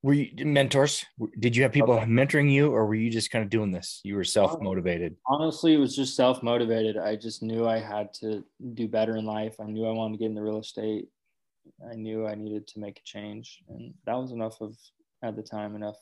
were 0.03 0.13
you 0.13 0.45
mentors 0.45 1.05
did 1.39 1.57
you 1.57 1.63
have 1.63 1.73
people 1.73 1.97
mentoring 2.01 2.51
you 2.51 2.71
or 2.71 2.87
were 2.87 2.95
you 2.95 3.11
just 3.11 3.31
kind 3.31 3.43
of 3.43 3.51
doing 3.51 3.73
this 3.73 4.01
you 4.05 4.15
were 4.15 4.25
self-motivated 4.25 5.13
um, 5.13 5.41
Honestly, 5.41 5.73
it 5.75 5.79
was 5.79 5.97
just 5.97 6.15
self 6.15 6.43
motivated. 6.43 6.99
I 6.99 7.17
just 7.17 7.43
knew 7.43 7.67
I 7.67 7.79
had 7.79 8.13
to 8.15 8.45
do 8.75 8.87
better 8.89 9.17
in 9.17 9.25
life. 9.25 9.57
I 9.59 9.65
knew 9.65 9.87
I 9.87 9.93
wanted 9.93 10.15
to 10.15 10.19
get 10.19 10.31
into 10.31 10.43
real 10.43 10.61
estate. 10.61 11.09
I 11.91 11.95
knew 11.95 12.27
I 12.27 12.35
needed 12.35 12.67
to 12.69 12.79
make 12.79 12.99
a 12.99 13.05
change, 13.05 13.63
and 13.69 13.95
that 14.05 14.15
was 14.15 14.33
enough 14.33 14.61
of 14.61 14.77
at 15.23 15.35
the 15.35 15.43
time 15.43 15.75
enough 15.75 15.97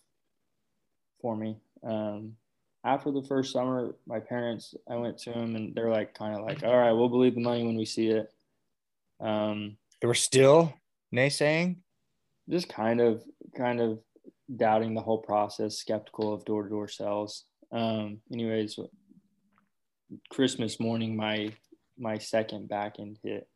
for 1.20 1.36
me. 1.36 1.56
Um, 1.84 2.36
after 2.84 3.10
the 3.10 3.22
first 3.22 3.52
summer, 3.52 3.94
my 4.06 4.20
parents, 4.20 4.74
I 4.90 4.96
went 4.96 5.18
to 5.18 5.30
them, 5.30 5.56
and 5.56 5.74
they're 5.74 5.90
like, 5.90 6.14
kind 6.14 6.36
of 6.36 6.44
like, 6.44 6.62
"All 6.62 6.76
right, 6.76 6.92
we'll 6.92 7.08
believe 7.08 7.34
the 7.34 7.40
money 7.40 7.64
when 7.64 7.76
we 7.76 7.84
see 7.84 8.08
it." 8.08 8.32
Um, 9.20 9.76
they 10.00 10.06
were 10.06 10.14
still 10.14 10.74
naysaying? 11.14 11.76
just 12.48 12.68
kind 12.68 13.00
of 13.00 13.22
kind 13.56 13.80
of 13.80 13.98
doubting 14.54 14.94
the 14.94 15.00
whole 15.00 15.18
process 15.18 15.78
skeptical 15.78 16.32
of 16.32 16.44
door-to-door 16.44 16.88
sales. 16.88 17.44
Um 17.72 18.20
anyways 18.32 18.78
christmas 20.30 20.78
morning 20.78 21.16
my 21.16 21.50
my 21.98 22.18
second 22.18 22.68
back 22.68 22.96
end 23.00 23.18
hit 23.22 23.48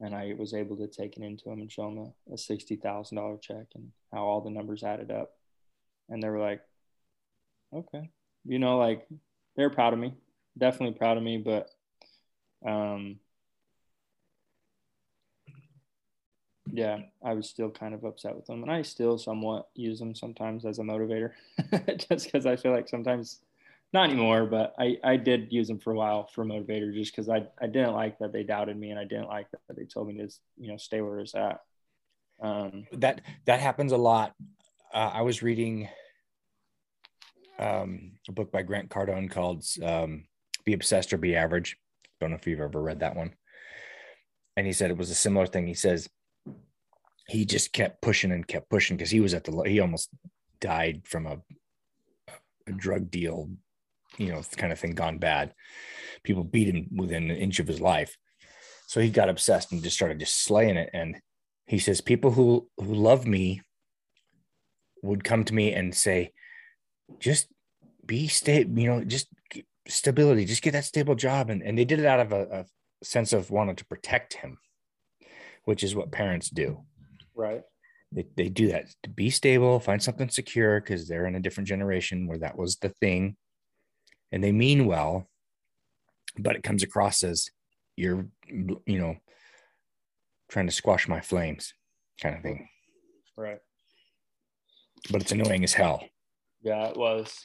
and 0.00 0.14
i 0.14 0.34
was 0.36 0.52
able 0.52 0.76
to 0.76 0.88
take 0.88 1.16
it 1.16 1.22
into 1.22 1.44
them 1.44 1.60
and 1.60 1.70
show 1.70 1.82
them 1.82 2.12
a, 2.28 2.32
a 2.32 2.36
$60000 2.36 3.42
check 3.42 3.66
and 3.74 3.92
how 4.12 4.24
all 4.24 4.40
the 4.40 4.50
numbers 4.50 4.82
added 4.82 5.10
up. 5.10 5.30
And 6.08 6.22
they 6.22 6.28
were 6.28 6.40
like 6.40 6.60
okay 7.72 8.10
you 8.44 8.58
know 8.58 8.78
like 8.78 9.06
they're 9.56 9.70
proud 9.70 9.92
of 9.92 9.98
me 9.98 10.14
definitely 10.58 10.96
proud 10.96 11.16
of 11.16 11.22
me 11.22 11.38
but 11.38 11.70
um 12.66 13.18
yeah, 16.72 16.98
I 17.24 17.34
was 17.34 17.48
still 17.48 17.70
kind 17.70 17.94
of 17.94 18.04
upset 18.04 18.34
with 18.34 18.46
them, 18.46 18.62
and 18.62 18.70
I 18.70 18.82
still 18.82 19.18
somewhat 19.18 19.68
use 19.74 19.98
them 19.98 20.14
sometimes 20.14 20.64
as 20.64 20.78
a 20.78 20.82
motivator, 20.82 21.32
just 22.08 22.26
because 22.26 22.46
I 22.46 22.56
feel 22.56 22.72
like 22.72 22.88
sometimes, 22.88 23.40
not 23.92 24.10
anymore, 24.10 24.46
but 24.46 24.74
I, 24.78 24.98
I 25.04 25.16
did 25.16 25.52
use 25.52 25.68
them 25.68 25.78
for 25.78 25.92
a 25.92 25.96
while 25.96 26.26
for 26.26 26.44
motivator 26.44 26.92
just 26.92 27.14
because 27.14 27.28
I, 27.28 27.46
I 27.60 27.66
didn't 27.66 27.94
like 27.94 28.18
that 28.18 28.32
they 28.32 28.42
doubted 28.42 28.76
me 28.76 28.90
and 28.90 28.98
I 28.98 29.04
didn't 29.04 29.28
like 29.28 29.46
that 29.50 29.76
they 29.76 29.84
told 29.84 30.08
me 30.08 30.18
to 30.18 30.28
you 30.58 30.68
know 30.68 30.76
stay 30.76 31.00
where 31.00 31.20
it's 31.20 31.34
at. 31.34 31.60
Um, 32.42 32.86
that 32.92 33.22
that 33.46 33.60
happens 33.60 33.92
a 33.92 33.96
lot. 33.96 34.34
Uh, 34.92 35.10
I 35.14 35.22
was 35.22 35.42
reading 35.42 35.88
um, 37.58 38.12
a 38.28 38.32
book 38.32 38.52
by 38.52 38.62
Grant 38.62 38.90
Cardone 38.90 39.30
called 39.30 39.64
um, 39.82 40.24
"Be 40.64 40.72
Obsessed 40.72 41.12
or 41.12 41.18
Be 41.18 41.36
Average." 41.36 41.76
Don't 42.20 42.30
know 42.30 42.36
if 42.36 42.46
you've 42.46 42.60
ever 42.60 42.80
read 42.80 43.00
that 43.00 43.16
one. 43.16 43.34
And 44.56 44.66
he 44.66 44.72
said 44.72 44.90
it 44.90 44.96
was 44.96 45.10
a 45.10 45.14
similar 45.14 45.46
thing. 45.46 45.66
He 45.66 45.74
says 45.74 46.08
he 47.28 47.44
just 47.44 47.72
kept 47.72 48.00
pushing 48.00 48.32
and 48.32 48.46
kept 48.46 48.70
pushing 48.70 48.96
because 48.96 49.10
he 49.10 49.20
was 49.20 49.34
at 49.34 49.44
the 49.44 49.62
he 49.62 49.80
almost 49.80 50.10
died 50.60 51.02
from 51.04 51.26
a, 51.26 51.38
a 52.66 52.72
drug 52.72 53.10
deal, 53.10 53.50
you 54.16 54.28
know, 54.28 54.42
kind 54.56 54.72
of 54.72 54.78
thing 54.78 54.94
gone 54.94 55.18
bad. 55.18 55.52
People 56.22 56.44
beat 56.44 56.74
him 56.74 56.88
within 56.96 57.30
an 57.30 57.36
inch 57.36 57.60
of 57.60 57.66
his 57.66 57.80
life. 57.80 58.16
So 58.86 59.00
he 59.00 59.10
got 59.10 59.28
obsessed 59.28 59.72
and 59.72 59.82
just 59.82 59.96
started 59.96 60.20
just 60.20 60.42
slaying 60.42 60.76
it. 60.76 60.90
And 60.92 61.16
he 61.66 61.78
says, 61.78 62.00
people 62.00 62.30
who 62.30 62.68
who 62.78 62.94
love 62.94 63.26
me 63.26 63.62
would 65.02 65.24
come 65.24 65.44
to 65.44 65.54
me 65.54 65.72
and 65.72 65.94
say, 65.94 66.32
just 67.18 67.48
be 68.04 68.28
stable, 68.28 68.78
you 68.78 68.88
know, 68.88 69.04
just 69.04 69.28
stability, 69.88 70.44
just 70.44 70.62
get 70.62 70.72
that 70.72 70.84
stable 70.84 71.14
job. 71.14 71.50
And, 71.50 71.62
and 71.62 71.78
they 71.78 71.84
did 71.84 72.00
it 72.00 72.06
out 72.06 72.20
of 72.20 72.32
a, 72.32 72.66
a 73.00 73.04
sense 73.04 73.32
of 73.32 73.50
wanting 73.50 73.76
to 73.76 73.86
protect 73.86 74.34
him, 74.34 74.58
which 75.64 75.82
is 75.82 75.94
what 75.94 76.12
parents 76.12 76.50
do. 76.50 76.82
Right. 77.34 77.62
They, 78.12 78.26
they 78.36 78.48
do 78.48 78.68
that 78.68 78.86
to 79.02 79.10
be 79.10 79.30
stable, 79.30 79.80
find 79.80 80.02
something 80.02 80.28
secure 80.28 80.80
because 80.80 81.08
they're 81.08 81.26
in 81.26 81.34
a 81.34 81.40
different 81.40 81.68
generation 81.68 82.26
where 82.26 82.38
that 82.38 82.56
was 82.56 82.76
the 82.76 82.88
thing. 82.88 83.36
And 84.32 84.42
they 84.42 84.52
mean 84.52 84.86
well, 84.86 85.28
but 86.38 86.56
it 86.56 86.62
comes 86.62 86.82
across 86.82 87.22
as 87.22 87.50
you're, 87.96 88.26
you 88.48 88.80
know, 88.86 89.16
trying 90.48 90.66
to 90.66 90.72
squash 90.72 91.08
my 91.08 91.20
flames 91.20 91.74
kind 92.20 92.36
of 92.36 92.42
thing. 92.42 92.68
Right. 93.36 93.58
But 95.10 95.22
it's 95.22 95.32
annoying 95.32 95.64
as 95.64 95.74
hell. 95.74 96.04
Yeah, 96.66 96.88
it 96.88 96.96
was. 96.96 97.44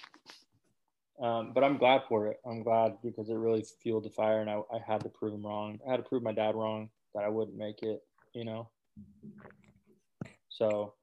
Um, 1.22 1.52
but 1.54 1.64
I'm 1.64 1.78
glad 1.78 2.02
for 2.10 2.26
it. 2.26 2.40
I'm 2.44 2.64
glad 2.64 2.98
because 3.04 3.30
it 3.30 3.36
really 3.36 3.64
fueled 3.84 4.06
the 4.06 4.10
fire, 4.10 4.42
and 4.42 4.50
I, 4.50 4.62
I 4.74 4.80
had 4.80 5.02
to 5.02 5.10
prove 5.10 5.36
him 5.36 5.46
wrong. 5.46 5.78
I 5.88 5.92
had 5.92 5.98
to 5.98 6.10
prove 6.10 6.24
my 6.24 6.32
dad 6.32 6.56
wrong 6.56 6.90
that 7.14 7.24
I 7.24 7.30
wouldn't 7.30 7.56
make 7.56 7.84
it, 7.84 8.02
you 8.34 8.46
know. 8.46 8.72
So, 10.50 10.96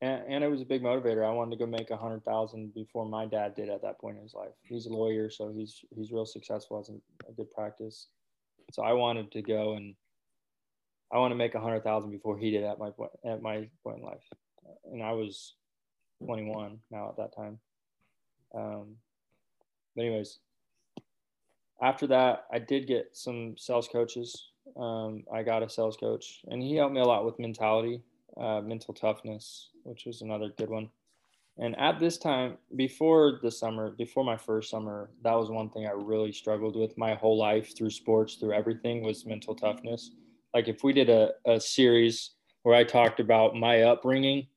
and, 0.00 0.22
and 0.28 0.44
it 0.44 0.48
was 0.48 0.60
a 0.60 0.64
big 0.64 0.84
motivator. 0.84 1.28
I 1.28 1.32
wanted 1.32 1.58
to 1.58 1.64
go 1.64 1.68
make 1.68 1.90
a 1.90 1.96
hundred 1.96 2.24
thousand 2.24 2.72
before 2.74 3.06
my 3.06 3.26
dad 3.26 3.56
did 3.56 3.68
at 3.68 3.82
that 3.82 4.00
point 4.00 4.18
in 4.18 4.22
his 4.22 4.34
life. 4.34 4.54
He's 4.62 4.86
a 4.86 4.90
lawyer, 4.90 5.28
so 5.28 5.52
he's 5.52 5.84
he's 5.96 6.12
real 6.12 6.26
successful 6.26 6.78
as 6.78 6.90
a, 6.90 7.32
good 7.32 7.50
practice. 7.50 8.06
So 8.70 8.84
I 8.84 8.92
wanted 8.92 9.32
to 9.32 9.42
go 9.42 9.72
and 9.72 9.96
I 11.12 11.18
want 11.18 11.32
to 11.32 11.36
make 11.36 11.56
a 11.56 11.60
hundred 11.60 11.82
thousand 11.82 12.12
before 12.12 12.38
he 12.38 12.52
did 12.52 12.62
at 12.62 12.78
my 12.78 12.90
point 12.90 13.10
at 13.26 13.42
my 13.42 13.68
point 13.82 13.98
in 13.98 14.04
life, 14.04 14.28
and 14.92 15.02
I 15.02 15.10
was 15.10 15.56
21 16.24 16.78
now 16.90 17.08
at 17.08 17.16
that 17.16 17.34
time. 17.34 17.58
Um, 18.54 18.96
but 19.94 20.02
anyways, 20.04 20.38
after 21.82 22.06
that, 22.08 22.46
I 22.52 22.58
did 22.58 22.86
get 22.86 23.10
some 23.12 23.56
sales 23.56 23.88
coaches. 23.88 24.50
Um, 24.76 25.24
I 25.32 25.42
got 25.42 25.62
a 25.62 25.68
sales 25.68 25.96
coach, 25.96 26.40
and 26.48 26.62
he 26.62 26.76
helped 26.76 26.94
me 26.94 27.00
a 27.00 27.04
lot 27.04 27.24
with 27.24 27.38
mentality, 27.38 28.02
uh, 28.36 28.60
mental 28.60 28.94
toughness, 28.94 29.70
which 29.82 30.06
was 30.06 30.22
another 30.22 30.50
good 30.56 30.70
one. 30.70 30.88
And 31.58 31.78
at 31.78 32.00
this 32.00 32.18
time, 32.18 32.56
before 32.74 33.38
the 33.42 33.50
summer, 33.50 33.90
before 33.90 34.24
my 34.24 34.36
first 34.36 34.70
summer, 34.70 35.10
that 35.22 35.34
was 35.34 35.50
one 35.50 35.70
thing 35.70 35.86
I 35.86 35.92
really 35.92 36.32
struggled 36.32 36.74
with 36.74 36.98
my 36.98 37.14
whole 37.14 37.38
life 37.38 37.76
through 37.76 37.90
sports, 37.90 38.34
through 38.34 38.54
everything 38.54 39.04
was 39.04 39.24
mental 39.24 39.54
toughness. 39.54 40.10
Like 40.52 40.66
if 40.66 40.82
we 40.82 40.92
did 40.92 41.10
a, 41.10 41.30
a 41.46 41.60
series 41.60 42.30
where 42.62 42.74
I 42.74 42.82
talked 42.82 43.20
about 43.20 43.54
my 43.54 43.82
upbringing, 43.82 44.48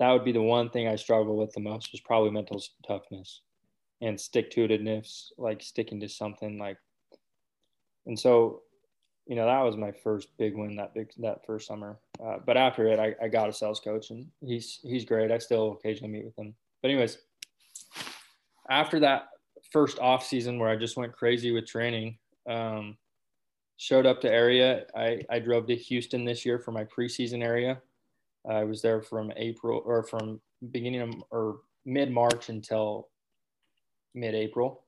that 0.00 0.10
would 0.10 0.24
be 0.24 0.32
the 0.32 0.42
one 0.42 0.70
thing 0.70 0.88
I 0.88 0.96
struggle 0.96 1.36
with 1.36 1.52
the 1.52 1.60
most 1.60 1.92
was 1.92 2.00
probably 2.00 2.30
mental 2.30 2.60
toughness 2.88 3.42
and 4.00 4.18
stick 4.18 4.50
to 4.52 4.66
itiveness, 4.66 5.26
like 5.36 5.62
sticking 5.62 6.00
to 6.00 6.08
something 6.08 6.58
like. 6.58 6.78
And 8.06 8.18
so, 8.18 8.62
you 9.26 9.36
know, 9.36 9.44
that 9.44 9.60
was 9.60 9.76
my 9.76 9.92
first 9.92 10.28
big 10.38 10.56
win 10.56 10.74
that 10.76 10.94
big 10.94 11.10
that 11.18 11.44
first 11.44 11.68
summer. 11.68 11.98
Uh, 12.18 12.38
but 12.44 12.56
after 12.56 12.86
it, 12.86 12.98
I, 12.98 13.14
I 13.22 13.28
got 13.28 13.50
a 13.50 13.52
sales 13.52 13.78
coach, 13.78 14.08
and 14.08 14.26
he's 14.40 14.80
he's 14.82 15.04
great. 15.04 15.30
I 15.30 15.36
still 15.36 15.72
occasionally 15.72 16.10
meet 16.14 16.24
with 16.24 16.38
him. 16.38 16.54
But 16.80 16.92
anyways, 16.92 17.18
after 18.70 19.00
that 19.00 19.28
first 19.70 19.98
off 19.98 20.24
season 20.24 20.58
where 20.58 20.70
I 20.70 20.76
just 20.76 20.96
went 20.96 21.12
crazy 21.12 21.52
with 21.52 21.66
training, 21.66 22.16
um, 22.48 22.96
showed 23.76 24.06
up 24.06 24.22
to 24.22 24.32
area. 24.32 24.86
I 24.96 25.20
I 25.28 25.40
drove 25.40 25.66
to 25.66 25.76
Houston 25.76 26.24
this 26.24 26.46
year 26.46 26.58
for 26.58 26.72
my 26.72 26.84
preseason 26.84 27.42
area 27.42 27.82
I 28.48 28.64
was 28.64 28.82
there 28.82 29.02
from 29.02 29.32
April 29.36 29.82
or 29.84 30.02
from 30.02 30.40
beginning 30.70 31.00
of 31.00 31.14
or 31.30 31.60
mid 31.84 32.10
March 32.10 32.48
until 32.48 33.08
mid 34.14 34.34
April. 34.34 34.82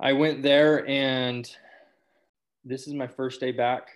I 0.00 0.12
went 0.12 0.42
there 0.42 0.86
and 0.88 1.48
this 2.64 2.86
is 2.86 2.94
my 2.94 3.06
first 3.06 3.40
day 3.40 3.52
back 3.52 3.88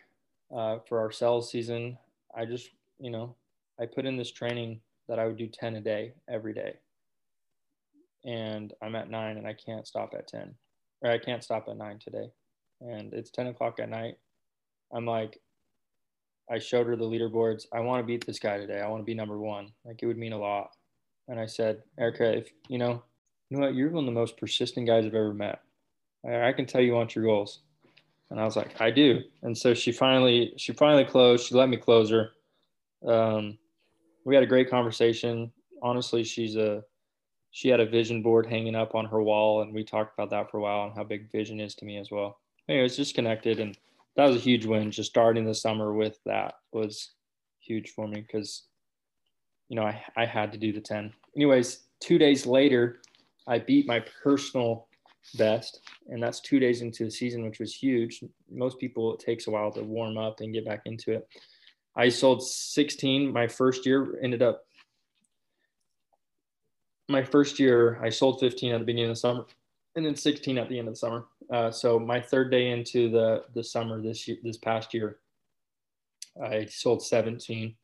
uh, 0.55 0.79
for 0.89 1.01
our 1.01 1.11
sales 1.11 1.51
season. 1.51 1.99
I 2.37 2.45
just, 2.45 2.71
you 3.01 3.11
know, 3.11 3.35
I 3.81 3.87
put 3.87 4.07
in 4.07 4.17
this 4.17 4.31
training 4.31 4.81
that 5.09 5.19
I 5.19 5.27
would 5.27 5.37
do 5.37 5.47
10 5.47 5.77
a 5.77 5.81
day 5.81 6.15
every 6.29 6.53
day. 6.53 6.75
And 8.25 8.73
I'm 8.83 8.97
at 8.97 9.11
nine 9.11 9.39
and 9.39 9.47
I 9.47 9.55
can't 9.55 9.87
stop 9.87 10.15
at 10.17 10.27
10 10.29 10.55
or 11.03 11.11
I 11.11 11.19
can't 11.19 11.45
stop 11.45 11.69
at 11.69 11.77
nine 11.77 11.99
today. 11.99 12.31
And 12.81 13.13
it's 13.13 13.31
10 13.31 13.49
o'clock 13.49 13.79
at 13.81 13.89
night. 13.89 14.17
I'm 14.93 15.07
like, 15.07 15.41
I 16.51 16.59
showed 16.59 16.87
her 16.87 16.97
the 16.97 17.05
leaderboards. 17.05 17.67
I 17.73 17.81
want 17.81 18.03
to 18.03 18.07
beat 18.07 18.25
this 18.27 18.39
guy 18.39 18.59
today. 18.59 18.81
I 18.81 18.89
want 18.89 19.03
to 19.03 19.07
be 19.07 19.15
number 19.15 19.39
one. 19.39 19.73
Like 19.85 20.03
it 20.03 20.07
would 20.07 20.19
mean 20.19 20.33
a 20.33 20.39
lot. 20.39 20.71
And 21.29 21.41
I 21.41 21.47
said, 21.47 21.83
Erica, 21.99 22.37
if 22.37 22.51
you 22.69 22.79
know, 22.79 23.03
you 23.51 23.57
know 23.57 23.67
what, 23.67 23.75
you're 23.75 23.91
one 23.91 24.05
of 24.05 24.07
the 24.07 24.21
most 24.21 24.37
persistent 24.37 24.87
guys 24.87 25.05
I've 25.05 25.15
ever 25.15 25.35
met. 25.35 25.61
I, 26.27 26.49
I 26.49 26.53
can 26.53 26.67
tell 26.67 26.81
you 26.81 26.95
want 26.95 27.15
your 27.15 27.25
goals. 27.25 27.61
And 28.31 28.41
I 28.41 28.45
was 28.45 28.57
like, 28.57 28.81
I 28.81 28.91
do. 28.91 29.23
And 29.43 29.57
so 29.57 29.75
she 29.75 29.93
finally, 29.93 30.53
she 30.57 30.73
finally 30.73 31.05
closed. 31.05 31.47
She 31.47 31.55
let 31.55 31.69
me 31.69 31.77
close 31.77 32.11
her. 32.11 32.31
Um, 33.07 33.59
we 34.25 34.35
had 34.35 34.43
a 34.43 34.49
great 34.49 34.69
conversation. 34.69 35.53
Honestly, 35.83 36.25
she's 36.25 36.57
a, 36.57 36.83
she 37.53 37.69
had 37.69 37.81
a 37.81 37.87
vision 37.87 38.23
board 38.23 38.47
hanging 38.47 38.75
up 38.75 38.95
on 38.95 39.07
her 39.07 39.23
wall, 39.23 39.63
and 39.63 39.73
we 39.73 39.85
talked 39.85 40.13
about 40.19 40.31
that 40.31 40.51
for 40.51 40.59
a 40.59 40.61
while 40.61 40.85
and 40.85 40.95
how 40.95 41.05
big 41.05 41.31
vision 41.31 41.61
is 41.61 41.75
to 41.77 41.85
me 41.85 41.97
as 41.99 42.11
well. 42.11 42.41
Anyway, 42.69 42.85
it's 42.85 42.97
just 42.97 43.15
connected 43.15 43.61
and 43.61 43.79
that 44.17 44.27
was 44.27 44.37
a 44.37 44.41
huge 44.41 44.65
win. 44.65 44.91
Just 44.91 45.11
starting 45.11 45.45
the 45.45 45.55
summer 45.55 45.93
with 45.93 46.19
that 46.25 46.55
was 46.73 47.13
huge 47.61 47.91
for 47.91 48.09
me 48.09 48.23
because, 48.23 48.65
you 49.69 49.77
know, 49.77 49.83
I, 49.83 50.03
I 50.17 50.25
had 50.25 50.53
to 50.53 50.59
do 50.59 50.73
the 50.73 50.81
10. 50.81 51.13
Anyways, 51.37 51.85
two 52.01 52.19
days 52.19 52.47
later, 52.47 53.01
I 53.47 53.59
beat 53.59 53.87
my 53.87 54.03
personal 54.23 54.89
best. 55.37 55.81
And 56.09 56.23
that's 56.23 56.41
two 56.41 56.59
days 56.59 56.83
into 56.83 57.05
the 57.05 57.11
season, 57.11 57.45
which 57.45 57.61
was 57.61 57.75
huge. 57.75 58.23
Most 58.51 58.79
people, 58.79 59.15
it 59.15 59.21
takes 59.21 59.47
a 59.47 59.51
while 59.51 59.71
to 59.73 59.83
warm 59.83 60.17
up 60.17 60.41
and 60.41 60.53
get 60.53 60.65
back 60.65 60.83
into 60.87 61.13
it. 61.13 61.29
I 61.95 62.09
sold 62.09 62.47
16. 62.47 63.33
My 63.33 63.47
first 63.47 63.85
year 63.85 64.19
ended 64.23 64.43
up, 64.43 64.65
my 67.09 67.23
first 67.23 67.59
year, 67.59 68.01
I 68.03 68.09
sold 68.09 68.41
15 68.41 68.73
at 68.73 68.79
the 68.79 68.85
beginning 68.85 69.11
of 69.11 69.17
the 69.17 69.21
summer 69.21 69.47
and 69.97 70.05
then 70.05 70.15
16 70.15 70.59
at 70.59 70.69
the 70.69 70.79
end 70.79 70.89
of 70.89 70.95
the 70.95 70.99
summer. 70.99 71.25
Uh, 71.51 71.71
so 71.71 71.99
my 71.99 72.21
third 72.21 72.51
day 72.51 72.71
into 72.71 73.11
the 73.11 73.45
the 73.55 73.65
summer 73.65 74.01
this 74.01 74.29
year, 74.29 74.37
this 74.43 74.59
past 74.59 74.95
year, 74.95 75.19
I 76.43 76.67
sold 76.67 77.03
17, 77.03 77.75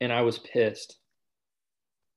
and 0.00 0.12
I 0.12 0.22
was 0.22 0.38
pissed. 0.38 0.98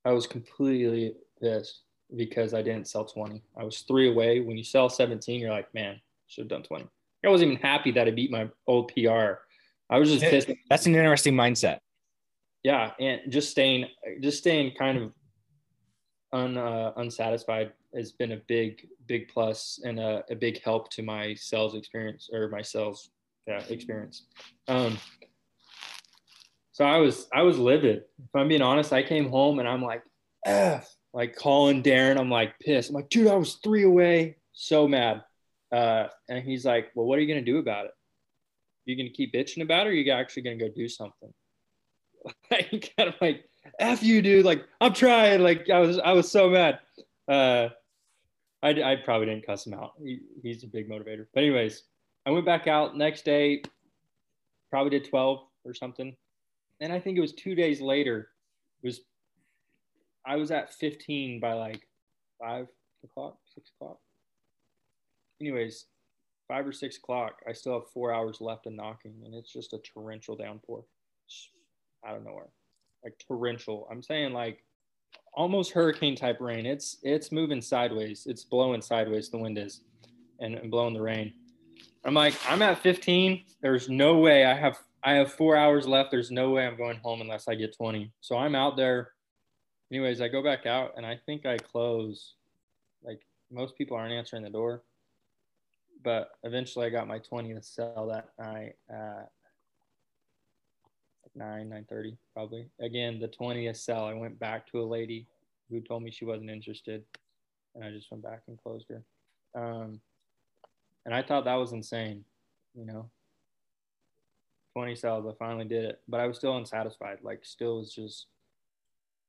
I 0.04 0.12
was 0.12 0.26
completely 0.26 1.14
pissed 1.40 1.82
because 2.16 2.54
I 2.54 2.62
didn't 2.62 2.88
sell 2.88 3.04
20. 3.04 3.42
I 3.56 3.64
was 3.64 3.80
three 3.80 4.10
away. 4.10 4.40
When 4.40 4.56
you 4.56 4.64
sell 4.64 4.88
17, 4.88 5.38
you're 5.38 5.50
like, 5.50 5.72
man, 5.74 6.00
should 6.26 6.42
have 6.42 6.48
done 6.48 6.62
20. 6.62 6.86
I 7.24 7.28
wasn't 7.28 7.52
even 7.52 7.62
happy 7.62 7.90
that 7.92 8.08
I 8.08 8.10
beat 8.10 8.30
my 8.30 8.48
old 8.66 8.90
PR. 8.94 9.40
I 9.90 9.98
was 9.98 10.08
just 10.10 10.22
pissed. 10.22 10.50
That's 10.70 10.86
an 10.86 10.94
interesting 10.94 11.34
mindset. 11.34 11.80
Yeah, 12.62 12.92
and 12.98 13.20
just 13.28 13.50
staying, 13.50 13.88
just 14.20 14.38
staying 14.38 14.74
kind 14.78 14.98
of 14.98 15.12
un, 16.32 16.56
uh, 16.56 16.92
unsatisfied 16.96 17.72
has 17.94 18.12
been 18.12 18.32
a 18.32 18.40
big 18.48 18.86
big 19.06 19.28
plus 19.28 19.80
and 19.84 19.98
a, 19.98 20.22
a 20.30 20.34
big 20.34 20.62
help 20.62 20.90
to 20.90 21.02
my 21.02 21.34
sales 21.34 21.74
experience 21.74 22.28
or 22.32 22.48
my 22.48 22.62
sales 22.62 23.10
yeah, 23.46 23.62
experience. 23.68 24.26
Um, 24.68 24.98
so 26.72 26.84
i 26.84 26.98
was 26.98 27.26
i 27.32 27.42
was 27.42 27.58
livid. 27.58 28.04
If 28.18 28.34
i'm 28.34 28.48
being 28.48 28.62
honest 28.62 28.92
i 28.92 29.02
came 29.02 29.28
home 29.28 29.58
and 29.58 29.68
i'm 29.68 29.82
like 29.82 30.02
F, 30.46 30.88
like 31.12 31.36
calling 31.36 31.82
darren. 31.82 32.18
I'm 32.18 32.30
like 32.30 32.58
pissed. 32.60 32.90
I'm 32.90 32.94
like 32.94 33.10
dude 33.10 33.28
i 33.28 33.34
was 33.34 33.54
three 33.62 33.84
away. 33.84 34.36
So 34.52 34.86
mad. 34.88 35.22
Uh, 35.72 36.08
and 36.28 36.42
he's 36.44 36.64
like 36.64 36.90
well 36.94 37.06
what 37.06 37.18
are 37.18 37.22
you 37.22 37.28
going 37.28 37.44
to 37.44 37.52
do 37.52 37.58
about 37.58 37.86
it? 37.86 37.92
You 38.86 38.96
going 38.96 39.06
to 39.06 39.12
keep 39.12 39.34
bitching 39.34 39.62
about 39.62 39.86
it 39.86 39.90
or 39.90 39.92
you 39.92 40.10
actually 40.10 40.42
going 40.42 40.58
to 40.58 40.68
go 40.68 40.72
do 40.74 40.88
something? 40.88 41.32
Like 42.50 42.92
kind 42.96 43.08
of 43.08 43.14
like 43.20 43.44
f 43.78 44.02
you 44.02 44.20
dude. 44.22 44.44
Like 44.44 44.64
i'm 44.80 44.92
trying. 44.92 45.42
Like 45.42 45.70
i 45.70 45.80
was 45.80 45.98
i 45.98 46.12
was 46.12 46.30
so 46.30 46.50
mad. 46.50 46.78
Uh, 47.28 47.70
I, 48.62 48.70
I 48.70 48.96
probably 48.96 49.26
didn't 49.26 49.46
cuss 49.46 49.66
him 49.66 49.74
out. 49.74 49.92
He, 50.02 50.20
he's 50.42 50.64
a 50.64 50.66
big 50.66 50.88
motivator. 50.88 51.26
But 51.34 51.44
anyways, 51.44 51.84
I 52.26 52.30
went 52.30 52.44
back 52.44 52.66
out 52.66 52.96
next 52.96 53.24
day, 53.24 53.62
probably 54.70 54.90
did 54.90 55.08
12 55.08 55.40
or 55.64 55.74
something. 55.74 56.14
And 56.80 56.92
I 56.92 57.00
think 57.00 57.16
it 57.16 57.22
was 57.22 57.32
two 57.32 57.54
days 57.54 57.80
later. 57.80 58.28
Was 58.82 59.00
I 60.26 60.36
was 60.36 60.50
at 60.50 60.72
15 60.74 61.40
by 61.40 61.54
like 61.54 61.86
five 62.40 62.66
o'clock, 63.04 63.38
six 63.54 63.70
o'clock. 63.76 63.98
Anyways, 65.40 65.86
five 66.48 66.66
or 66.66 66.72
six 66.72 66.96
o'clock, 66.96 67.40
I 67.48 67.52
still 67.52 67.74
have 67.74 67.88
four 67.92 68.12
hours 68.12 68.40
left 68.40 68.66
of 68.66 68.72
knocking, 68.72 69.14
and 69.24 69.34
it's 69.34 69.52
just 69.52 69.72
a 69.72 69.78
torrential 69.78 70.36
downpour 70.36 70.84
out 72.06 72.16
of 72.16 72.24
nowhere, 72.24 72.50
like 73.04 73.18
torrential. 73.26 73.86
I'm 73.90 74.02
saying 74.02 74.32
like 74.32 74.64
almost 75.32 75.72
hurricane 75.72 76.16
type 76.16 76.40
rain. 76.40 76.66
It's 76.66 76.98
it's 77.02 77.32
moving 77.32 77.62
sideways. 77.62 78.26
It's 78.26 78.44
blowing 78.44 78.82
sideways. 78.82 79.28
The 79.28 79.38
wind 79.38 79.58
is, 79.58 79.82
and, 80.40 80.54
and 80.54 80.70
blowing 80.70 80.94
the 80.94 81.02
rain. 81.02 81.32
I'm 82.04 82.14
like, 82.14 82.34
I'm 82.48 82.62
at 82.62 82.78
15. 82.78 83.44
There's 83.60 83.88
no 83.88 84.18
way 84.18 84.44
I 84.44 84.54
have 84.54 84.78
I 85.02 85.12
have 85.12 85.32
four 85.32 85.56
hours 85.56 85.86
left. 85.86 86.10
There's 86.10 86.30
no 86.30 86.50
way 86.50 86.66
I'm 86.66 86.76
going 86.76 86.98
home 86.98 87.20
unless 87.20 87.48
I 87.48 87.54
get 87.54 87.76
20. 87.76 88.12
So 88.20 88.36
I'm 88.36 88.54
out 88.54 88.76
there. 88.76 89.12
Anyways, 89.90 90.20
I 90.20 90.28
go 90.28 90.42
back 90.42 90.66
out 90.66 90.92
and 90.96 91.04
I 91.04 91.18
think 91.26 91.46
I 91.46 91.56
close. 91.58 92.34
Like 93.02 93.22
most 93.50 93.76
people 93.76 93.96
aren't 93.96 94.12
answering 94.12 94.42
the 94.42 94.50
door, 94.50 94.82
but 96.04 96.30
eventually 96.44 96.86
I 96.86 96.90
got 96.90 97.08
my 97.08 97.18
20 97.18 97.54
to 97.54 97.62
sell 97.62 98.06
that 98.08 98.28
night 98.38 98.76
nine 101.34 101.68
nine 101.68 101.86
thirty 101.88 102.16
probably. 102.34 102.68
Again, 102.80 103.20
the 103.20 103.28
20th 103.28 103.76
sell. 103.76 104.04
I 104.04 104.14
went 104.14 104.38
back 104.38 104.70
to 104.70 104.80
a 104.80 104.84
lady 104.84 105.26
who 105.70 105.80
told 105.80 106.02
me 106.02 106.10
she 106.10 106.24
wasn't 106.24 106.50
interested, 106.50 107.04
and 107.74 107.84
I 107.84 107.90
just 107.90 108.10
went 108.10 108.22
back 108.22 108.42
and 108.48 108.60
closed 108.60 108.86
her. 108.88 109.02
Um, 109.54 110.00
and 111.04 111.14
I 111.14 111.22
thought 111.22 111.44
that 111.44 111.54
was 111.54 111.72
insane, 111.72 112.24
you 112.74 112.84
know. 112.84 113.10
20 114.74 114.94
sales, 114.94 115.26
I 115.26 115.36
finally 115.36 115.64
did 115.64 115.84
it, 115.84 116.00
but 116.08 116.20
I 116.20 116.26
was 116.26 116.36
still 116.36 116.56
unsatisfied. 116.56 117.18
Like, 117.22 117.44
still 117.44 117.78
was 117.78 117.92
just 117.92 118.26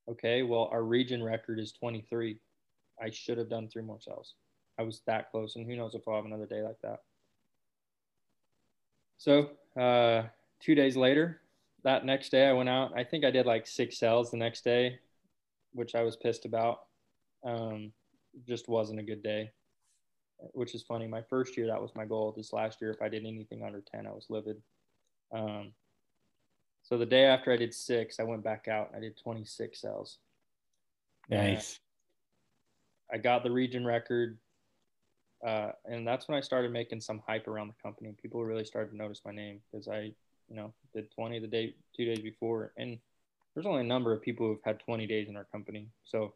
okay. 0.09 0.43
Well, 0.43 0.69
our 0.71 0.83
region 0.83 1.23
record 1.23 1.59
is 1.59 1.71
23. 1.71 2.37
I 3.01 3.09
should 3.09 3.39
have 3.39 3.49
done 3.49 3.67
three 3.67 3.81
more 3.81 3.99
sales. 3.99 4.35
I 4.77 4.83
was 4.83 5.01
that 5.07 5.31
close, 5.31 5.55
and 5.55 5.65
who 5.65 5.75
knows 5.75 5.95
if 5.95 6.07
I'll 6.07 6.15
have 6.15 6.25
another 6.25 6.45
day 6.45 6.61
like 6.61 6.79
that. 6.83 7.01
So, 9.17 9.51
uh, 9.79 10.23
two 10.59 10.75
days 10.75 10.95
later, 10.95 11.41
that 11.83 12.05
next 12.05 12.29
day 12.29 12.47
I 12.47 12.53
went 12.53 12.69
out. 12.69 12.91
I 12.95 13.03
think 13.03 13.25
I 13.25 13.31
did 13.31 13.45
like 13.45 13.67
six 13.67 13.97
sales 13.97 14.31
the 14.31 14.37
next 14.37 14.63
day, 14.63 14.99
which 15.73 15.95
I 15.95 16.03
was 16.03 16.15
pissed 16.15 16.45
about. 16.45 16.81
Um, 17.43 17.91
just 18.47 18.69
wasn't 18.69 18.99
a 18.99 19.03
good 19.03 19.23
day, 19.23 19.51
which 20.53 20.75
is 20.75 20.83
funny. 20.83 21.07
My 21.07 21.21
first 21.23 21.57
year, 21.57 21.67
that 21.67 21.81
was 21.81 21.91
my 21.95 22.05
goal. 22.05 22.33
This 22.35 22.53
last 22.53 22.81
year, 22.81 22.91
if 22.91 23.01
I 23.01 23.09
did 23.09 23.25
anything 23.25 23.63
under 23.63 23.81
10, 23.81 24.05
I 24.05 24.11
was 24.11 24.27
livid. 24.29 24.61
Um, 25.33 25.73
so 26.83 26.97
the 26.97 27.05
day 27.05 27.25
after 27.25 27.51
I 27.51 27.57
did 27.57 27.73
six, 27.73 28.19
I 28.19 28.23
went 28.23 28.43
back 28.43 28.67
out. 28.67 28.91
I 28.95 28.99
did 28.99 29.17
26 29.17 29.79
sales. 29.79 30.17
Nice. 31.29 31.79
And 33.09 33.19
I 33.19 33.21
got 33.21 33.43
the 33.43 33.51
region 33.51 33.85
record. 33.85 34.37
Uh, 35.45 35.71
and 35.85 36.07
that's 36.07 36.27
when 36.27 36.37
I 36.37 36.41
started 36.41 36.71
making 36.71 37.01
some 37.01 37.21
hype 37.27 37.47
around 37.47 37.67
the 37.67 37.81
company. 37.81 38.13
People 38.21 38.43
really 38.43 38.65
started 38.65 38.91
to 38.91 38.97
notice 38.97 39.21
my 39.25 39.31
name 39.31 39.61
because 39.71 39.87
I 39.87 40.13
you 40.49 40.55
know, 40.55 40.73
did 40.93 41.11
20 41.11 41.39
the 41.39 41.47
day, 41.47 41.75
two 41.95 42.05
days 42.05 42.19
before. 42.19 42.73
And 42.77 42.97
there's 43.53 43.65
only 43.65 43.81
a 43.81 43.85
number 43.85 44.13
of 44.13 44.21
people 44.21 44.47
who've 44.47 44.63
had 44.63 44.79
20 44.79 45.07
days 45.07 45.29
in 45.29 45.35
our 45.35 45.45
company. 45.45 45.87
So, 46.03 46.33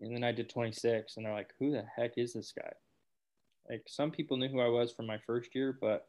and 0.00 0.14
then 0.14 0.24
I 0.24 0.32
did 0.32 0.50
26 0.50 1.16
and 1.16 1.26
they're 1.26 1.32
like, 1.32 1.50
who 1.58 1.72
the 1.72 1.84
heck 1.96 2.12
is 2.16 2.32
this 2.32 2.52
guy? 2.52 2.72
Like 3.68 3.82
some 3.86 4.10
people 4.10 4.36
knew 4.36 4.48
who 4.48 4.60
I 4.60 4.68
was 4.68 4.92
from 4.92 5.06
my 5.06 5.18
first 5.26 5.54
year, 5.54 5.76
but 5.80 6.06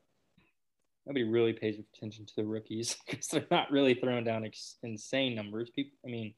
nobody 1.05 1.23
really 1.23 1.53
pays 1.53 1.79
attention 1.79 2.25
to 2.25 2.33
the 2.35 2.45
rookies 2.45 2.97
because 3.09 3.27
they're 3.27 3.45
not 3.49 3.71
really 3.71 3.95
throwing 3.95 4.23
down 4.23 4.45
ex- 4.45 4.77
insane 4.83 5.35
numbers. 5.35 5.69
People, 5.75 5.97
I 6.05 6.09
mean, 6.09 6.33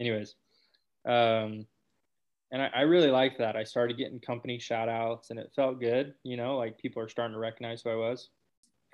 anyways, 0.00 0.34
um, 1.06 1.66
and 2.52 2.62
I, 2.62 2.70
I 2.74 2.80
really 2.82 3.10
liked 3.10 3.38
that. 3.38 3.56
I 3.56 3.64
started 3.64 3.98
getting 3.98 4.20
company 4.20 4.58
shout 4.58 4.88
outs 4.88 5.30
and 5.30 5.38
it 5.38 5.52
felt 5.54 5.80
good, 5.80 6.14
you 6.22 6.36
know, 6.36 6.56
like 6.56 6.78
people 6.78 7.02
are 7.02 7.08
starting 7.08 7.34
to 7.34 7.40
recognize 7.40 7.82
who 7.82 7.90
I 7.90 7.96
was 7.96 8.30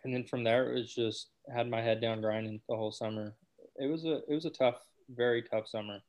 and 0.04 0.14
then 0.14 0.24
from 0.24 0.44
there 0.44 0.70
it 0.70 0.74
was 0.74 0.94
just 0.94 1.28
had 1.54 1.68
my 1.68 1.80
head 1.80 2.00
down 2.00 2.20
grinding 2.20 2.60
the 2.68 2.76
whole 2.76 2.92
summer. 2.92 3.34
It 3.78 3.86
was 3.86 4.04
a 4.04 4.20
it 4.28 4.34
was 4.34 4.44
a 4.44 4.50
tough, 4.50 4.80
very 5.08 5.42
tough 5.42 5.68
summer 5.68 6.00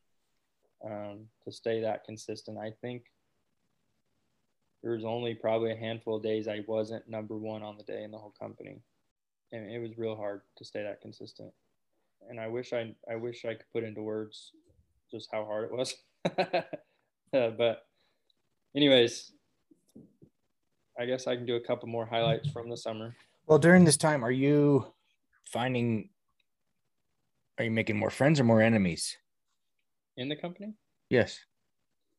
um, 0.85 1.27
to 1.45 1.51
stay 1.51 1.81
that 1.81 2.03
consistent. 2.03 2.57
I 2.57 2.73
think 2.81 3.03
there 4.81 4.93
was 4.93 5.05
only 5.05 5.33
probably 5.33 5.71
a 5.71 5.77
handful 5.77 6.17
of 6.17 6.23
days 6.23 6.47
I 6.47 6.63
wasn't 6.67 7.07
number 7.09 7.37
one 7.37 7.63
on 7.63 7.77
the 7.77 7.83
day 7.83 8.03
in 8.03 8.11
the 8.11 8.17
whole 8.17 8.33
company, 8.39 8.81
and 9.51 9.71
it 9.71 9.79
was 9.79 9.97
real 9.97 10.15
hard 10.15 10.41
to 10.57 10.65
stay 10.65 10.83
that 10.83 11.01
consistent. 11.01 11.53
And 12.29 12.39
I 12.39 12.47
wish 12.47 12.73
I 12.73 12.95
I 13.09 13.15
wish 13.15 13.45
I 13.45 13.53
could 13.53 13.71
put 13.71 13.83
into 13.83 14.01
words 14.01 14.51
just 15.11 15.29
how 15.31 15.45
hard 15.45 15.65
it 15.65 15.71
was. 15.71 15.95
uh, 17.33 17.49
but 17.49 17.85
anyways, 18.75 19.31
I 20.99 21.05
guess 21.05 21.27
I 21.27 21.35
can 21.35 21.45
do 21.45 21.55
a 21.55 21.61
couple 21.61 21.87
more 21.87 22.05
highlights 22.05 22.49
from 22.49 22.69
the 22.69 22.77
summer. 22.77 23.15
Well, 23.45 23.59
during 23.59 23.83
this 23.83 23.97
time, 23.97 24.23
are 24.23 24.31
you 24.31 24.85
finding, 25.45 26.09
are 27.57 27.65
you 27.65 27.71
making 27.71 27.97
more 27.97 28.09
friends 28.09 28.39
or 28.39 28.45
more 28.45 28.61
enemies? 28.61 29.17
In 30.15 30.29
the 30.29 30.35
company? 30.35 30.73
Yes. 31.09 31.39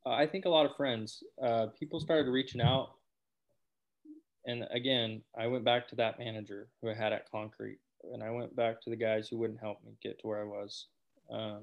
Uh, 0.05 0.11
I 0.11 0.27
think 0.27 0.45
a 0.45 0.51
lot 0.51 0.67
of 0.67 0.77
friends. 0.77 1.23
Uh, 1.43 1.67
people 1.79 1.99
started 1.99 2.31
reaching 2.31 2.61
out. 2.61 2.91
And 4.47 4.67
again, 4.71 5.23
I 5.39 5.47
went 5.47 5.65
back 5.65 5.89
to 5.89 5.97
that 5.97 6.19
manager 6.19 6.69
who 6.83 6.91
I 6.91 6.95
had 6.95 7.15
at 7.15 7.31
Concrete, 7.31 7.79
and 8.13 8.23
I 8.23 8.31
went 8.31 8.55
back 8.55 8.83
to 8.83 8.91
the 8.91 8.97
guys 8.97 9.27
who 9.27 9.39
wouldn't 9.39 9.61
help 9.61 9.83
me 9.83 9.93
get 10.03 10.21
to 10.21 10.27
where 10.27 10.43
I 10.43 10.45
was. 10.45 10.89
Um, 11.31 11.63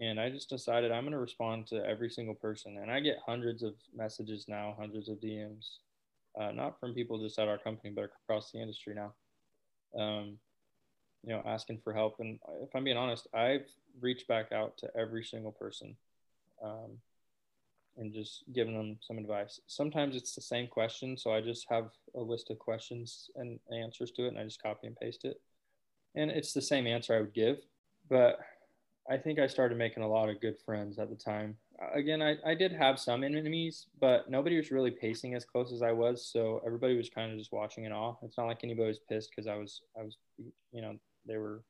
and 0.00 0.18
I 0.18 0.28
just 0.30 0.48
decided 0.48 0.90
I'm 0.90 1.04
going 1.04 1.12
to 1.12 1.18
respond 1.18 1.68
to 1.68 1.86
every 1.86 2.10
single 2.10 2.34
person. 2.34 2.78
And 2.78 2.90
I 2.90 2.98
get 2.98 3.18
hundreds 3.24 3.62
of 3.62 3.74
messages 3.94 4.46
now, 4.48 4.74
hundreds 4.76 5.08
of 5.08 5.18
DMs 5.18 5.76
uh, 6.40 6.52
not 6.52 6.78
from 6.80 6.94
people 6.94 7.18
just 7.18 7.38
at 7.38 7.48
our 7.48 7.58
company, 7.58 7.92
but 7.94 8.10
across 8.24 8.50
the 8.50 8.60
industry 8.60 8.94
now. 8.94 9.12
Um, 9.98 10.38
you 11.24 11.32
know, 11.32 11.42
asking 11.46 11.80
for 11.84 11.92
help. 11.92 12.16
And 12.18 12.38
if 12.62 12.70
I'm 12.74 12.84
being 12.84 12.96
honest, 12.96 13.28
I've 13.32 13.66
reached 14.00 14.26
back 14.26 14.50
out 14.52 14.76
to 14.78 14.90
every 14.96 15.22
single 15.22 15.52
person 15.52 15.96
um, 16.62 16.98
and 17.96 18.12
just 18.12 18.44
given 18.52 18.74
them 18.74 18.98
some 19.00 19.18
advice. 19.18 19.60
Sometimes 19.66 20.16
it's 20.16 20.34
the 20.34 20.40
same 20.40 20.66
question. 20.66 21.16
So 21.16 21.32
I 21.32 21.40
just 21.40 21.66
have 21.70 21.90
a 22.16 22.20
list 22.20 22.50
of 22.50 22.58
questions 22.58 23.30
and 23.36 23.60
answers 23.72 24.10
to 24.12 24.24
it, 24.24 24.28
and 24.28 24.38
I 24.38 24.44
just 24.44 24.62
copy 24.62 24.86
and 24.88 24.96
paste 24.96 25.24
it. 25.24 25.40
And 26.14 26.30
it's 26.30 26.52
the 26.52 26.62
same 26.62 26.86
answer 26.86 27.14
I 27.14 27.20
would 27.20 27.34
give. 27.34 27.58
But 28.08 28.40
I 29.08 29.16
think 29.16 29.38
I 29.38 29.46
started 29.46 29.78
making 29.78 30.02
a 30.02 30.08
lot 30.08 30.28
of 30.28 30.40
good 30.40 30.56
friends 30.64 30.98
at 30.98 31.08
the 31.08 31.16
time 31.16 31.56
again, 31.94 32.22
I, 32.22 32.36
I 32.44 32.54
did 32.54 32.72
have 32.72 32.98
some 32.98 33.24
enemies, 33.24 33.86
but 34.00 34.30
nobody 34.30 34.56
was 34.56 34.70
really 34.70 34.90
pacing 34.90 35.34
as 35.34 35.44
close 35.44 35.72
as 35.72 35.82
I 35.82 35.92
was. 35.92 36.24
So 36.24 36.62
everybody 36.66 36.96
was 36.96 37.08
kind 37.08 37.32
of 37.32 37.38
just 37.38 37.52
watching 37.52 37.84
in 37.84 37.92
awe. 37.92 38.14
It's 38.22 38.36
not 38.36 38.46
like 38.46 38.60
anybody 38.62 38.88
was 38.88 38.98
pissed 39.08 39.30
because 39.30 39.46
I 39.46 39.56
was, 39.56 39.82
I 39.98 40.02
was, 40.02 40.16
you 40.72 40.82
know, 40.82 40.96
they 41.26 41.36
were 41.36 41.62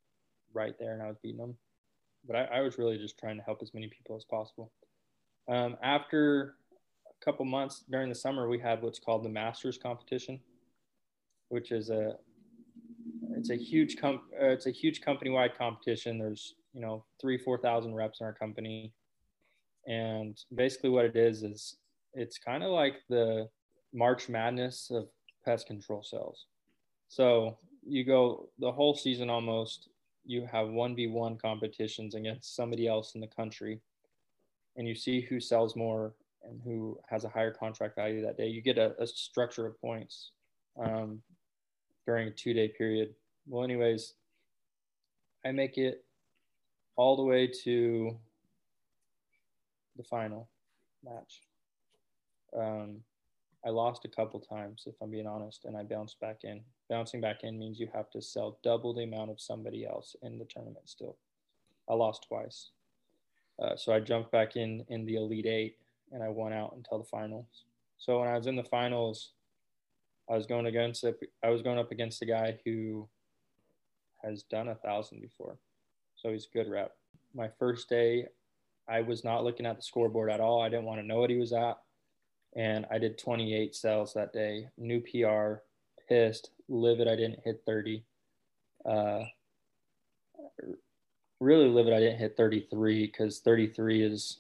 right 0.55 0.75
there 0.79 0.93
and 0.93 1.03
I 1.03 1.09
was 1.09 1.17
beating 1.23 1.41
them. 1.41 1.57
But 2.27 2.37
I, 2.37 2.45
I 2.45 2.61
was 2.61 2.79
really 2.79 2.99
just 2.99 3.19
trying 3.19 3.37
to 3.37 3.43
help 3.43 3.61
as 3.63 3.75
many 3.75 3.89
people 3.89 4.17
as 4.17 4.25
possible. 4.25 4.71
Um, 5.49 5.77
after 5.83 6.55
a 7.09 7.25
couple 7.25 7.45
months 7.45 7.85
during 7.91 8.09
the 8.09 8.15
summer, 8.15 8.49
we 8.49 8.59
had 8.59 8.83
what's 8.83 8.99
called 8.99 9.25
the 9.25 9.29
Masters 9.29 9.79
competition, 9.79 10.41
which 11.49 11.73
is 11.73 11.91
a, 11.91 12.17
it's 13.37 13.51
a 13.51 13.57
huge 13.57 13.97
com- 13.97 14.23
uh, 14.41 14.47
it's 14.47 14.67
a 14.67 14.71
huge 14.71 15.01
company 15.01 15.31
wide 15.31 15.57
competition. 15.59 16.19
There's 16.19 16.55
you 16.73 16.81
know 16.81 17.05
three 17.21 17.39
four 17.39 17.59
thousand 17.59 17.95
reps 17.95 18.21
in 18.21 18.27
our 18.27 18.33
company 18.33 18.93
and 19.87 20.39
basically, 20.55 20.91
what 20.91 21.05
it 21.05 21.17
is 21.17 21.43
is 21.43 21.77
it's 22.15 22.39
kind 22.39 22.63
of 22.63 22.71
like 22.71 22.97
the 23.09 23.49
March 23.93 24.29
Madness 24.29 24.91
of 24.91 25.09
pest 25.45 25.67
control 25.67 26.03
sales. 26.03 26.47
So 27.09 27.57
you 27.87 28.05
go 28.05 28.49
the 28.59 28.73
whole 28.73 28.95
season 28.95 29.31
almost. 29.31 29.89
You 30.25 30.47
have 30.47 30.69
one 30.69 30.95
v 30.95 31.09
one 31.09 31.37
competitions 31.37 32.15
against 32.15 32.55
somebody 32.55 32.87
else 32.87 33.15
in 33.15 33.21
the 33.21 33.27
country, 33.27 33.81
and 34.77 34.87
you 34.87 34.95
see 34.95 35.21
who 35.21 35.41
sells 35.41 35.75
more 35.75 36.15
and 36.45 36.61
who 36.65 36.99
has 37.09 37.25
a 37.25 37.29
higher 37.29 37.53
contract 37.53 37.97
value 37.97 38.23
that 38.23 38.37
day. 38.37 38.47
You 38.47 38.63
get 38.63 38.79
a, 38.79 38.95
a 39.01 39.07
structure 39.07 39.67
of 39.67 39.81
points 39.81 40.31
um, 40.81 41.23
during 42.07 42.29
a 42.29 42.31
two 42.31 42.55
day 42.55 42.69
period. 42.69 43.15
Well, 43.49 43.65
anyways, 43.65 44.15
I 45.45 45.53
make 45.53 45.77
it 45.77 46.05
all 46.97 47.17
the 47.17 47.25
way 47.25 47.49
to 47.65 48.17
the 49.97 50.05
final 50.05 50.49
match. 51.05 51.43
Um, 52.57 53.01
I 53.65 53.71
lost 53.71 54.05
a 54.05 54.09
couple 54.09 54.41
times, 54.41 54.85
if 54.87 54.95
I'm 55.01 55.11
being 55.11 55.27
honest, 55.27 55.65
and 55.65 55.77
I 55.77 55.85
bounced 55.85 56.19
back 56.21 56.41
in. 56.43 56.63
Bouncing 56.91 57.21
back 57.21 57.45
in 57.45 57.59
means 57.59 57.79
you 57.79 57.89
have 57.95 58.11
to 58.11 58.21
sell 58.21 58.59
double 58.63 58.93
the 58.93 59.05
amount 59.05 59.31
of 59.31 59.41
somebody 59.41 59.87
else 59.87 60.17
in 60.23 60.39
the 60.39 60.45
tournament 60.45 60.89
still. 60.89 61.17
I 61.89 61.95
lost 61.95 62.27
twice. 62.29 62.71
Uh, 63.63 63.77
so 63.77 63.93
I 63.93 64.01
jumped 64.01 64.33
back 64.33 64.57
in 64.57 64.85
in 64.89 65.05
the 65.07 65.17
Elite 65.17 65.47
Eight, 65.47 65.79
and 66.11 66.23
I 66.23 66.29
won 66.29 66.53
out 66.53 66.75
until 66.77 66.99
the 66.99 67.05
finals. 67.05 67.65
So 67.99 68.19
when 68.19 68.29
I 68.29 68.37
was 68.37 68.47
in 68.47 68.57
the 68.57 68.65
finals, 68.65 69.33
I 70.29 70.35
was 70.35 70.47
going 70.47 70.67
against 70.67 71.05
I 71.43 71.51
was 71.51 71.63
going 71.63 71.79
up 71.79 71.93
against 71.93 72.23
a 72.23 72.27
guy 72.27 72.59
who 72.65 73.09
has 74.25 74.43
done 74.45 74.69
a 74.69 74.75
thousand 74.75 75.21
before, 75.21 75.57
so 76.17 76.31
he's 76.31 76.47
a 76.47 76.57
good 76.57 76.69
rep. 76.69 76.97
My 77.35 77.49
first 77.59 77.89
day, 77.89 78.27
I 78.89 79.01
was 79.01 79.25
not 79.25 79.45
looking 79.45 79.67
at 79.67 79.77
the 79.77 79.83
scoreboard 79.83 80.31
at 80.31 80.41
all. 80.41 80.61
I 80.61 80.69
didn't 80.69 80.85
want 80.85 81.01
to 81.01 81.07
know 81.07 81.21
what 81.21 81.31
he 81.31 81.37
was 81.37 81.53
at, 81.53 81.79
and 82.55 82.87
I 82.91 82.99
did 82.99 83.19
28 83.19 83.75
cells 83.75 84.15
that 84.15 84.33
day. 84.33 84.69
New 84.77 85.01
PR, 85.01 85.63
pissed, 86.09 86.51
livid. 86.69 87.09
I 87.09 87.17
didn't 87.17 87.41
hit 87.45 87.63
30. 87.65 88.05
Uh, 88.85 89.25
really 91.41 91.69
livid. 91.69 91.93
I 91.93 92.01
didn't 92.01 92.19
hit 92.19 92.37
33 92.37 93.07
because 93.07 93.41
33 93.41 94.03
is 94.03 94.39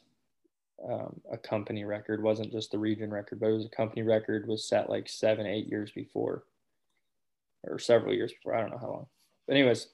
um, 0.88 1.20
a 1.30 1.36
company 1.36 1.84
record. 1.84 2.22
wasn't 2.22 2.52
just 2.52 2.72
the 2.72 2.78
region 2.78 3.10
record, 3.10 3.40
but 3.40 3.50
it 3.50 3.54
was 3.54 3.66
a 3.66 3.76
company 3.76 4.02
record. 4.02 4.46
Was 4.46 4.64
set 4.64 4.90
like 4.90 5.08
seven, 5.08 5.46
eight 5.46 5.68
years 5.68 5.90
before, 5.92 6.44
or 7.64 7.78
several 7.78 8.14
years 8.14 8.32
before. 8.32 8.54
I 8.54 8.60
don't 8.60 8.70
know 8.70 8.78
how 8.78 8.90
long. 8.90 9.06
But 9.46 9.56
anyways, 9.56 9.88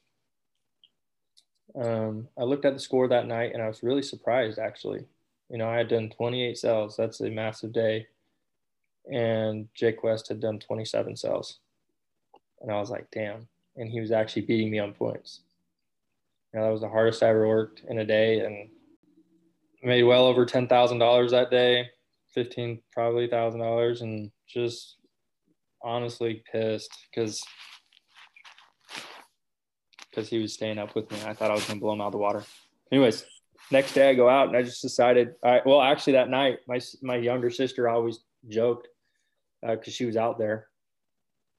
um, 1.74 2.28
I 2.38 2.44
looked 2.44 2.64
at 2.64 2.74
the 2.74 2.80
score 2.80 3.08
that 3.08 3.26
night 3.26 3.52
and 3.52 3.62
I 3.62 3.68
was 3.68 3.82
really 3.82 4.02
surprised. 4.02 4.58
Actually, 4.58 5.04
you 5.50 5.58
know, 5.58 5.68
I 5.68 5.76
had 5.76 5.88
done 5.88 6.10
28 6.10 6.56
cells. 6.58 6.96
That's 6.96 7.20
a 7.20 7.30
massive 7.30 7.72
day, 7.72 8.06
and 9.10 9.68
Jake 9.74 10.02
West 10.02 10.28
had 10.28 10.40
done 10.40 10.58
27 10.58 11.16
cells, 11.16 11.58
and 12.60 12.70
I 12.70 12.80
was 12.80 12.90
like, 12.90 13.10
damn. 13.10 13.48
And 13.76 13.90
he 13.90 14.00
was 14.00 14.10
actually 14.10 14.42
beating 14.42 14.70
me 14.70 14.80
on 14.80 14.92
points. 14.92 15.40
You 16.52 16.58
know, 16.58 16.66
that 16.66 16.72
was 16.72 16.80
the 16.80 16.88
hardest 16.88 17.22
I 17.22 17.28
ever 17.28 17.46
worked 17.46 17.82
in 17.88 17.98
a 17.98 18.04
day, 18.04 18.40
and 18.40 18.68
made 19.82 20.02
well 20.02 20.26
over 20.26 20.44
ten 20.44 20.66
thousand 20.66 20.98
dollars 20.98 21.30
that 21.30 21.50
day, 21.50 21.88
fifteen 22.34 22.80
probably 22.92 23.28
thousand 23.28 23.60
dollars, 23.60 24.00
and 24.00 24.30
just 24.48 24.96
honestly 25.82 26.42
pissed 26.50 26.90
because 27.10 27.42
because 30.18 30.28
he 30.28 30.38
was 30.38 30.52
staying 30.52 30.78
up 30.78 30.94
with 30.96 31.10
me. 31.12 31.18
I 31.24 31.32
thought 31.32 31.50
I 31.50 31.54
was 31.54 31.64
gonna 31.64 31.78
blow 31.78 31.92
him 31.92 32.00
out 32.00 32.06
of 32.06 32.12
the 32.12 32.18
water. 32.18 32.42
Anyways, 32.90 33.24
next 33.70 33.94
day 33.94 34.10
I 34.10 34.14
go 34.14 34.28
out 34.28 34.48
and 34.48 34.56
I 34.56 34.62
just 34.62 34.82
decided. 34.82 35.34
I 35.44 35.60
well 35.64 35.80
actually 35.80 36.14
that 36.14 36.28
night 36.28 36.58
my 36.66 36.80
my 37.02 37.16
younger 37.16 37.50
sister 37.50 37.88
always 37.88 38.20
joked 38.48 38.88
because 39.62 39.88
uh, 39.88 39.96
she 39.96 40.04
was 40.04 40.16
out 40.16 40.38
there. 40.38 40.66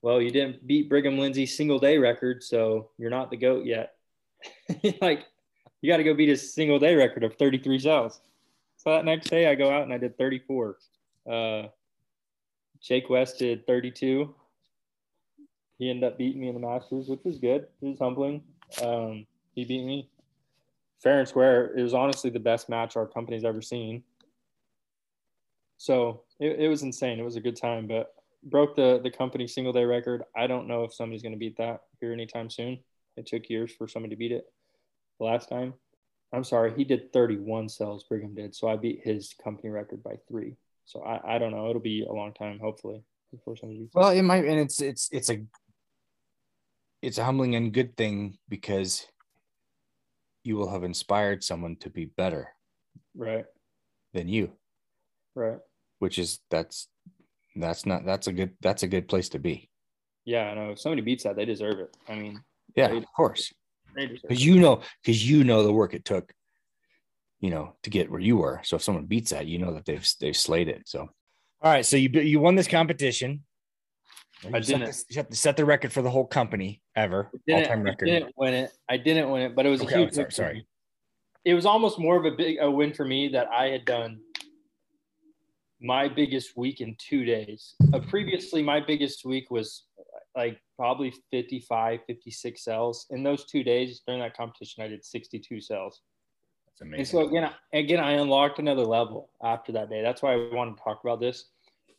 Well, 0.02 0.22
you 0.22 0.32
didn't 0.32 0.66
beat 0.66 0.90
Brigham 0.90 1.18
Lindsey's 1.18 1.56
single 1.56 1.80
day 1.80 1.98
record, 1.98 2.44
so 2.44 2.90
you're 2.98 3.10
not 3.10 3.32
the 3.32 3.38
goat 3.38 3.66
yet. 3.66 3.96
like 5.02 5.26
you 5.82 5.92
got 5.92 5.98
to 5.98 6.04
go 6.04 6.14
beat 6.14 6.30
a 6.30 6.38
single 6.38 6.80
day 6.80 6.96
record 6.96 7.24
of 7.24 7.36
33 7.36 7.80
cells. 7.80 8.20
So 8.78 8.92
that 8.92 9.06
next 9.06 9.30
day 9.30 9.48
I 9.48 9.56
go 9.56 9.70
out 9.70 9.84
and 9.84 9.94
I 9.94 9.98
did 9.98 10.18
34. 10.18 10.78
Uh, 11.30 11.64
Jake 12.82 13.10
West 13.10 13.40
did 13.40 13.68
32. 13.68 14.34
He 15.80 15.90
ended 15.90 16.04
up 16.04 16.18
beating 16.18 16.42
me 16.42 16.50
in 16.50 16.54
the 16.54 16.60
Masters, 16.60 17.08
which 17.08 17.24
was 17.24 17.40
good. 17.40 17.66
It 17.82 17.86
was 17.86 18.00
humbling. 18.00 18.44
Um, 18.84 19.26
he 19.56 19.64
beat 19.64 19.86
me 19.86 20.10
fair 21.02 21.20
and 21.20 21.28
square. 21.28 21.74
It 21.76 21.82
was 21.82 21.94
honestly 21.94 22.30
the 22.30 22.40
best 22.40 22.70
match 22.70 22.98
our 22.98 23.08
company's 23.08 23.46
ever 23.46 23.62
seen. 23.62 24.04
So 25.78 26.24
it, 26.40 26.60
it 26.60 26.68
was 26.68 26.84
insane. 26.84 27.18
It 27.18 27.24
was 27.24 27.38
a 27.38 27.42
good 27.42 27.56
time, 27.56 27.88
but 27.88 28.14
broke 28.44 28.76
the 28.76 29.00
the 29.02 29.10
company 29.10 29.48
single 29.48 29.74
day 29.74 29.86
record. 29.86 30.24
I 30.36 30.48
don't 30.48 30.68
know 30.68 30.84
if 30.84 30.94
somebody's 30.94 31.22
going 31.24 31.34
to 31.34 31.40
beat 31.40 31.58
that 31.58 31.84
here 32.02 32.12
anytime 32.12 32.50
soon. 32.50 32.80
It 33.16 33.26
took 33.26 33.50
years 33.50 33.72
for 33.72 33.88
somebody 33.88 34.16
to 34.16 34.20
beat 34.20 34.34
it 34.34 34.46
the 35.18 35.26
last 35.26 35.48
time. 35.48 35.74
I'm 36.32 36.44
sorry, 36.44 36.74
he 36.76 36.84
did 36.84 37.12
31 37.12 37.70
cells, 37.70 38.04
Brigham 38.04 38.36
did. 38.36 38.54
So 38.54 38.68
I 38.68 38.76
beat 38.76 39.02
his 39.04 39.34
company 39.44 39.70
record 39.70 40.04
by 40.04 40.18
three. 40.28 40.58
So 40.86 41.02
I, 41.02 41.36
I 41.36 41.38
don't 41.40 41.52
know. 41.52 41.70
It'll 41.70 41.82
be 41.82 42.04
a 42.04 42.14
long 42.14 42.34
time, 42.34 42.60
hopefully, 42.60 43.02
before 43.32 43.56
somebody 43.56 43.80
beats 43.80 43.96
Well, 43.96 44.10
it 44.10 44.22
might, 44.22 44.46
and 44.46 44.60
it's 44.60 44.82
it's 44.82 45.10
it's 45.12 45.30
a 45.30 45.42
it's 47.02 47.18
a 47.18 47.24
humbling 47.24 47.56
and 47.56 47.74
good 47.74 47.96
thing 47.96 48.38
because 48.48 49.06
you 50.44 50.56
will 50.56 50.70
have 50.70 50.84
inspired 50.84 51.44
someone 51.44 51.76
to 51.78 51.90
be 51.90 52.06
better, 52.06 52.50
right, 53.16 53.46
than 54.14 54.28
you, 54.28 54.52
right. 55.36 55.60
Which 56.00 56.18
is 56.18 56.40
that's 56.50 56.88
that's 57.56 57.86
not 57.86 58.06
that's 58.06 58.28
a 58.28 58.34
good 58.34 58.52
that's 58.62 58.84
a 58.84 58.88
good 58.88 59.08
place 59.08 59.30
to 59.30 59.40
be. 59.40 59.70
Yeah, 60.26 60.50
I 60.50 60.54
know. 60.54 60.72
If 60.72 60.80
somebody 60.80 61.02
beats 61.02 61.24
that, 61.24 61.36
they 61.36 61.46
deserve 61.46 61.80
it. 61.80 61.96
I 62.08 62.16
mean, 62.16 62.42
yeah, 62.76 62.88
of 62.92 63.06
course 63.16 63.52
because 63.96 64.46
you 64.46 64.60
know 64.60 64.82
because 65.04 65.28
you 65.28 65.44
know 65.44 65.64
the 65.64 65.74
work 65.74 65.94
it 65.94 66.06
took 66.06 66.32
you 67.40 67.50
know 67.50 67.76
to 67.84 67.90
get 67.90 68.12
where 68.12 68.20
you 68.20 68.38
were 68.38 68.62
so 68.64 68.76
if 68.76 68.84
someone 68.84 69.06
beats 69.06 69.32
that 69.32 69.48
you 69.48 69.58
know 69.58 69.74
that 69.74 69.86
they've 69.86 70.08
they've 70.20 70.38
slayed 70.38 70.68
it 70.68 70.84
so 70.86 71.02
all 71.62 71.72
right 71.72 71.86
so 71.86 71.98
you 71.98 72.10
you 72.22 72.40
won 72.40 72.56
this 72.56 72.68
competition 72.68 73.44
you 74.44 74.52
I 74.54 74.60
didn't 74.60 74.94
set 74.94 75.30
the, 75.30 75.36
set 75.36 75.58
the 75.58 75.66
record 75.66 75.92
for 75.92 76.02
the 76.02 76.10
whole 76.10 76.26
company 76.26 76.82
ever 76.96 77.30
all 77.52 77.64
time 77.64 77.84
record. 77.84 78.10
I 78.10 78.12
didn't 78.12 78.34
win 78.38 78.54
it. 78.54 78.72
I 78.90 78.98
didn't 78.98 79.30
win 79.30 79.42
it, 79.44 79.56
but 79.56 79.66
it 79.66 79.70
was 79.70 79.82
okay, 79.82 79.96
a 79.96 79.98
huge. 80.00 80.14
Sorry, 80.14 80.32
sorry, 80.32 80.68
It 81.46 81.54
was 81.54 81.66
almost 81.66 82.00
more 82.00 82.18
of 82.18 82.26
a 82.26 82.32
big 82.36 82.58
a 82.62 82.70
win 82.70 82.94
for 82.94 83.06
me 83.06 83.28
that 83.30 83.48
I 83.48 83.68
had 83.68 83.86
done 83.86 84.20
my 85.82 86.08
biggest 86.08 86.58
week 86.58 86.82
in 86.82 86.96
two 86.98 87.26
days. 87.26 87.76
Uh, 87.94 88.00
previously, 88.00 88.62
my 88.62 88.80
biggest 88.80 89.26
week 89.26 89.50
was 89.50 89.86
like 90.36 90.60
probably 90.78 91.14
55, 91.32 92.00
56 92.08 92.64
cells. 92.64 93.06
In 93.10 93.24
those 93.24 93.46
two 93.46 93.64
days 93.64 94.02
during 94.06 94.22
that 94.22 94.36
competition, 94.36 94.84
I 94.84 94.88
did 94.88 95.04
62 95.04 95.62
cells. 95.62 96.02
That's 96.68 96.82
amazing. 96.82 97.00
And 97.00 97.08
so 97.08 97.28
again, 97.28 97.52
again, 97.74 98.00
I 98.00 98.14
unlocked 98.14 98.60
another 98.60 98.84
level 98.84 99.30
after 99.44 99.72
that 99.74 99.90
day. 99.90 100.02
That's 100.02 100.22
why 100.22 100.34
I 100.34 100.50
wanted 100.54 100.78
to 100.78 100.84
talk 100.84 101.02
about 101.04 101.20
this, 101.20 101.46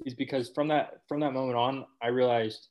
is 0.05 0.14
because 0.14 0.51
from 0.55 0.68
that 0.68 1.01
from 1.09 1.20
that 1.20 1.32
moment 1.32 1.57
on, 1.57 1.84
I 2.03 2.09
realized 2.09 2.68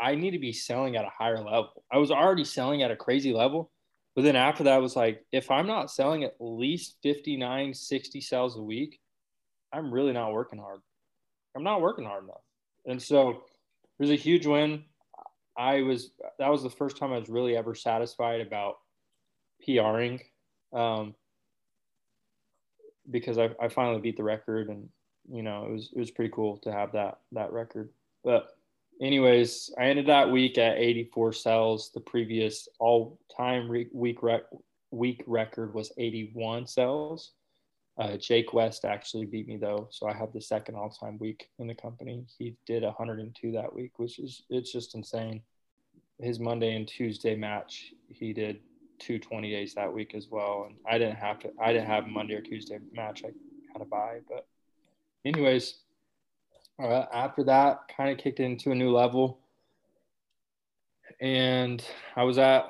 I 0.00 0.14
need 0.14 0.32
to 0.32 0.38
be 0.38 0.52
selling 0.52 0.96
at 0.96 1.04
a 1.04 1.10
higher 1.16 1.38
level. 1.38 1.84
I 1.90 1.98
was 1.98 2.10
already 2.10 2.44
selling 2.44 2.82
at 2.82 2.90
a 2.90 2.96
crazy 2.96 3.32
level, 3.32 3.70
but 4.14 4.22
then 4.22 4.36
after 4.36 4.64
that, 4.64 4.74
I 4.74 4.78
was 4.78 4.96
like, 4.96 5.24
if 5.32 5.50
I'm 5.50 5.66
not 5.66 5.90
selling 5.90 6.24
at 6.24 6.36
least 6.40 6.96
59, 7.02 7.74
60 7.74 8.20
cells 8.20 8.56
a 8.56 8.62
week, 8.62 8.98
I'm 9.72 9.92
really 9.92 10.12
not 10.12 10.32
working 10.32 10.58
hard. 10.58 10.80
I'm 11.54 11.64
not 11.64 11.80
working 11.80 12.04
hard 12.04 12.24
enough. 12.24 12.42
And 12.86 13.00
so 13.00 13.30
it 13.30 13.38
was 13.98 14.10
a 14.10 14.16
huge 14.16 14.46
win. 14.46 14.84
I 15.56 15.82
was 15.82 16.10
that 16.38 16.48
was 16.48 16.62
the 16.62 16.70
first 16.70 16.98
time 16.98 17.12
I 17.12 17.18
was 17.18 17.28
really 17.28 17.56
ever 17.56 17.74
satisfied 17.74 18.42
about 18.42 18.76
PRing, 19.64 20.20
um, 20.72 21.14
because 23.10 23.38
I, 23.38 23.50
I 23.60 23.68
finally 23.68 24.00
beat 24.00 24.18
the 24.18 24.22
record, 24.22 24.68
and 24.68 24.90
you 25.30 25.42
know 25.42 25.66
it 25.66 25.72
was 25.72 25.90
it 25.94 25.98
was 25.98 26.10
pretty 26.10 26.32
cool 26.34 26.58
to 26.58 26.72
have 26.72 26.92
that 26.92 27.18
that 27.32 27.52
record. 27.52 27.90
But 28.24 28.48
anyways, 29.00 29.72
I 29.78 29.84
ended 29.84 30.06
that 30.06 30.30
week 30.30 30.58
at 30.58 30.78
84 30.78 31.32
cells. 31.32 31.90
The 31.92 32.00
previous 32.00 32.68
all 32.78 33.18
time 33.36 33.70
re- 33.70 33.88
week 33.92 34.22
rec- 34.22 34.50
week 34.90 35.22
record 35.26 35.74
was 35.74 35.92
81 35.98 36.66
cells. 36.66 37.32
Uh, 37.98 38.16
Jake 38.16 38.52
West 38.52 38.84
actually 38.84 39.24
beat 39.24 39.48
me 39.48 39.56
though, 39.56 39.88
so 39.90 40.06
I 40.06 40.12
have 40.12 40.32
the 40.32 40.40
second 40.40 40.74
all-time 40.74 41.16
week 41.18 41.48
in 41.58 41.66
the 41.66 41.74
company. 41.74 42.26
He 42.38 42.54
did 42.66 42.82
102 42.82 43.52
that 43.52 43.74
week, 43.74 43.98
which 43.98 44.18
is 44.18 44.42
it's 44.50 44.70
just 44.70 44.94
insane. 44.94 45.40
His 46.18 46.38
Monday 46.38 46.76
and 46.76 46.86
Tuesday 46.86 47.36
match, 47.36 47.94
he 48.08 48.34
did 48.34 48.60
228s 49.00 49.74
that 49.74 49.92
week 49.92 50.14
as 50.14 50.28
well, 50.30 50.66
and 50.66 50.76
I 50.86 50.98
didn't 50.98 51.16
have 51.16 51.38
to. 51.40 51.50
I 51.58 51.72
didn't 51.72 51.86
have 51.86 52.06
Monday 52.06 52.34
or 52.34 52.42
Tuesday 52.42 52.78
match. 52.92 53.22
I 53.24 53.28
had 53.72 53.78
to 53.78 53.86
bye, 53.86 54.20
but 54.28 54.46
anyways, 55.26 55.74
uh, 56.82 57.04
after 57.12 57.44
that, 57.44 57.80
kind 57.96 58.10
of 58.10 58.18
kicked 58.18 58.40
into 58.40 58.70
a 58.70 58.74
new 58.74 58.90
level, 58.90 59.40
and 61.20 61.84
I 62.14 62.24
was 62.24 62.38
at 62.38 62.66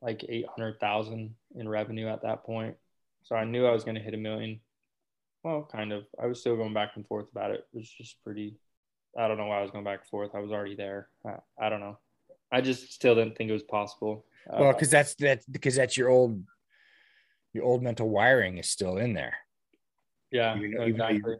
like 0.00 0.24
800,000 0.28 1.34
in 1.56 1.68
revenue 1.68 2.08
at 2.08 2.22
that 2.22 2.44
point 2.44 2.76
so 3.28 3.36
I 3.36 3.44
knew 3.44 3.66
I 3.66 3.72
was 3.72 3.84
going 3.84 3.96
to 3.96 4.00
hit 4.00 4.14
a 4.14 4.18
million. 4.18 4.60
Well, 5.44 5.68
kind 5.70 5.92
of. 5.92 6.04
I 6.20 6.26
was 6.26 6.40
still 6.40 6.56
going 6.56 6.72
back 6.72 6.92
and 6.96 7.06
forth 7.06 7.30
about 7.30 7.50
it. 7.50 7.66
It 7.74 7.76
was 7.76 7.88
just 7.88 8.22
pretty. 8.24 8.56
I 9.18 9.28
don't 9.28 9.36
know 9.36 9.46
why 9.46 9.58
I 9.58 9.62
was 9.62 9.70
going 9.70 9.84
back 9.84 10.00
and 10.00 10.08
forth. 10.08 10.30
I 10.34 10.40
was 10.40 10.50
already 10.50 10.74
there. 10.74 11.08
I, 11.26 11.34
I 11.60 11.68
don't 11.68 11.80
know. 11.80 11.98
I 12.50 12.62
just 12.62 12.92
still 12.94 13.14
didn't 13.14 13.36
think 13.36 13.50
it 13.50 13.52
was 13.52 13.62
possible. 13.62 14.24
Well, 14.50 14.72
because 14.72 14.88
uh, 14.88 14.98
that's 14.98 15.14
that's 15.14 15.46
because 15.46 15.76
that's 15.76 15.96
your 15.96 16.08
old 16.08 16.42
your 17.52 17.64
old 17.64 17.82
mental 17.82 18.08
wiring 18.08 18.56
is 18.56 18.70
still 18.70 18.96
in 18.96 19.12
there. 19.12 19.36
Yeah, 20.30 20.54
you 20.56 20.68
know, 20.68 20.82
exactly. 20.82 21.36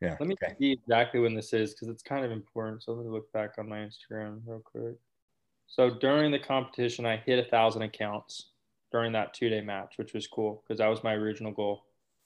yeah. 0.00 0.16
Let 0.18 0.28
me 0.28 0.36
okay. 0.42 0.54
see 0.58 0.72
exactly 0.72 1.20
when 1.20 1.34
this 1.34 1.52
is 1.52 1.72
because 1.72 1.88
it's 1.88 2.02
kind 2.02 2.24
of 2.24 2.30
important. 2.30 2.82
So 2.82 2.92
let 2.92 3.04
me 3.04 3.10
look 3.10 3.32
back 3.32 3.54
on 3.58 3.68
my 3.68 3.78
Instagram 3.78 4.40
real 4.46 4.60
quick. 4.64 4.96
So 5.66 5.90
during 5.90 6.32
the 6.32 6.38
competition, 6.38 7.06
I 7.06 7.16
hit 7.18 7.38
a 7.38 7.48
thousand 7.48 7.82
accounts 7.82 8.50
during 8.92 9.12
that 9.12 9.34
two 9.34 9.48
day 9.48 9.60
match, 9.60 9.94
which 9.96 10.14
was 10.14 10.26
cool 10.26 10.62
because 10.66 10.78
that 10.78 10.88
was 10.88 11.04
my 11.04 11.14
original 11.14 11.52
goal. 11.52 11.84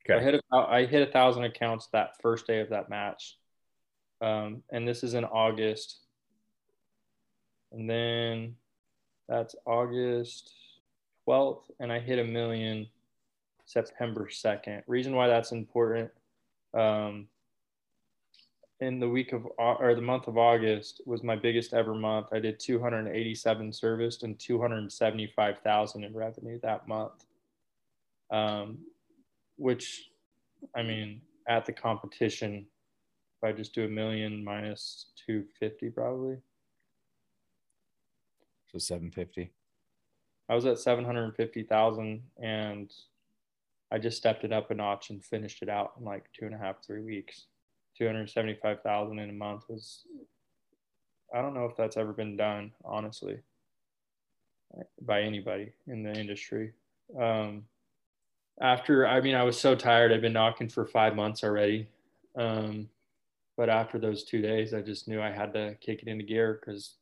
Okay. 0.08 0.18
I 0.18 0.22
hit 0.22 0.34
a, 0.34 0.56
I 0.56 0.86
hit 0.86 1.06
a 1.06 1.10
thousand 1.12 1.44
accounts 1.44 1.88
that 1.92 2.20
first 2.20 2.46
day 2.46 2.60
of 2.60 2.70
that 2.70 2.88
match, 2.90 3.36
um, 4.20 4.62
and 4.70 4.86
this 4.86 5.02
is 5.02 5.14
in 5.14 5.24
August. 5.24 6.00
And 7.72 7.90
then 7.90 8.54
that's 9.28 9.56
August 9.66 10.52
12th, 11.26 11.62
and 11.80 11.92
I 11.92 11.98
hit 11.98 12.18
a 12.18 12.24
million 12.24 12.86
September 13.66 14.28
2nd. 14.30 14.82
Reason 14.86 15.14
why 15.14 15.26
that's 15.26 15.52
important. 15.52 16.10
Um, 16.72 17.28
in 18.80 18.98
the 18.98 19.08
week 19.08 19.32
of 19.32 19.46
or 19.58 19.94
the 19.94 20.00
month 20.00 20.26
of 20.26 20.36
August 20.36 21.00
was 21.06 21.22
my 21.22 21.36
biggest 21.36 21.72
ever 21.72 21.94
month. 21.94 22.26
I 22.32 22.40
did 22.40 22.58
287 22.58 23.72
serviced 23.72 24.22
and 24.24 24.38
275,000 24.38 26.04
in 26.04 26.14
revenue 26.14 26.58
that 26.62 26.86
month. 26.88 27.24
Um, 28.30 28.78
which, 29.56 30.10
I 30.74 30.82
mean, 30.82 31.20
at 31.48 31.64
the 31.64 31.72
competition, 31.72 32.66
if 33.36 33.44
I 33.44 33.52
just 33.52 33.74
do 33.74 33.84
a 33.84 33.88
million 33.88 34.42
minus 34.42 35.06
250, 35.26 35.90
probably. 35.90 36.36
So 38.72 38.78
750. 38.78 39.52
I 40.48 40.54
was 40.54 40.66
at 40.66 40.78
750,000 40.78 42.22
and 42.42 42.92
I 43.94 43.98
just 43.98 44.16
stepped 44.16 44.42
it 44.42 44.52
up 44.52 44.72
a 44.72 44.74
notch 44.74 45.10
and 45.10 45.24
finished 45.24 45.62
it 45.62 45.68
out 45.68 45.92
in 45.96 46.04
like 46.04 46.24
two 46.32 46.46
and 46.46 46.54
a 46.54 46.58
half, 46.58 46.84
three 46.84 47.00
weeks. 47.00 47.46
275,000 47.96 49.20
in 49.20 49.30
a 49.30 49.32
month 49.32 49.66
was, 49.68 50.00
I 51.32 51.40
don't 51.40 51.54
know 51.54 51.66
if 51.66 51.76
that's 51.76 51.96
ever 51.96 52.12
been 52.12 52.36
done, 52.36 52.72
honestly, 52.84 53.38
by 55.00 55.22
anybody 55.22 55.74
in 55.86 56.02
the 56.02 56.12
industry. 56.12 56.72
Um, 57.16 57.66
after, 58.60 59.06
I 59.06 59.20
mean, 59.20 59.36
I 59.36 59.44
was 59.44 59.60
so 59.60 59.76
tired. 59.76 60.10
I'd 60.10 60.20
been 60.20 60.32
knocking 60.32 60.68
for 60.68 60.86
five 60.86 61.14
months 61.14 61.44
already. 61.44 61.86
Um, 62.36 62.88
but 63.56 63.68
after 63.68 64.00
those 64.00 64.24
two 64.24 64.42
days, 64.42 64.74
I 64.74 64.80
just 64.80 65.06
knew 65.06 65.22
I 65.22 65.30
had 65.30 65.54
to 65.54 65.76
kick 65.80 66.02
it 66.02 66.08
into 66.08 66.24
gear 66.24 66.58
because 66.60 66.96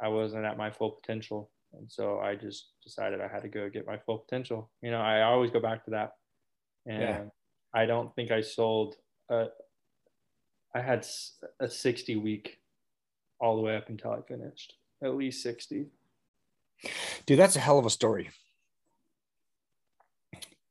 I 0.00 0.08
wasn't 0.08 0.44
at 0.44 0.58
my 0.58 0.72
full 0.72 0.90
potential. 0.90 1.50
And 1.72 1.88
so 1.88 2.18
I 2.18 2.34
just 2.34 2.70
decided 2.82 3.20
I 3.20 3.28
had 3.28 3.42
to 3.42 3.48
go 3.48 3.70
get 3.70 3.86
my 3.86 3.96
full 3.96 4.18
potential. 4.18 4.72
You 4.82 4.90
know, 4.90 5.00
I 5.00 5.22
always 5.22 5.52
go 5.52 5.60
back 5.60 5.84
to 5.84 5.92
that. 5.92 6.14
And 6.86 7.00
yeah. 7.00 7.22
I 7.74 7.86
don't 7.86 8.14
think 8.14 8.30
I 8.30 8.40
sold, 8.40 8.96
a, 9.30 9.46
I 10.74 10.80
had 10.80 11.06
a 11.60 11.68
60 11.68 12.16
week 12.16 12.58
all 13.40 13.56
the 13.56 13.62
way 13.62 13.76
up 13.76 13.88
until 13.88 14.12
I 14.12 14.20
finished, 14.22 14.74
at 15.02 15.14
least 15.14 15.42
60. 15.42 15.86
Dude, 17.26 17.38
that's 17.38 17.56
a 17.56 17.60
hell 17.60 17.78
of 17.78 17.86
a 17.86 17.90
story. 17.90 18.30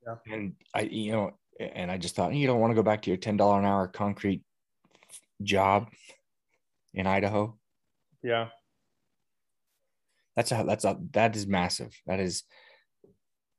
Yeah. 0.05 0.16
And 0.32 0.53
I, 0.74 0.82
you 0.82 1.12
know, 1.12 1.32
and 1.59 1.91
I 1.91 1.97
just 1.97 2.16
thought, 2.16 2.34
you 2.34 2.47
don't 2.47 2.59
want 2.59 2.72
to 2.72 2.76
go 2.76 2.84
back 2.84 3.03
to 3.03 3.09
your 3.09 3.18
$10 3.18 3.59
an 3.59 3.66
hour 3.66 3.88
concrete 3.88 4.41
job 5.43 5.89
in 6.93 7.07
Idaho. 7.07 7.57
Yeah. 8.24 8.47
That's 10.36 10.51
a, 10.51 10.64
that's 10.66 10.86
a, 10.86 10.97
that 11.12 11.36
is 11.36 11.45
massive. 11.45 11.93
That 12.07 12.20
is 12.20 12.43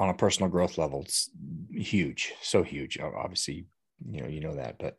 on 0.01 0.09
a 0.09 0.14
personal 0.14 0.51
growth 0.51 0.78
level. 0.78 1.03
It's 1.03 1.30
huge. 1.70 2.32
So 2.43 2.62
huge. 2.62 2.99
Obviously, 2.99 3.66
you 4.11 4.22
know, 4.22 4.28
you 4.28 4.40
know 4.40 4.57
that, 4.57 4.78
but 4.78 4.99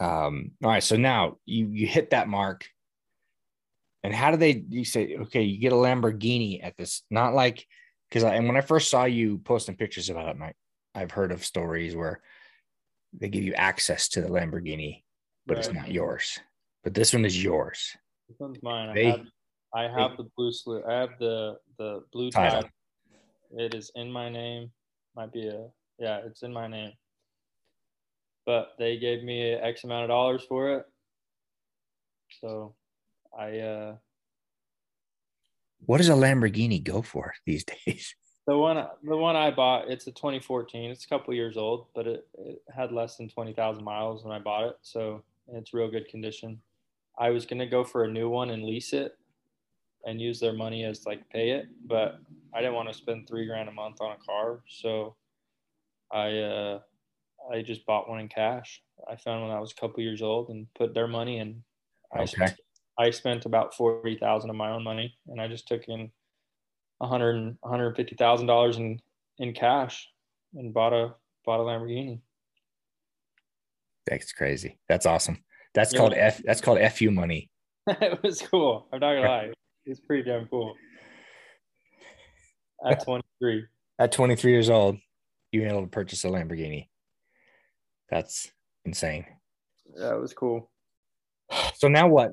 um, 0.00 0.52
all 0.62 0.70
right. 0.70 0.82
So 0.82 0.96
now 0.96 1.36
you 1.44 1.68
you 1.68 1.86
hit 1.86 2.10
that 2.10 2.28
mark. 2.28 2.66
And 4.04 4.14
how 4.14 4.30
do 4.30 4.36
they 4.36 4.64
you 4.68 4.84
say, 4.84 5.16
okay, 5.22 5.42
you 5.42 5.58
get 5.58 5.72
a 5.72 5.76
Lamborghini 5.76 6.60
at 6.62 6.76
this, 6.76 7.02
not 7.10 7.34
like 7.34 7.66
because 8.08 8.22
I 8.22 8.34
and 8.36 8.46
when 8.46 8.56
I 8.56 8.60
first 8.60 8.90
saw 8.90 9.04
you 9.04 9.38
posting 9.38 9.76
pictures 9.76 10.08
about 10.08 10.36
it, 10.36 10.40
I, 10.40 10.52
I've 10.94 11.10
heard 11.10 11.32
of 11.32 11.44
stories 11.44 11.96
where 11.96 12.20
they 13.12 13.28
give 13.28 13.44
you 13.44 13.54
access 13.54 14.08
to 14.10 14.20
the 14.20 14.28
Lamborghini, 14.28 15.02
but 15.46 15.56
right. 15.56 15.66
it's 15.66 15.74
not 15.74 15.90
yours. 15.90 16.38
But 16.84 16.94
this 16.94 17.12
one 17.12 17.24
is 17.24 17.42
yours. 17.42 17.96
This 18.28 18.38
one's 18.38 18.62
mine. 18.62 18.94
They, 18.94 19.08
I 19.08 19.10
have, 19.10 19.26
I 19.74 19.82
have 19.82 20.10
they, 20.12 20.16
the 20.18 20.30
blue. 20.36 20.82
I 20.88 20.94
have 20.94 21.10
the 21.18 21.56
the 21.78 22.04
blue 22.12 22.30
title. 22.30 22.68
It 23.50 23.74
is 23.74 23.90
in 23.94 24.10
my 24.10 24.28
name. 24.28 24.70
Might 25.16 25.32
be 25.32 25.48
a 25.48 25.66
yeah, 25.98 26.20
it's 26.24 26.42
in 26.42 26.52
my 26.52 26.68
name 26.68 26.92
but 28.48 28.72
they 28.78 28.96
gave 28.96 29.22
me 29.22 29.52
X 29.52 29.84
amount 29.84 30.04
of 30.04 30.08
dollars 30.08 30.42
for 30.48 30.72
it. 30.72 30.86
So 32.40 32.74
I, 33.38 33.58
uh, 33.58 33.96
what 35.84 35.98
does 35.98 36.08
a 36.08 36.14
Lamborghini 36.14 36.82
go 36.82 37.02
for 37.02 37.34
these 37.44 37.62
days? 37.86 38.14
The 38.46 38.56
one, 38.56 38.82
the 39.02 39.16
one 39.18 39.36
I 39.36 39.50
bought, 39.50 39.90
it's 39.90 40.06
a 40.06 40.12
2014. 40.12 40.90
It's 40.90 41.04
a 41.04 41.08
couple 41.08 41.34
years 41.34 41.58
old, 41.58 41.88
but 41.94 42.06
it, 42.06 42.26
it 42.38 42.62
had 42.74 42.90
less 42.90 43.18
than 43.18 43.28
20,000 43.28 43.84
miles 43.84 44.24
when 44.24 44.34
I 44.34 44.38
bought 44.38 44.64
it. 44.68 44.76
So 44.80 45.22
it's 45.52 45.74
real 45.74 45.90
good 45.90 46.08
condition. 46.08 46.58
I 47.18 47.28
was 47.28 47.44
going 47.44 47.60
to 47.60 47.66
go 47.66 47.84
for 47.84 48.04
a 48.04 48.10
new 48.10 48.30
one 48.30 48.48
and 48.48 48.64
lease 48.64 48.94
it 48.94 49.17
and 50.04 50.20
use 50.20 50.40
their 50.40 50.52
money 50.52 50.84
as 50.84 51.06
like 51.06 51.28
pay 51.30 51.50
it, 51.50 51.66
but 51.86 52.20
I 52.54 52.60
didn't 52.60 52.74
want 52.74 52.88
to 52.88 52.94
spend 52.94 53.26
three 53.26 53.46
grand 53.46 53.68
a 53.68 53.72
month 53.72 54.00
on 54.00 54.12
a 54.12 54.24
car. 54.24 54.60
So 54.68 55.16
I, 56.12 56.38
uh, 56.38 56.78
I 57.52 57.62
just 57.62 57.84
bought 57.86 58.08
one 58.08 58.20
in 58.20 58.28
cash. 58.28 58.82
I 59.08 59.16
found 59.16 59.42
one 59.42 59.50
that 59.50 59.60
was 59.60 59.72
a 59.72 59.80
couple 59.80 60.02
years 60.02 60.22
old 60.22 60.48
and 60.50 60.66
put 60.74 60.94
their 60.94 61.06
money 61.06 61.38
in. 61.38 61.62
I 62.12 62.18
okay. 62.20 62.26
Spent, 62.26 62.60
I 62.98 63.10
spent 63.10 63.46
about 63.46 63.74
forty 63.74 64.16
thousand 64.16 64.50
of 64.50 64.56
my 64.56 64.70
own 64.70 64.82
money, 64.82 65.14
and 65.28 65.40
I 65.40 65.46
just 65.46 65.68
took 65.68 65.88
in 65.88 66.10
a 67.00 67.06
hundred 67.06 67.36
and 67.36 67.56
one 67.60 67.70
hundred 67.70 67.94
fifty 67.96 68.16
thousand 68.16 68.46
dollars 68.46 68.76
in 68.76 69.00
in 69.38 69.52
cash 69.52 70.08
and 70.54 70.74
bought 70.74 70.92
a 70.92 71.14
bought 71.44 71.60
a 71.60 71.62
Lamborghini. 71.62 72.20
That's 74.06 74.32
crazy. 74.32 74.78
That's 74.88 75.06
awesome. 75.06 75.44
That's 75.74 75.92
yeah. 75.92 75.98
called 75.98 76.14
F. 76.14 76.42
That's 76.44 76.60
called 76.60 76.80
fu 76.92 77.10
money. 77.10 77.50
it 77.86 78.22
was 78.22 78.42
cool. 78.42 78.88
I'm 78.92 79.00
not 79.00 79.14
gonna 79.14 79.28
lie. 79.28 79.52
It's 79.88 80.00
pretty 80.00 80.22
damn 80.22 80.46
cool. 80.48 80.74
At 82.84 83.02
23. 83.02 83.64
At 83.98 84.12
23 84.12 84.52
years 84.52 84.68
old, 84.68 84.98
you 85.50 85.62
were 85.62 85.66
able 85.66 85.80
to 85.80 85.88
purchase 85.88 86.24
a 86.24 86.28
Lamborghini. 86.28 86.88
That's 88.10 88.52
insane. 88.84 89.24
Yeah, 89.96 90.14
it 90.14 90.20
was 90.20 90.34
cool. 90.34 90.70
So 91.76 91.88
now 91.88 92.06
what? 92.06 92.32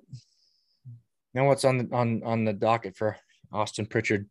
Now 1.34 1.47
what's 1.47 1.64
on 1.64 1.78
the 1.78 1.95
on 1.95 2.22
on 2.24 2.43
the 2.43 2.51
docket 2.51 2.97
for 2.97 3.16
Austin 3.53 3.86
Pritchard? 3.86 4.30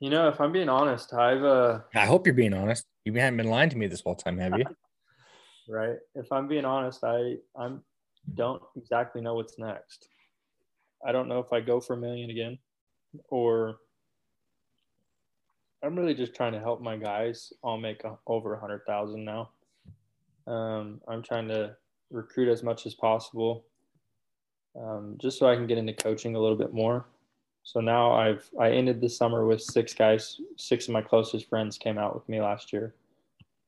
You 0.00 0.10
know, 0.10 0.28
if 0.28 0.40
I'm 0.40 0.50
being 0.50 0.68
honest, 0.68 1.14
I've 1.14 1.44
uh 1.44 1.80
I 1.94 2.06
hope 2.06 2.26
you're 2.26 2.34
being 2.34 2.54
honest. 2.54 2.84
You 3.04 3.12
haven't 3.14 3.36
been 3.36 3.50
lying 3.50 3.70
to 3.70 3.78
me 3.78 3.86
this 3.86 4.02
whole 4.02 4.16
time, 4.16 4.38
have 4.38 4.58
you? 4.58 4.64
right. 5.68 5.96
If 6.16 6.32
I'm 6.32 6.48
being 6.48 6.64
honest, 6.64 7.04
I 7.04 7.36
I'm 7.56 7.84
don't 8.34 8.62
exactly 8.76 9.20
know 9.20 9.34
what's 9.34 9.58
next. 9.60 10.08
I 11.04 11.12
don't 11.12 11.28
know 11.28 11.38
if 11.38 11.52
I 11.52 11.60
go 11.60 11.80
for 11.80 11.94
a 11.94 11.98
million 11.98 12.30
again 12.30 12.58
or 13.28 13.76
I'm 15.82 15.96
really 15.96 16.14
just 16.14 16.34
trying 16.34 16.52
to 16.52 16.60
help 16.60 16.80
my 16.80 16.96
guys 16.96 17.52
all 17.62 17.76
make 17.76 18.02
over 18.26 18.54
a 18.54 18.60
hundred 18.60 18.86
thousand 18.86 19.24
now. 19.24 19.50
Um, 20.46 21.00
I'm 21.06 21.22
trying 21.22 21.48
to 21.48 21.76
recruit 22.10 22.50
as 22.50 22.62
much 22.62 22.86
as 22.86 22.94
possible, 22.94 23.64
um, 24.80 25.16
just 25.20 25.38
so 25.38 25.46
I 25.46 25.56
can 25.56 25.66
get 25.66 25.78
into 25.78 25.92
coaching 25.92 26.36
a 26.36 26.40
little 26.40 26.56
bit 26.56 26.72
more. 26.72 27.06
So 27.64 27.80
now 27.80 28.12
I've 28.12 28.48
I 28.58 28.70
ended 28.70 29.00
the 29.00 29.10
summer 29.10 29.46
with 29.46 29.60
six 29.60 29.92
guys. 29.92 30.40
Six 30.56 30.88
of 30.88 30.94
my 30.94 31.02
closest 31.02 31.48
friends 31.48 31.76
came 31.76 31.98
out 31.98 32.14
with 32.14 32.26
me 32.28 32.40
last 32.40 32.72
year. 32.72 32.94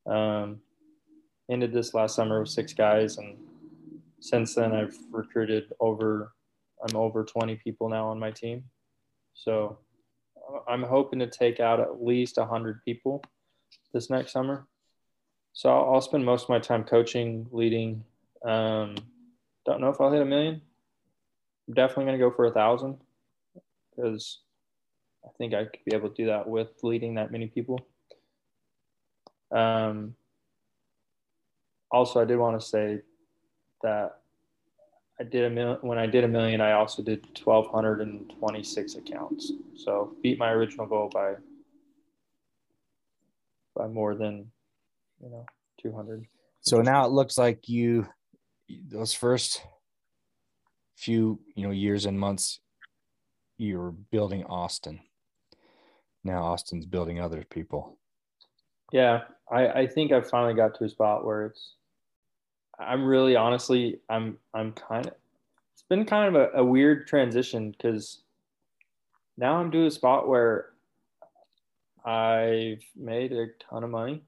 Um, 0.07 0.61
ended 1.51 1.73
this 1.73 1.93
last 1.93 2.15
summer 2.15 2.41
with 2.41 2.49
six 2.49 2.73
guys, 2.73 3.19
and 3.19 3.37
since 4.21 4.55
then 4.55 4.73
I've 4.73 4.97
recruited 5.11 5.73
over. 5.81 6.33
I'm 6.83 6.97
over 6.97 7.25
20 7.25 7.57
people 7.57 7.89
now 7.89 8.09
on 8.09 8.19
my 8.19 8.31
team. 8.31 8.65
So 9.35 9.79
I'm 10.69 10.83
hoping 10.83 11.19
to 11.21 11.27
take 11.27 11.61
out 11.61 11.81
at 11.81 12.03
least 12.03 12.37
100 12.37 12.83
people 12.85 13.23
this 13.93 14.11
next 14.11 14.33
summer. 14.33 14.67
So 15.53 15.71
I'll, 15.71 15.95
I'll 15.95 16.01
spend 16.01 16.25
most 16.25 16.45
of 16.45 16.49
my 16.51 16.59
time 16.59 16.85
coaching, 16.85 17.47
leading. 17.51 18.05
Um, 18.45 18.97
don't 19.65 19.81
know 19.81 19.89
if 19.89 20.01
I'll 20.01 20.13
hit 20.13 20.23
a 20.23 20.27
million. 20.27 20.61
I'm 21.67 21.75
definitely 21.75 22.05
going 22.05 22.19
to 22.19 22.25
go 22.25 22.31
for 22.31 22.47
a 22.47 22.53
thousand 22.53 22.99
because 23.91 24.41
I 25.25 25.29
think 25.39 25.55
I 25.55 25.65
could 25.65 25.85
be 25.85 25.97
able 25.97 26.11
to 26.11 26.15
do 26.15 26.27
that 26.27 26.47
with 26.47 26.69
leading 26.83 27.15
that 27.15 27.33
many 27.33 27.47
people. 27.47 27.81
Um, 29.51 30.15
also, 31.91 32.21
I 32.21 32.25
did 32.25 32.37
want 32.37 32.61
to 32.61 32.67
say 32.67 33.01
that 33.83 34.21
I 35.19 35.25
did 35.25 35.45
a 35.45 35.51
million 35.51 35.79
when 35.81 35.99
I 35.99 36.07
did 36.07 36.25
a 36.25 36.29
million. 36.29 36.61
I 36.61 36.73
also 36.73 37.03
did 37.03 37.27
1,226 37.43 38.95
accounts, 38.97 39.53
so 39.77 40.15
beat 40.23 40.39
my 40.39 40.51
original 40.51 40.87
goal 40.87 41.11
by 41.13 41.35
by 43.75 43.87
more 43.87 44.15
than 44.15 44.51
you 45.23 45.29
know 45.29 45.45
200 45.83 46.27
so 46.61 46.81
now 46.81 47.05
it 47.05 47.13
looks 47.13 47.39
like 47.39 47.69
you 47.69 48.09
those 48.89 49.13
first 49.13 49.63
few 50.97 51.39
you 51.55 51.63
know 51.63 51.71
years 51.71 52.07
and 52.07 52.19
months 52.19 52.61
you're 53.59 53.93
building 54.11 54.45
austin. 54.45 55.01
Now 56.25 56.43
austin's 56.45 56.87
building 56.87 57.21
other 57.21 57.45
people. 57.49 57.99
Yeah 58.93 59.25
i 59.51 59.69
i 59.69 59.87
think 59.87 60.13
i've 60.13 60.29
finally 60.29 60.55
got 60.55 60.75
to 60.77 60.85
a 60.85 60.89
spot 60.89 61.25
where 61.25 61.47
it's 61.47 61.75
i'm 62.79 63.05
really 63.05 63.37
honestly 63.37 64.01
i'm 64.09 64.37
i'm 64.55 64.73
kind 64.73 65.07
of 65.07 65.15
it's 65.73 65.85
been 65.89 66.05
kind 66.05 66.35
of 66.35 66.51
a, 66.55 66.59
a 66.59 66.65
weird 66.65 67.07
transition 67.07 67.71
because 67.71 68.23
now 69.37 69.57
i'm 69.57 69.71
to 69.71 69.87
a 69.87 69.91
spot 69.91 70.29
where 70.29 70.71
I've 72.07 72.85
made 72.95 73.33
a 73.33 73.49
ton 73.69 73.83
of 73.83 73.91
money 73.91 74.23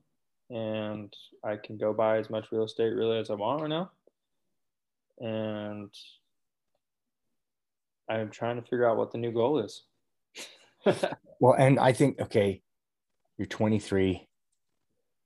and 0.51 1.15
I 1.45 1.57
can 1.57 1.79
go 1.79 1.93
buy 1.93 2.19
as 2.19 2.29
much 2.29 2.51
real 2.51 2.65
estate 2.65 2.93
really 2.93 3.19
as 3.19 3.31
I 3.31 3.35
want 3.35 3.63
right 3.63 3.71
now. 3.71 3.91
And 5.21 5.95
I'm 8.09 8.31
trying 8.31 8.57
to 8.57 8.63
figure 8.63 8.89
out 8.89 8.97
what 8.97 9.13
the 9.13 9.19
new 9.19 9.31
goal 9.31 9.61
is. 9.61 9.83
well, 11.41 11.55
and 11.57 11.79
I 11.79 11.93
think, 11.93 12.21
okay, 12.21 12.63
you're 13.37 13.47
23. 13.47 14.28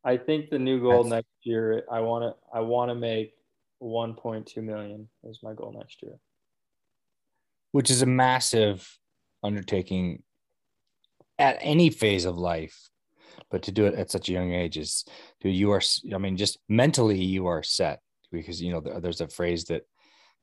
I 0.04 0.16
think 0.16 0.50
the 0.50 0.58
new 0.58 0.80
goal 0.80 1.04
That's... 1.04 1.10
next 1.10 1.28
year, 1.42 1.84
I 1.90 2.00
want 2.00 2.24
to, 2.24 2.56
I 2.56 2.60
want 2.60 2.90
to 2.90 2.94
make 2.94 3.34
1.2 3.82 4.56
million 4.62 5.08
is 5.24 5.40
my 5.42 5.54
goal 5.54 5.74
next 5.76 6.02
year. 6.02 6.14
Which 7.72 7.90
is 7.90 8.02
a 8.02 8.06
massive 8.06 8.86
undertaking 9.42 10.22
at 11.38 11.58
any 11.60 11.90
phase 11.90 12.24
of 12.24 12.38
life 12.38 12.90
but 13.50 13.62
to 13.62 13.72
do 13.72 13.86
it 13.86 13.94
at 13.94 14.10
such 14.10 14.28
a 14.28 14.32
young 14.32 14.52
age 14.52 14.76
is 14.76 15.04
dude 15.40 15.54
you 15.54 15.70
are 15.70 15.82
i 16.14 16.18
mean 16.18 16.36
just 16.36 16.58
mentally 16.68 17.22
you 17.22 17.46
are 17.46 17.62
set 17.62 18.00
because 18.30 18.62
you 18.62 18.72
know 18.72 18.80
there's 19.00 19.20
a 19.20 19.28
phrase 19.28 19.64
that 19.64 19.82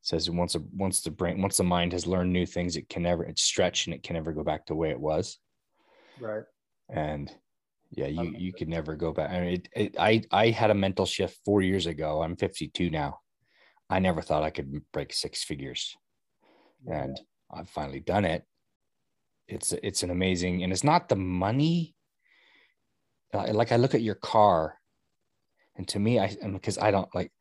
says 0.01 0.29
once 0.29 0.55
a 0.55 0.59
once 0.73 1.01
the 1.01 1.11
brain 1.11 1.41
once 1.41 1.57
the 1.57 1.63
mind 1.63 1.91
has 1.91 2.07
learned 2.07 2.31
new 2.31 2.45
things 2.45 2.75
it 2.75 2.89
can 2.89 3.03
never 3.03 3.23
it's 3.23 3.41
stretched 3.41 3.87
and 3.87 3.93
it 3.93 4.03
can 4.03 4.15
never 4.15 4.31
go 4.33 4.43
back 4.43 4.65
to 4.65 4.73
the 4.73 4.77
way 4.77 4.89
it 4.89 4.99
was 4.99 5.37
right 6.19 6.43
and 6.89 7.31
yeah 7.91 8.07
you 8.07 8.35
you 8.37 8.53
could 8.53 8.69
never 8.69 8.95
go 8.95 9.11
back. 9.11 9.31
I 9.31 9.39
mean 9.41 9.53
it, 9.53 9.69
it, 9.75 9.95
i 9.99 10.21
i 10.31 10.49
had 10.49 10.71
a 10.71 10.75
mental 10.75 11.05
shift 11.05 11.39
four 11.45 11.61
years 11.61 11.85
ago. 11.85 12.21
I'm 12.21 12.35
52 12.35 12.89
now. 12.89 13.19
I 13.89 13.99
never 13.99 14.21
thought 14.21 14.43
i 14.43 14.49
could 14.51 14.81
break 14.93 15.13
six 15.13 15.43
figures. 15.43 15.97
Yeah. 16.87 17.03
and 17.03 17.19
i've 17.51 17.69
finally 17.69 17.99
done 17.99 18.25
it. 18.25 18.43
It's 19.47 19.73
it's 19.83 20.03
an 20.03 20.11
amazing 20.11 20.63
and 20.63 20.71
it's 20.71 20.83
not 20.83 21.09
the 21.09 21.15
money. 21.15 21.95
Uh, 23.33 23.53
like 23.53 23.71
i 23.71 23.75
look 23.75 23.93
at 23.93 24.01
your 24.01 24.15
car 24.15 24.75
and 25.75 25.87
to 25.87 25.99
me 25.99 26.19
i 26.19 26.35
because 26.51 26.79
i 26.79 26.89
don't 26.89 27.13
like 27.13 27.31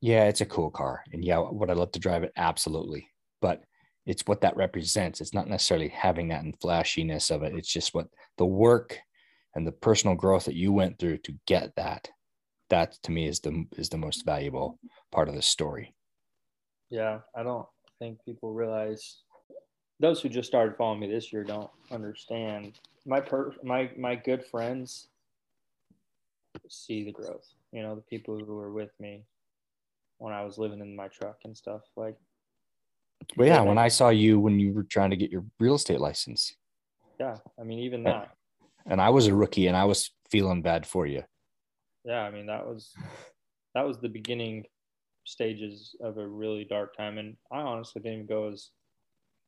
yeah 0.00 0.24
it's 0.24 0.40
a 0.40 0.46
cool 0.46 0.72
car 0.72 1.04
and 1.12 1.24
yeah 1.24 1.38
would 1.38 1.70
i 1.70 1.72
love 1.72 1.92
to 1.92 2.00
drive 2.00 2.24
it? 2.24 2.32
Absolutely. 2.36 3.08
But 3.40 3.62
it's 4.06 4.26
what 4.26 4.40
that 4.40 4.56
represents. 4.56 5.20
It's 5.20 5.34
not 5.34 5.48
necessarily 5.48 5.88
having 5.88 6.28
that 6.28 6.42
and 6.42 6.58
flashiness 6.60 7.30
of 7.30 7.42
it. 7.42 7.54
It's 7.54 7.72
just 7.72 7.94
what 7.94 8.08
the 8.36 8.46
work 8.46 8.98
and 9.54 9.66
the 9.66 9.72
personal 9.72 10.16
growth 10.16 10.44
that 10.44 10.54
you 10.54 10.72
went 10.72 10.98
through 10.98 11.18
to 11.18 11.34
get 11.46 11.74
that 11.76 12.08
that 12.70 12.92
to 13.02 13.10
me 13.10 13.26
is 13.26 13.40
the 13.40 13.64
is 13.76 13.88
the 13.88 13.98
most 13.98 14.24
valuable 14.24 14.78
part 15.10 15.28
of 15.28 15.34
the 15.34 15.42
story 15.42 15.94
yeah 16.90 17.18
i 17.36 17.42
don't 17.42 17.66
think 17.98 18.18
people 18.24 18.52
realize 18.52 19.22
those 20.02 20.20
who 20.20 20.28
just 20.28 20.48
started 20.48 20.76
following 20.76 20.98
me 20.98 21.06
this 21.06 21.32
year 21.32 21.44
don't 21.44 21.70
understand. 21.90 22.78
My 23.06 23.20
per 23.20 23.54
my 23.62 23.90
my 23.96 24.16
good 24.16 24.44
friends 24.44 25.06
see 26.68 27.04
the 27.04 27.12
growth. 27.12 27.46
You 27.70 27.82
know, 27.82 27.94
the 27.94 28.02
people 28.02 28.36
who 28.36 28.56
were 28.56 28.72
with 28.72 28.90
me 28.98 29.22
when 30.18 30.34
I 30.34 30.44
was 30.44 30.58
living 30.58 30.80
in 30.80 30.94
my 30.94 31.08
truck 31.08 31.38
and 31.44 31.56
stuff. 31.56 31.82
Like 31.96 32.16
Well 33.36 33.46
yeah, 33.46 33.60
when 33.62 33.78
I 33.78 33.88
saw 33.88 34.08
you 34.08 34.40
when 34.40 34.58
you 34.58 34.72
were 34.72 34.82
trying 34.82 35.10
to 35.10 35.16
get 35.16 35.30
your 35.30 35.44
real 35.60 35.76
estate 35.76 36.00
license. 36.00 36.54
Yeah. 37.20 37.36
I 37.58 37.62
mean 37.62 37.78
even 37.78 38.02
that. 38.02 38.34
And 38.86 39.00
I 39.00 39.10
was 39.10 39.26
a 39.26 39.34
rookie 39.34 39.66
and 39.66 39.76
I 39.76 39.84
was 39.84 40.10
feeling 40.30 40.62
bad 40.62 40.86
for 40.86 41.06
you. 41.06 41.22
Yeah, 42.04 42.20
I 42.20 42.30
mean 42.30 42.46
that 42.46 42.66
was 42.66 42.92
that 43.74 43.86
was 43.86 43.98
the 43.98 44.08
beginning 44.08 44.64
stages 45.24 45.94
of 46.00 46.18
a 46.18 46.26
really 46.26 46.64
dark 46.64 46.96
time 46.96 47.18
and 47.18 47.36
I 47.52 47.60
honestly 47.60 48.02
didn't 48.02 48.28
go 48.28 48.48
as 48.48 48.70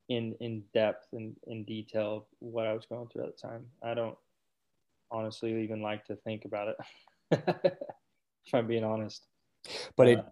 in 0.09 0.35
in 0.41 0.63
depth 0.73 1.09
and 1.13 1.35
in 1.47 1.65
detail 1.65 2.29
what 2.39 2.67
I 2.67 2.75
was 2.75 2.87
going 2.87 3.09
through 3.09 3.25
at 3.25 3.37
the 3.37 3.49
time. 3.49 3.67
I 3.83 3.95
don't 3.95 4.17
honestly 5.11 5.63
even 5.65 5.83
like 5.83 6.05
to 6.07 6.17
think 6.17 6.45
about 6.45 6.69
it. 6.69 6.77
if 8.47 8.55
I'm 8.55 8.67
being 8.67 8.85
honest. 8.85 9.27
But 9.97 10.07
uh, 10.07 10.11
it 10.11 10.25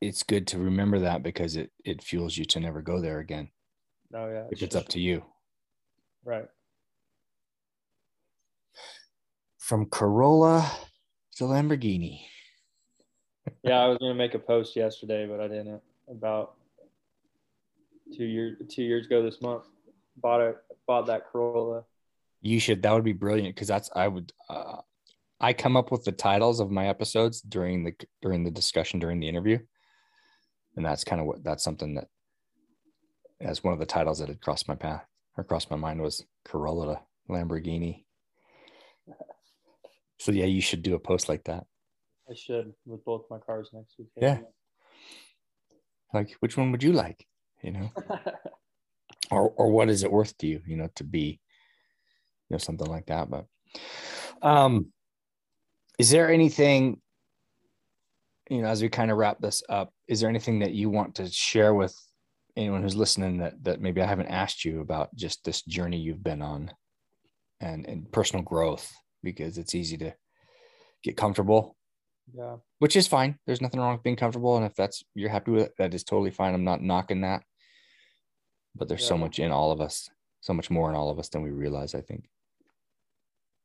it's 0.00 0.22
good 0.24 0.48
to 0.48 0.58
remember 0.58 0.98
that 1.00 1.22
because 1.22 1.56
it 1.56 1.70
it 1.84 2.02
fuels 2.02 2.36
you 2.36 2.44
to 2.46 2.60
never 2.60 2.82
go 2.82 3.00
there 3.00 3.20
again. 3.20 3.48
Oh 4.14 4.28
yeah. 4.28 4.44
If 4.50 4.62
it's 4.62 4.76
up 4.76 4.88
to 4.88 5.00
you. 5.00 5.24
Right. 6.24 6.48
From 9.62 9.86
Corolla 9.86 10.68
to 11.36 11.44
Lamborghini. 11.44 12.22
yeah, 13.62 13.78
I 13.78 13.86
was 13.86 13.96
gonna 13.98 14.12
make 14.12 14.34
a 14.34 14.38
post 14.40 14.74
yesterday, 14.74 15.24
but 15.24 15.38
I 15.38 15.46
didn't 15.46 15.80
about 16.08 16.54
two 18.12 18.24
years 18.24 18.58
two 18.68 18.82
years 18.82 19.06
ago 19.06 19.22
this 19.22 19.40
month. 19.40 19.62
Bought 20.16 20.40
a 20.40 20.54
bought 20.88 21.06
that 21.06 21.30
Corolla. 21.30 21.84
You 22.40 22.58
should. 22.58 22.82
That 22.82 22.92
would 22.92 23.04
be 23.04 23.12
brilliant 23.12 23.54
because 23.54 23.68
that's 23.68 23.88
I 23.94 24.08
would. 24.08 24.32
Uh, 24.48 24.78
I 25.40 25.52
come 25.52 25.76
up 25.76 25.92
with 25.92 26.02
the 26.02 26.10
titles 26.10 26.58
of 26.58 26.72
my 26.72 26.88
episodes 26.88 27.40
during 27.40 27.84
the 27.84 27.94
during 28.20 28.42
the 28.42 28.50
discussion 28.50 28.98
during 28.98 29.20
the 29.20 29.28
interview, 29.28 29.60
and 30.76 30.84
that's 30.84 31.04
kind 31.04 31.20
of 31.20 31.28
what 31.28 31.44
that's 31.44 31.62
something 31.62 31.94
that 31.94 32.08
as 33.40 33.62
one 33.62 33.74
of 33.74 33.78
the 33.78 33.86
titles 33.86 34.18
that 34.18 34.28
had 34.28 34.40
crossed 34.40 34.66
my 34.66 34.74
path 34.74 35.04
or 35.38 35.44
crossed 35.44 35.70
my 35.70 35.76
mind 35.76 36.02
was 36.02 36.24
Corolla 36.44 36.96
to 36.96 37.32
Lamborghini. 37.32 38.06
So 40.22 40.32
yeah, 40.32 40.46
you 40.46 40.60
should 40.60 40.82
do 40.82 40.94
a 40.94 41.00
post 41.00 41.28
like 41.28 41.44
that. 41.44 41.64
I 42.30 42.34
should 42.34 42.72
with 42.86 43.04
both 43.04 43.24
my 43.30 43.38
cars 43.38 43.70
next 43.72 43.94
week. 43.98 44.08
Yeah. 44.16 44.38
Like, 46.14 46.36
which 46.40 46.56
one 46.56 46.70
would 46.72 46.82
you 46.82 46.92
like? 46.92 47.26
you 47.62 47.70
know 47.70 47.90
or 49.30 49.50
or 49.56 49.70
what 49.70 49.88
is 49.88 50.02
it 50.02 50.12
worth 50.12 50.36
to 50.38 50.46
you 50.46 50.60
you 50.66 50.76
know 50.76 50.88
to 50.96 51.04
be 51.04 51.40
you 52.48 52.54
know 52.54 52.58
something 52.58 52.88
like 52.88 53.06
that 53.06 53.30
but 53.30 53.46
um 54.42 54.86
is 55.98 56.10
there 56.10 56.30
anything 56.30 57.00
you 58.50 58.60
know 58.60 58.68
as 58.68 58.82
we 58.82 58.88
kind 58.88 59.10
of 59.10 59.16
wrap 59.16 59.38
this 59.40 59.62
up 59.68 59.92
is 60.08 60.20
there 60.20 60.28
anything 60.28 60.58
that 60.58 60.72
you 60.72 60.90
want 60.90 61.14
to 61.14 61.30
share 61.30 61.72
with 61.72 61.96
anyone 62.56 62.82
who's 62.82 62.96
listening 62.96 63.38
that 63.38 63.62
that 63.62 63.80
maybe 63.80 64.02
i 64.02 64.06
haven't 64.06 64.26
asked 64.26 64.64
you 64.64 64.80
about 64.80 65.14
just 65.14 65.42
this 65.44 65.62
journey 65.62 65.98
you've 65.98 66.24
been 66.24 66.42
on 66.42 66.70
and 67.60 67.86
and 67.86 68.10
personal 68.12 68.44
growth 68.44 68.92
because 69.22 69.58
it's 69.58 69.74
easy 69.74 69.96
to 69.96 70.14
get 71.02 71.16
comfortable 71.16 71.76
yeah 72.34 72.56
which 72.78 72.96
is 72.96 73.08
fine 73.08 73.38
there's 73.46 73.60
nothing 73.60 73.80
wrong 73.80 73.94
with 73.94 74.02
being 74.02 74.16
comfortable 74.16 74.56
and 74.56 74.64
if 74.64 74.74
that's 74.74 75.02
you're 75.14 75.30
happy 75.30 75.50
with 75.50 75.64
it 75.64 75.72
that 75.78 75.94
is 75.94 76.04
totally 76.04 76.30
fine 76.30 76.54
i'm 76.54 76.64
not 76.64 76.82
knocking 76.82 77.22
that 77.22 77.42
but 78.74 78.88
there's 78.88 79.02
yeah. 79.02 79.08
so 79.08 79.18
much 79.18 79.38
in 79.38 79.52
all 79.52 79.70
of 79.70 79.80
us, 79.80 80.08
so 80.40 80.52
much 80.52 80.70
more 80.70 80.88
in 80.88 80.96
all 80.96 81.10
of 81.10 81.18
us 81.18 81.28
than 81.28 81.42
we 81.42 81.50
realize, 81.50 81.94
I 81.94 82.00
think. 82.00 82.28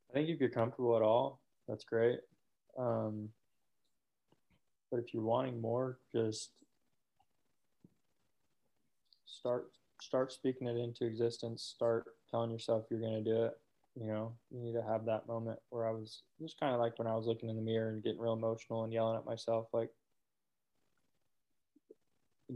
I 0.09 0.13
think 0.13 0.29
if 0.29 0.39
you're 0.39 0.49
comfortable 0.49 0.95
at 0.95 1.01
all, 1.01 1.39
that's 1.67 1.83
great. 1.83 2.19
Um, 2.77 3.29
but 4.91 4.99
if 4.99 5.13
you're 5.13 5.23
wanting 5.23 5.59
more, 5.59 5.99
just 6.11 6.51
start 9.25 9.71
start 10.01 10.31
speaking 10.31 10.67
it 10.67 10.77
into 10.77 11.05
existence. 11.05 11.63
Start 11.63 12.05
telling 12.29 12.51
yourself 12.51 12.85
you're 12.89 13.01
going 13.01 13.23
to 13.23 13.29
do 13.29 13.43
it. 13.45 13.53
You 13.99 14.05
know, 14.05 14.33
you 14.51 14.59
need 14.59 14.73
to 14.73 14.83
have 14.83 15.05
that 15.05 15.27
moment 15.27 15.57
where 15.69 15.87
I 15.87 15.91
was 15.91 16.21
just 16.39 16.59
kind 16.59 16.73
of 16.73 16.79
like 16.79 16.99
when 16.99 17.07
I 17.07 17.15
was 17.15 17.25
looking 17.25 17.49
in 17.49 17.55
the 17.55 17.63
mirror 17.63 17.89
and 17.89 18.03
getting 18.03 18.19
real 18.19 18.33
emotional 18.33 18.83
and 18.83 18.93
yelling 18.93 19.17
at 19.17 19.25
myself, 19.25 19.67
like, 19.73 19.89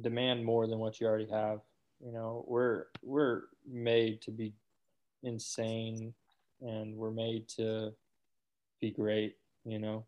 demand 0.02 0.46
more 0.46 0.68
than 0.68 0.78
what 0.80 1.00
you 1.00 1.08
already 1.08 1.30
have. 1.32 1.62
You 2.00 2.12
know, 2.12 2.46
we're 2.48 2.86
we're 3.02 3.44
made 3.68 4.22
to 4.24 4.32
be 4.32 4.54
insane 5.24 6.14
and 6.62 6.96
we're 6.96 7.12
made 7.12 7.48
to 7.50 7.94
be 8.80 8.92
great, 8.92 9.36
you 9.66 9.80
know. 9.80 10.06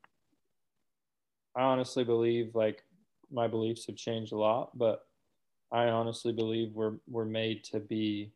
I 1.56 1.62
honestly 1.62 2.04
believe 2.04 2.56
like 2.56 2.84
my 3.32 3.48
beliefs 3.48 3.86
have 3.88 3.96
changed 3.96 4.34
a 4.34 4.38
lot, 4.38 4.78
but 4.78 5.08
I 5.72 5.86
honestly 5.86 6.32
believe 6.32 6.74
we're 6.74 6.98
we're 7.08 7.26
made 7.26 7.64
to 7.66 7.80
be 7.80 8.32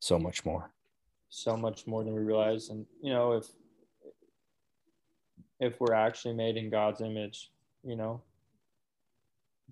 so 0.00 0.18
much 0.18 0.44
more. 0.44 0.70
So 1.28 1.56
much 1.56 1.86
more 1.86 2.02
than 2.02 2.14
we 2.14 2.20
realize. 2.20 2.70
And 2.70 2.86
you 3.00 3.12
know, 3.12 3.32
if 3.32 3.46
if 5.60 5.78
we're 5.78 5.94
actually 5.94 6.34
made 6.34 6.56
in 6.56 6.70
God's 6.70 7.00
image, 7.00 7.52
you 7.84 7.94
know, 7.94 8.22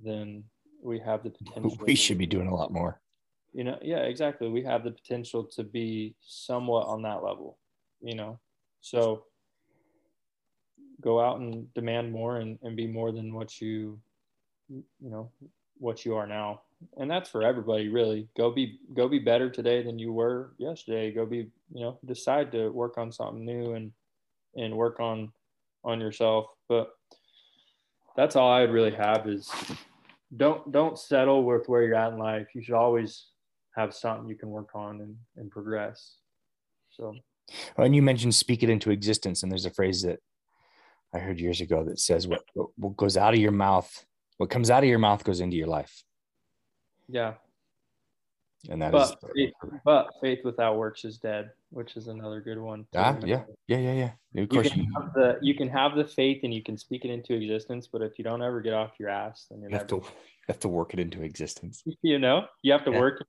then 0.04 0.44
we 0.82 1.00
have 1.00 1.24
the 1.24 1.30
potential. 1.30 1.76
We 1.86 1.94
should 1.94 2.18
be 2.18 2.26
doing 2.26 2.46
a 2.46 2.54
lot 2.54 2.72
more. 2.72 3.00
You 3.52 3.64
know, 3.64 3.78
yeah, 3.82 4.00
exactly. 4.00 4.48
We 4.48 4.62
have 4.62 4.84
the 4.84 4.92
potential 4.92 5.42
to 5.56 5.64
be 5.64 6.14
somewhat 6.20 6.86
on 6.86 7.02
that 7.02 7.24
level, 7.24 7.58
you 8.00 8.14
know. 8.14 8.38
So 8.82 9.24
go 11.00 11.20
out 11.20 11.40
and 11.40 11.72
demand 11.74 12.12
more 12.12 12.36
and, 12.36 12.58
and 12.62 12.76
be 12.76 12.86
more 12.86 13.10
than 13.10 13.34
what 13.34 13.60
you 13.60 13.98
you 14.68 14.84
know 15.00 15.30
what 15.78 16.04
you 16.04 16.14
are 16.14 16.26
now 16.26 16.60
and 16.96 17.10
that's 17.10 17.28
for 17.28 17.42
everybody 17.42 17.88
really 17.88 18.28
go 18.36 18.50
be 18.50 18.78
go 18.94 19.08
be 19.08 19.18
better 19.18 19.50
today 19.50 19.82
than 19.82 19.98
you 19.98 20.12
were 20.12 20.52
yesterday 20.58 21.12
go 21.12 21.26
be 21.26 21.48
you 21.72 21.80
know 21.80 21.98
decide 22.04 22.52
to 22.52 22.68
work 22.70 22.98
on 22.98 23.10
something 23.10 23.44
new 23.44 23.72
and 23.74 23.90
and 24.56 24.74
work 24.74 25.00
on 25.00 25.32
on 25.84 26.00
yourself 26.00 26.46
but 26.68 26.90
that's 28.16 28.36
all 28.36 28.52
i'd 28.52 28.70
really 28.70 28.94
have 28.94 29.26
is 29.28 29.50
don't 30.36 30.70
don't 30.72 30.98
settle 30.98 31.44
with 31.44 31.68
where 31.68 31.82
you're 31.82 31.94
at 31.94 32.12
in 32.12 32.18
life. 32.18 32.48
You 32.54 32.62
should 32.62 32.74
always 32.74 33.26
have 33.76 33.94
something 33.94 34.28
you 34.28 34.36
can 34.36 34.50
work 34.50 34.74
on 34.74 35.00
and, 35.00 35.16
and 35.36 35.50
progress. 35.50 36.16
So, 36.90 37.14
well, 37.76 37.86
and 37.86 37.94
you 37.94 38.02
mentioned 38.02 38.34
speak 38.34 38.62
it 38.62 38.70
into 38.70 38.90
existence, 38.90 39.42
and 39.42 39.50
there's 39.50 39.64
a 39.64 39.70
phrase 39.70 40.02
that 40.02 40.18
I 41.14 41.18
heard 41.18 41.40
years 41.40 41.60
ago 41.60 41.84
that 41.84 41.98
says, 41.98 42.26
"What 42.26 42.42
what 42.76 42.96
goes 42.96 43.16
out 43.16 43.34
of 43.34 43.40
your 43.40 43.52
mouth, 43.52 44.04
what 44.36 44.50
comes 44.50 44.70
out 44.70 44.82
of 44.82 44.88
your 44.88 44.98
mouth 44.98 45.24
goes 45.24 45.40
into 45.40 45.56
your 45.56 45.68
life." 45.68 46.02
Yeah, 47.08 47.34
and 48.68 48.82
that 48.82 48.92
but 48.92 49.18
is. 49.22 49.30
faith, 49.34 49.52
but 49.84 50.08
faith 50.20 50.40
without 50.44 50.76
works 50.76 51.04
is 51.04 51.18
dead, 51.18 51.50
which 51.70 51.96
is 51.96 52.08
another 52.08 52.40
good 52.40 52.58
one. 52.58 52.86
Ah, 52.94 53.16
yeah, 53.24 53.42
yeah, 53.66 53.78
yeah, 53.78 53.92
yeah. 53.92 54.04
Of 54.04 54.12
You 54.34 54.46
course, 54.48 54.68
can, 54.68 54.86
have 54.96 55.12
the, 55.14 55.38
you 55.40 55.54
can 55.54 55.68
have 55.68 55.94
the 55.94 56.04
faith 56.04 56.40
and 56.42 56.52
you 56.52 56.62
can 56.62 56.76
speak 56.76 57.04
it 57.04 57.10
into 57.10 57.34
existence, 57.34 57.88
but 57.90 58.02
if 58.02 58.18
you 58.18 58.24
don't 58.24 58.42
ever 58.42 58.60
get 58.60 58.74
off 58.74 58.92
your 58.98 59.08
ass, 59.08 59.46
then 59.50 59.60
you're 59.60 59.70
you 59.70 59.76
have 59.76 59.86
to 59.88 59.96
you 59.96 60.02
have 60.48 60.60
to 60.60 60.68
work 60.68 60.92
it 60.92 61.00
into 61.00 61.22
existence. 61.22 61.82
you 62.02 62.18
know, 62.18 62.46
you 62.62 62.72
have 62.72 62.84
to 62.84 62.90
Yeah. 62.90 62.98
work. 62.98 63.24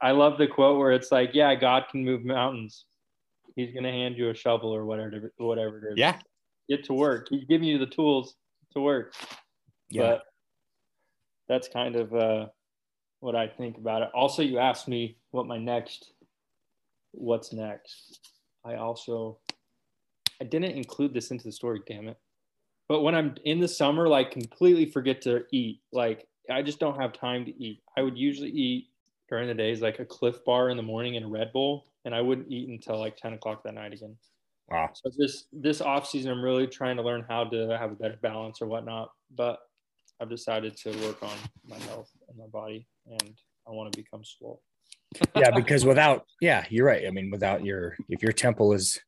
I 0.00 0.10
love 0.10 0.36
the 0.38 0.46
quote 0.46 0.78
where 0.78 0.92
it's 0.92 1.12
like, 1.12 1.30
"Yeah, 1.32 1.54
God 1.54 1.84
can 1.90 2.04
move 2.04 2.24
mountains. 2.24 2.84
He's 3.56 3.72
gonna 3.72 3.92
hand 3.92 4.16
you 4.16 4.30
a 4.30 4.34
shovel 4.34 4.74
or 4.74 4.84
whatever, 4.84 5.32
whatever 5.38 5.78
it 5.78 5.92
is. 5.92 5.98
Yeah, 5.98 6.18
get 6.68 6.84
to 6.84 6.92
work. 6.92 7.28
He's 7.30 7.44
giving 7.44 7.68
you 7.68 7.78
the 7.78 7.86
tools 7.86 8.34
to 8.74 8.80
work." 8.80 9.14
yeah. 9.88 10.02
But 10.02 10.22
that's 11.48 11.68
kind 11.68 11.96
of 11.96 12.14
uh, 12.14 12.46
what 13.20 13.36
I 13.36 13.46
think 13.46 13.76
about 13.78 14.02
it. 14.02 14.08
Also, 14.14 14.42
you 14.42 14.58
asked 14.58 14.88
me 14.88 15.16
what 15.30 15.46
my 15.46 15.58
next, 15.58 16.12
what's 17.12 17.52
next. 17.52 18.30
I 18.64 18.74
also, 18.74 19.38
I 20.40 20.44
didn't 20.44 20.72
include 20.72 21.14
this 21.14 21.30
into 21.30 21.44
the 21.44 21.52
story, 21.52 21.80
damn 21.86 22.08
it. 22.08 22.18
But 22.88 23.02
when 23.02 23.14
I'm 23.14 23.36
in 23.44 23.60
the 23.60 23.68
summer, 23.68 24.08
like 24.08 24.32
completely 24.32 24.84
forget 24.84 25.22
to 25.22 25.44
eat. 25.52 25.80
Like 25.92 26.26
I 26.50 26.62
just 26.62 26.80
don't 26.80 27.00
have 27.00 27.12
time 27.12 27.44
to 27.44 27.62
eat. 27.62 27.82
I 27.96 28.02
would 28.02 28.18
usually 28.18 28.50
eat 28.50 28.88
during 29.28 29.46
the 29.46 29.54
days 29.54 29.80
like 29.80 30.00
a 30.00 30.04
Clif 30.04 30.44
Bar 30.44 30.70
in 30.70 30.76
the 30.76 30.82
morning 30.82 31.16
and 31.16 31.26
a 31.26 31.28
Red 31.28 31.52
Bull, 31.52 31.86
and 32.04 32.14
I 32.14 32.20
wouldn't 32.20 32.50
eat 32.50 32.68
until 32.68 32.98
like 32.98 33.16
10 33.16 33.34
o'clock 33.34 33.62
that 33.62 33.74
night 33.74 33.92
again. 33.92 34.16
wow. 34.68 34.90
So 34.92 35.10
this 35.16 35.44
this 35.52 35.80
off 35.80 36.08
season, 36.08 36.32
I'm 36.32 36.42
really 36.42 36.66
trying 36.66 36.96
to 36.96 37.02
learn 37.02 37.24
how 37.28 37.44
to 37.44 37.76
have 37.78 37.92
a 37.92 37.94
better 37.94 38.18
balance 38.20 38.60
or 38.60 38.66
whatnot. 38.66 39.12
But 39.36 39.60
I've 40.20 40.28
decided 40.28 40.76
to 40.78 40.90
work 41.06 41.22
on 41.22 41.36
my 41.66 41.78
health 41.78 42.10
and 42.28 42.36
my 42.36 42.46
body, 42.46 42.86
and 43.06 43.34
I 43.66 43.70
want 43.70 43.92
to 43.92 43.98
become 43.98 44.22
swole. 44.22 44.62
yeah 45.34 45.50
because 45.50 45.84
without 45.84 46.26
yeah 46.40 46.64
you're 46.68 46.86
right. 46.86 47.06
I 47.06 47.10
mean 47.10 47.30
without 47.30 47.64
your 47.64 47.96
if 48.08 48.22
your 48.22 48.32
temple 48.32 48.72
is 48.72 49.00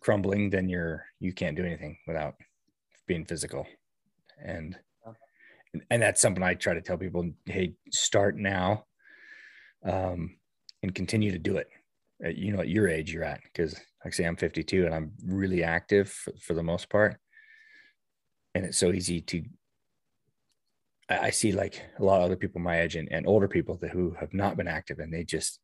crumbling 0.00 0.50
then 0.50 0.68
you're 0.68 1.04
you 1.18 1.32
can't 1.32 1.56
do 1.56 1.64
anything 1.64 1.98
without 2.06 2.34
being 3.06 3.24
physical. 3.24 3.66
And 4.42 4.76
and 5.90 6.00
that's 6.00 6.22
something 6.22 6.42
i 6.42 6.54
try 6.54 6.72
to 6.72 6.80
tell 6.80 6.96
people 6.96 7.30
hey 7.44 7.74
start 7.92 8.34
now 8.34 8.84
um 9.84 10.36
and 10.82 10.94
continue 10.94 11.30
to 11.32 11.38
do 11.38 11.56
it. 11.56 11.68
At, 12.24 12.38
you 12.38 12.52
know 12.52 12.60
at 12.60 12.68
your 12.68 12.88
age 12.88 13.12
you're 13.12 13.24
at 13.24 13.40
because 13.42 13.74
like 13.74 14.06
I 14.06 14.10
say 14.10 14.24
i'm 14.24 14.36
52 14.36 14.86
and 14.86 14.94
i'm 14.94 15.12
really 15.26 15.62
active 15.62 16.08
for, 16.08 16.32
for 16.40 16.54
the 16.54 16.62
most 16.62 16.88
part. 16.88 17.16
And 18.54 18.64
it's 18.64 18.78
so 18.78 18.90
easy 18.92 19.20
to 19.20 19.42
I 21.08 21.30
see 21.30 21.52
like 21.52 21.80
a 21.98 22.04
lot 22.04 22.18
of 22.18 22.24
other 22.24 22.36
people 22.36 22.60
my 22.60 22.80
age 22.80 22.96
and, 22.96 23.10
and 23.12 23.26
older 23.26 23.46
people 23.46 23.76
that, 23.76 23.90
who 23.90 24.16
have 24.18 24.34
not 24.34 24.56
been 24.56 24.66
active 24.66 24.98
and 24.98 25.12
they 25.12 25.22
just 25.22 25.60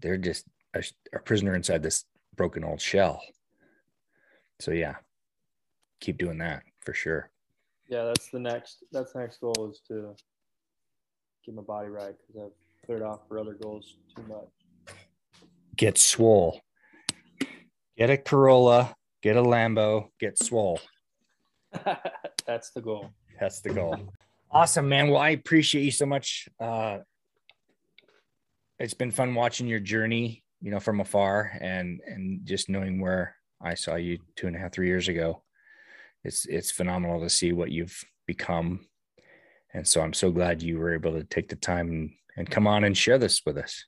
they're 0.00 0.18
just 0.18 0.44
a, 0.74 0.82
a 1.14 1.18
prisoner 1.18 1.54
inside 1.54 1.82
this 1.82 2.04
broken 2.36 2.62
old 2.62 2.80
shell. 2.80 3.22
So 4.60 4.72
yeah, 4.72 4.96
keep 6.00 6.18
doing 6.18 6.38
that 6.38 6.62
for 6.80 6.92
sure. 6.92 7.30
Yeah, 7.88 8.04
that's 8.04 8.28
the 8.28 8.40
next. 8.40 8.84
That's 8.92 9.12
the 9.12 9.20
next 9.20 9.40
goal 9.40 9.70
is 9.70 9.80
to 9.88 10.14
get 11.44 11.54
my 11.54 11.62
body 11.62 11.88
right 11.88 12.14
because 12.26 12.42
I've 12.42 12.86
put 12.86 12.96
it 12.96 13.02
off 13.02 13.20
for 13.28 13.38
other 13.38 13.54
goals 13.54 13.96
too 14.14 14.24
much. 14.28 14.96
Get 15.76 15.98
swole. 15.98 16.60
Get 17.96 18.10
a 18.10 18.16
Corolla. 18.16 18.94
Get 19.22 19.36
a 19.36 19.42
Lambo. 19.42 20.08
Get 20.18 20.38
swole. 20.38 20.80
that's 22.46 22.70
the 22.70 22.80
goal. 22.80 23.10
That's 23.40 23.60
the 23.60 23.70
goal. 23.70 24.12
Awesome, 24.50 24.88
man. 24.88 25.08
Well, 25.08 25.20
I 25.20 25.30
appreciate 25.30 25.82
you 25.82 25.90
so 25.90 26.06
much. 26.06 26.48
Uh, 26.60 26.98
it's 28.78 28.94
been 28.94 29.10
fun 29.10 29.34
watching 29.34 29.66
your 29.66 29.80
journey, 29.80 30.44
you 30.60 30.70
know, 30.70 30.80
from 30.80 31.00
afar 31.00 31.52
and 31.60 32.00
and 32.06 32.44
just 32.44 32.68
knowing 32.68 33.00
where 33.00 33.36
I 33.60 33.74
saw 33.74 33.96
you 33.96 34.18
two 34.36 34.46
and 34.46 34.56
a 34.56 34.58
half, 34.58 34.72
three 34.72 34.86
years 34.86 35.08
ago. 35.08 35.42
It's 36.24 36.46
it's 36.46 36.70
phenomenal 36.70 37.20
to 37.20 37.30
see 37.30 37.52
what 37.52 37.70
you've 37.70 38.04
become. 38.26 38.86
And 39.74 39.86
so 39.86 40.00
I'm 40.00 40.12
so 40.12 40.30
glad 40.30 40.62
you 40.62 40.78
were 40.78 40.94
able 40.94 41.12
to 41.12 41.24
take 41.24 41.48
the 41.48 41.56
time 41.56 41.88
and, 41.88 42.10
and 42.36 42.50
come 42.50 42.66
on 42.66 42.84
and 42.84 42.96
share 42.96 43.18
this 43.18 43.42
with 43.44 43.58
us. 43.58 43.84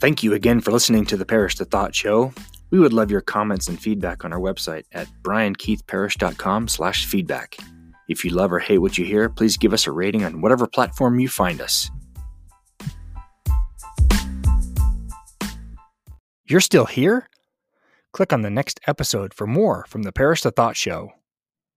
Thank 0.00 0.22
you 0.22 0.32
again 0.34 0.60
for 0.60 0.70
listening 0.70 1.06
to 1.06 1.16
the 1.16 1.26
Parish 1.26 1.56
the 1.56 1.64
Thought 1.64 1.94
Show. 1.94 2.32
We 2.70 2.78
would 2.78 2.92
love 2.92 3.10
your 3.10 3.20
comments 3.20 3.68
and 3.68 3.80
feedback 3.80 4.24
on 4.24 4.32
our 4.32 4.40
website 4.40 4.84
at 4.92 5.08
briankeithparish.com 5.22 6.68
slash 6.68 7.06
feedback. 7.06 7.56
If 8.08 8.24
you 8.24 8.30
love 8.30 8.52
or 8.52 8.58
hate 8.58 8.78
what 8.78 8.98
you 8.98 9.04
hear, 9.04 9.28
please 9.28 9.56
give 9.56 9.72
us 9.72 9.86
a 9.86 9.92
rating 9.92 10.24
on 10.24 10.40
whatever 10.40 10.66
platform 10.66 11.18
you 11.18 11.28
find 11.28 11.60
us. 11.60 11.90
You're 16.46 16.60
still 16.60 16.86
here? 16.86 17.28
Click 18.12 18.32
on 18.32 18.40
the 18.40 18.50
next 18.50 18.80
episode 18.86 19.34
for 19.34 19.46
more 19.46 19.84
from 19.86 20.02
the 20.02 20.12
Parish 20.12 20.42
the 20.42 20.50
Thought 20.50 20.76
Show. 20.76 21.12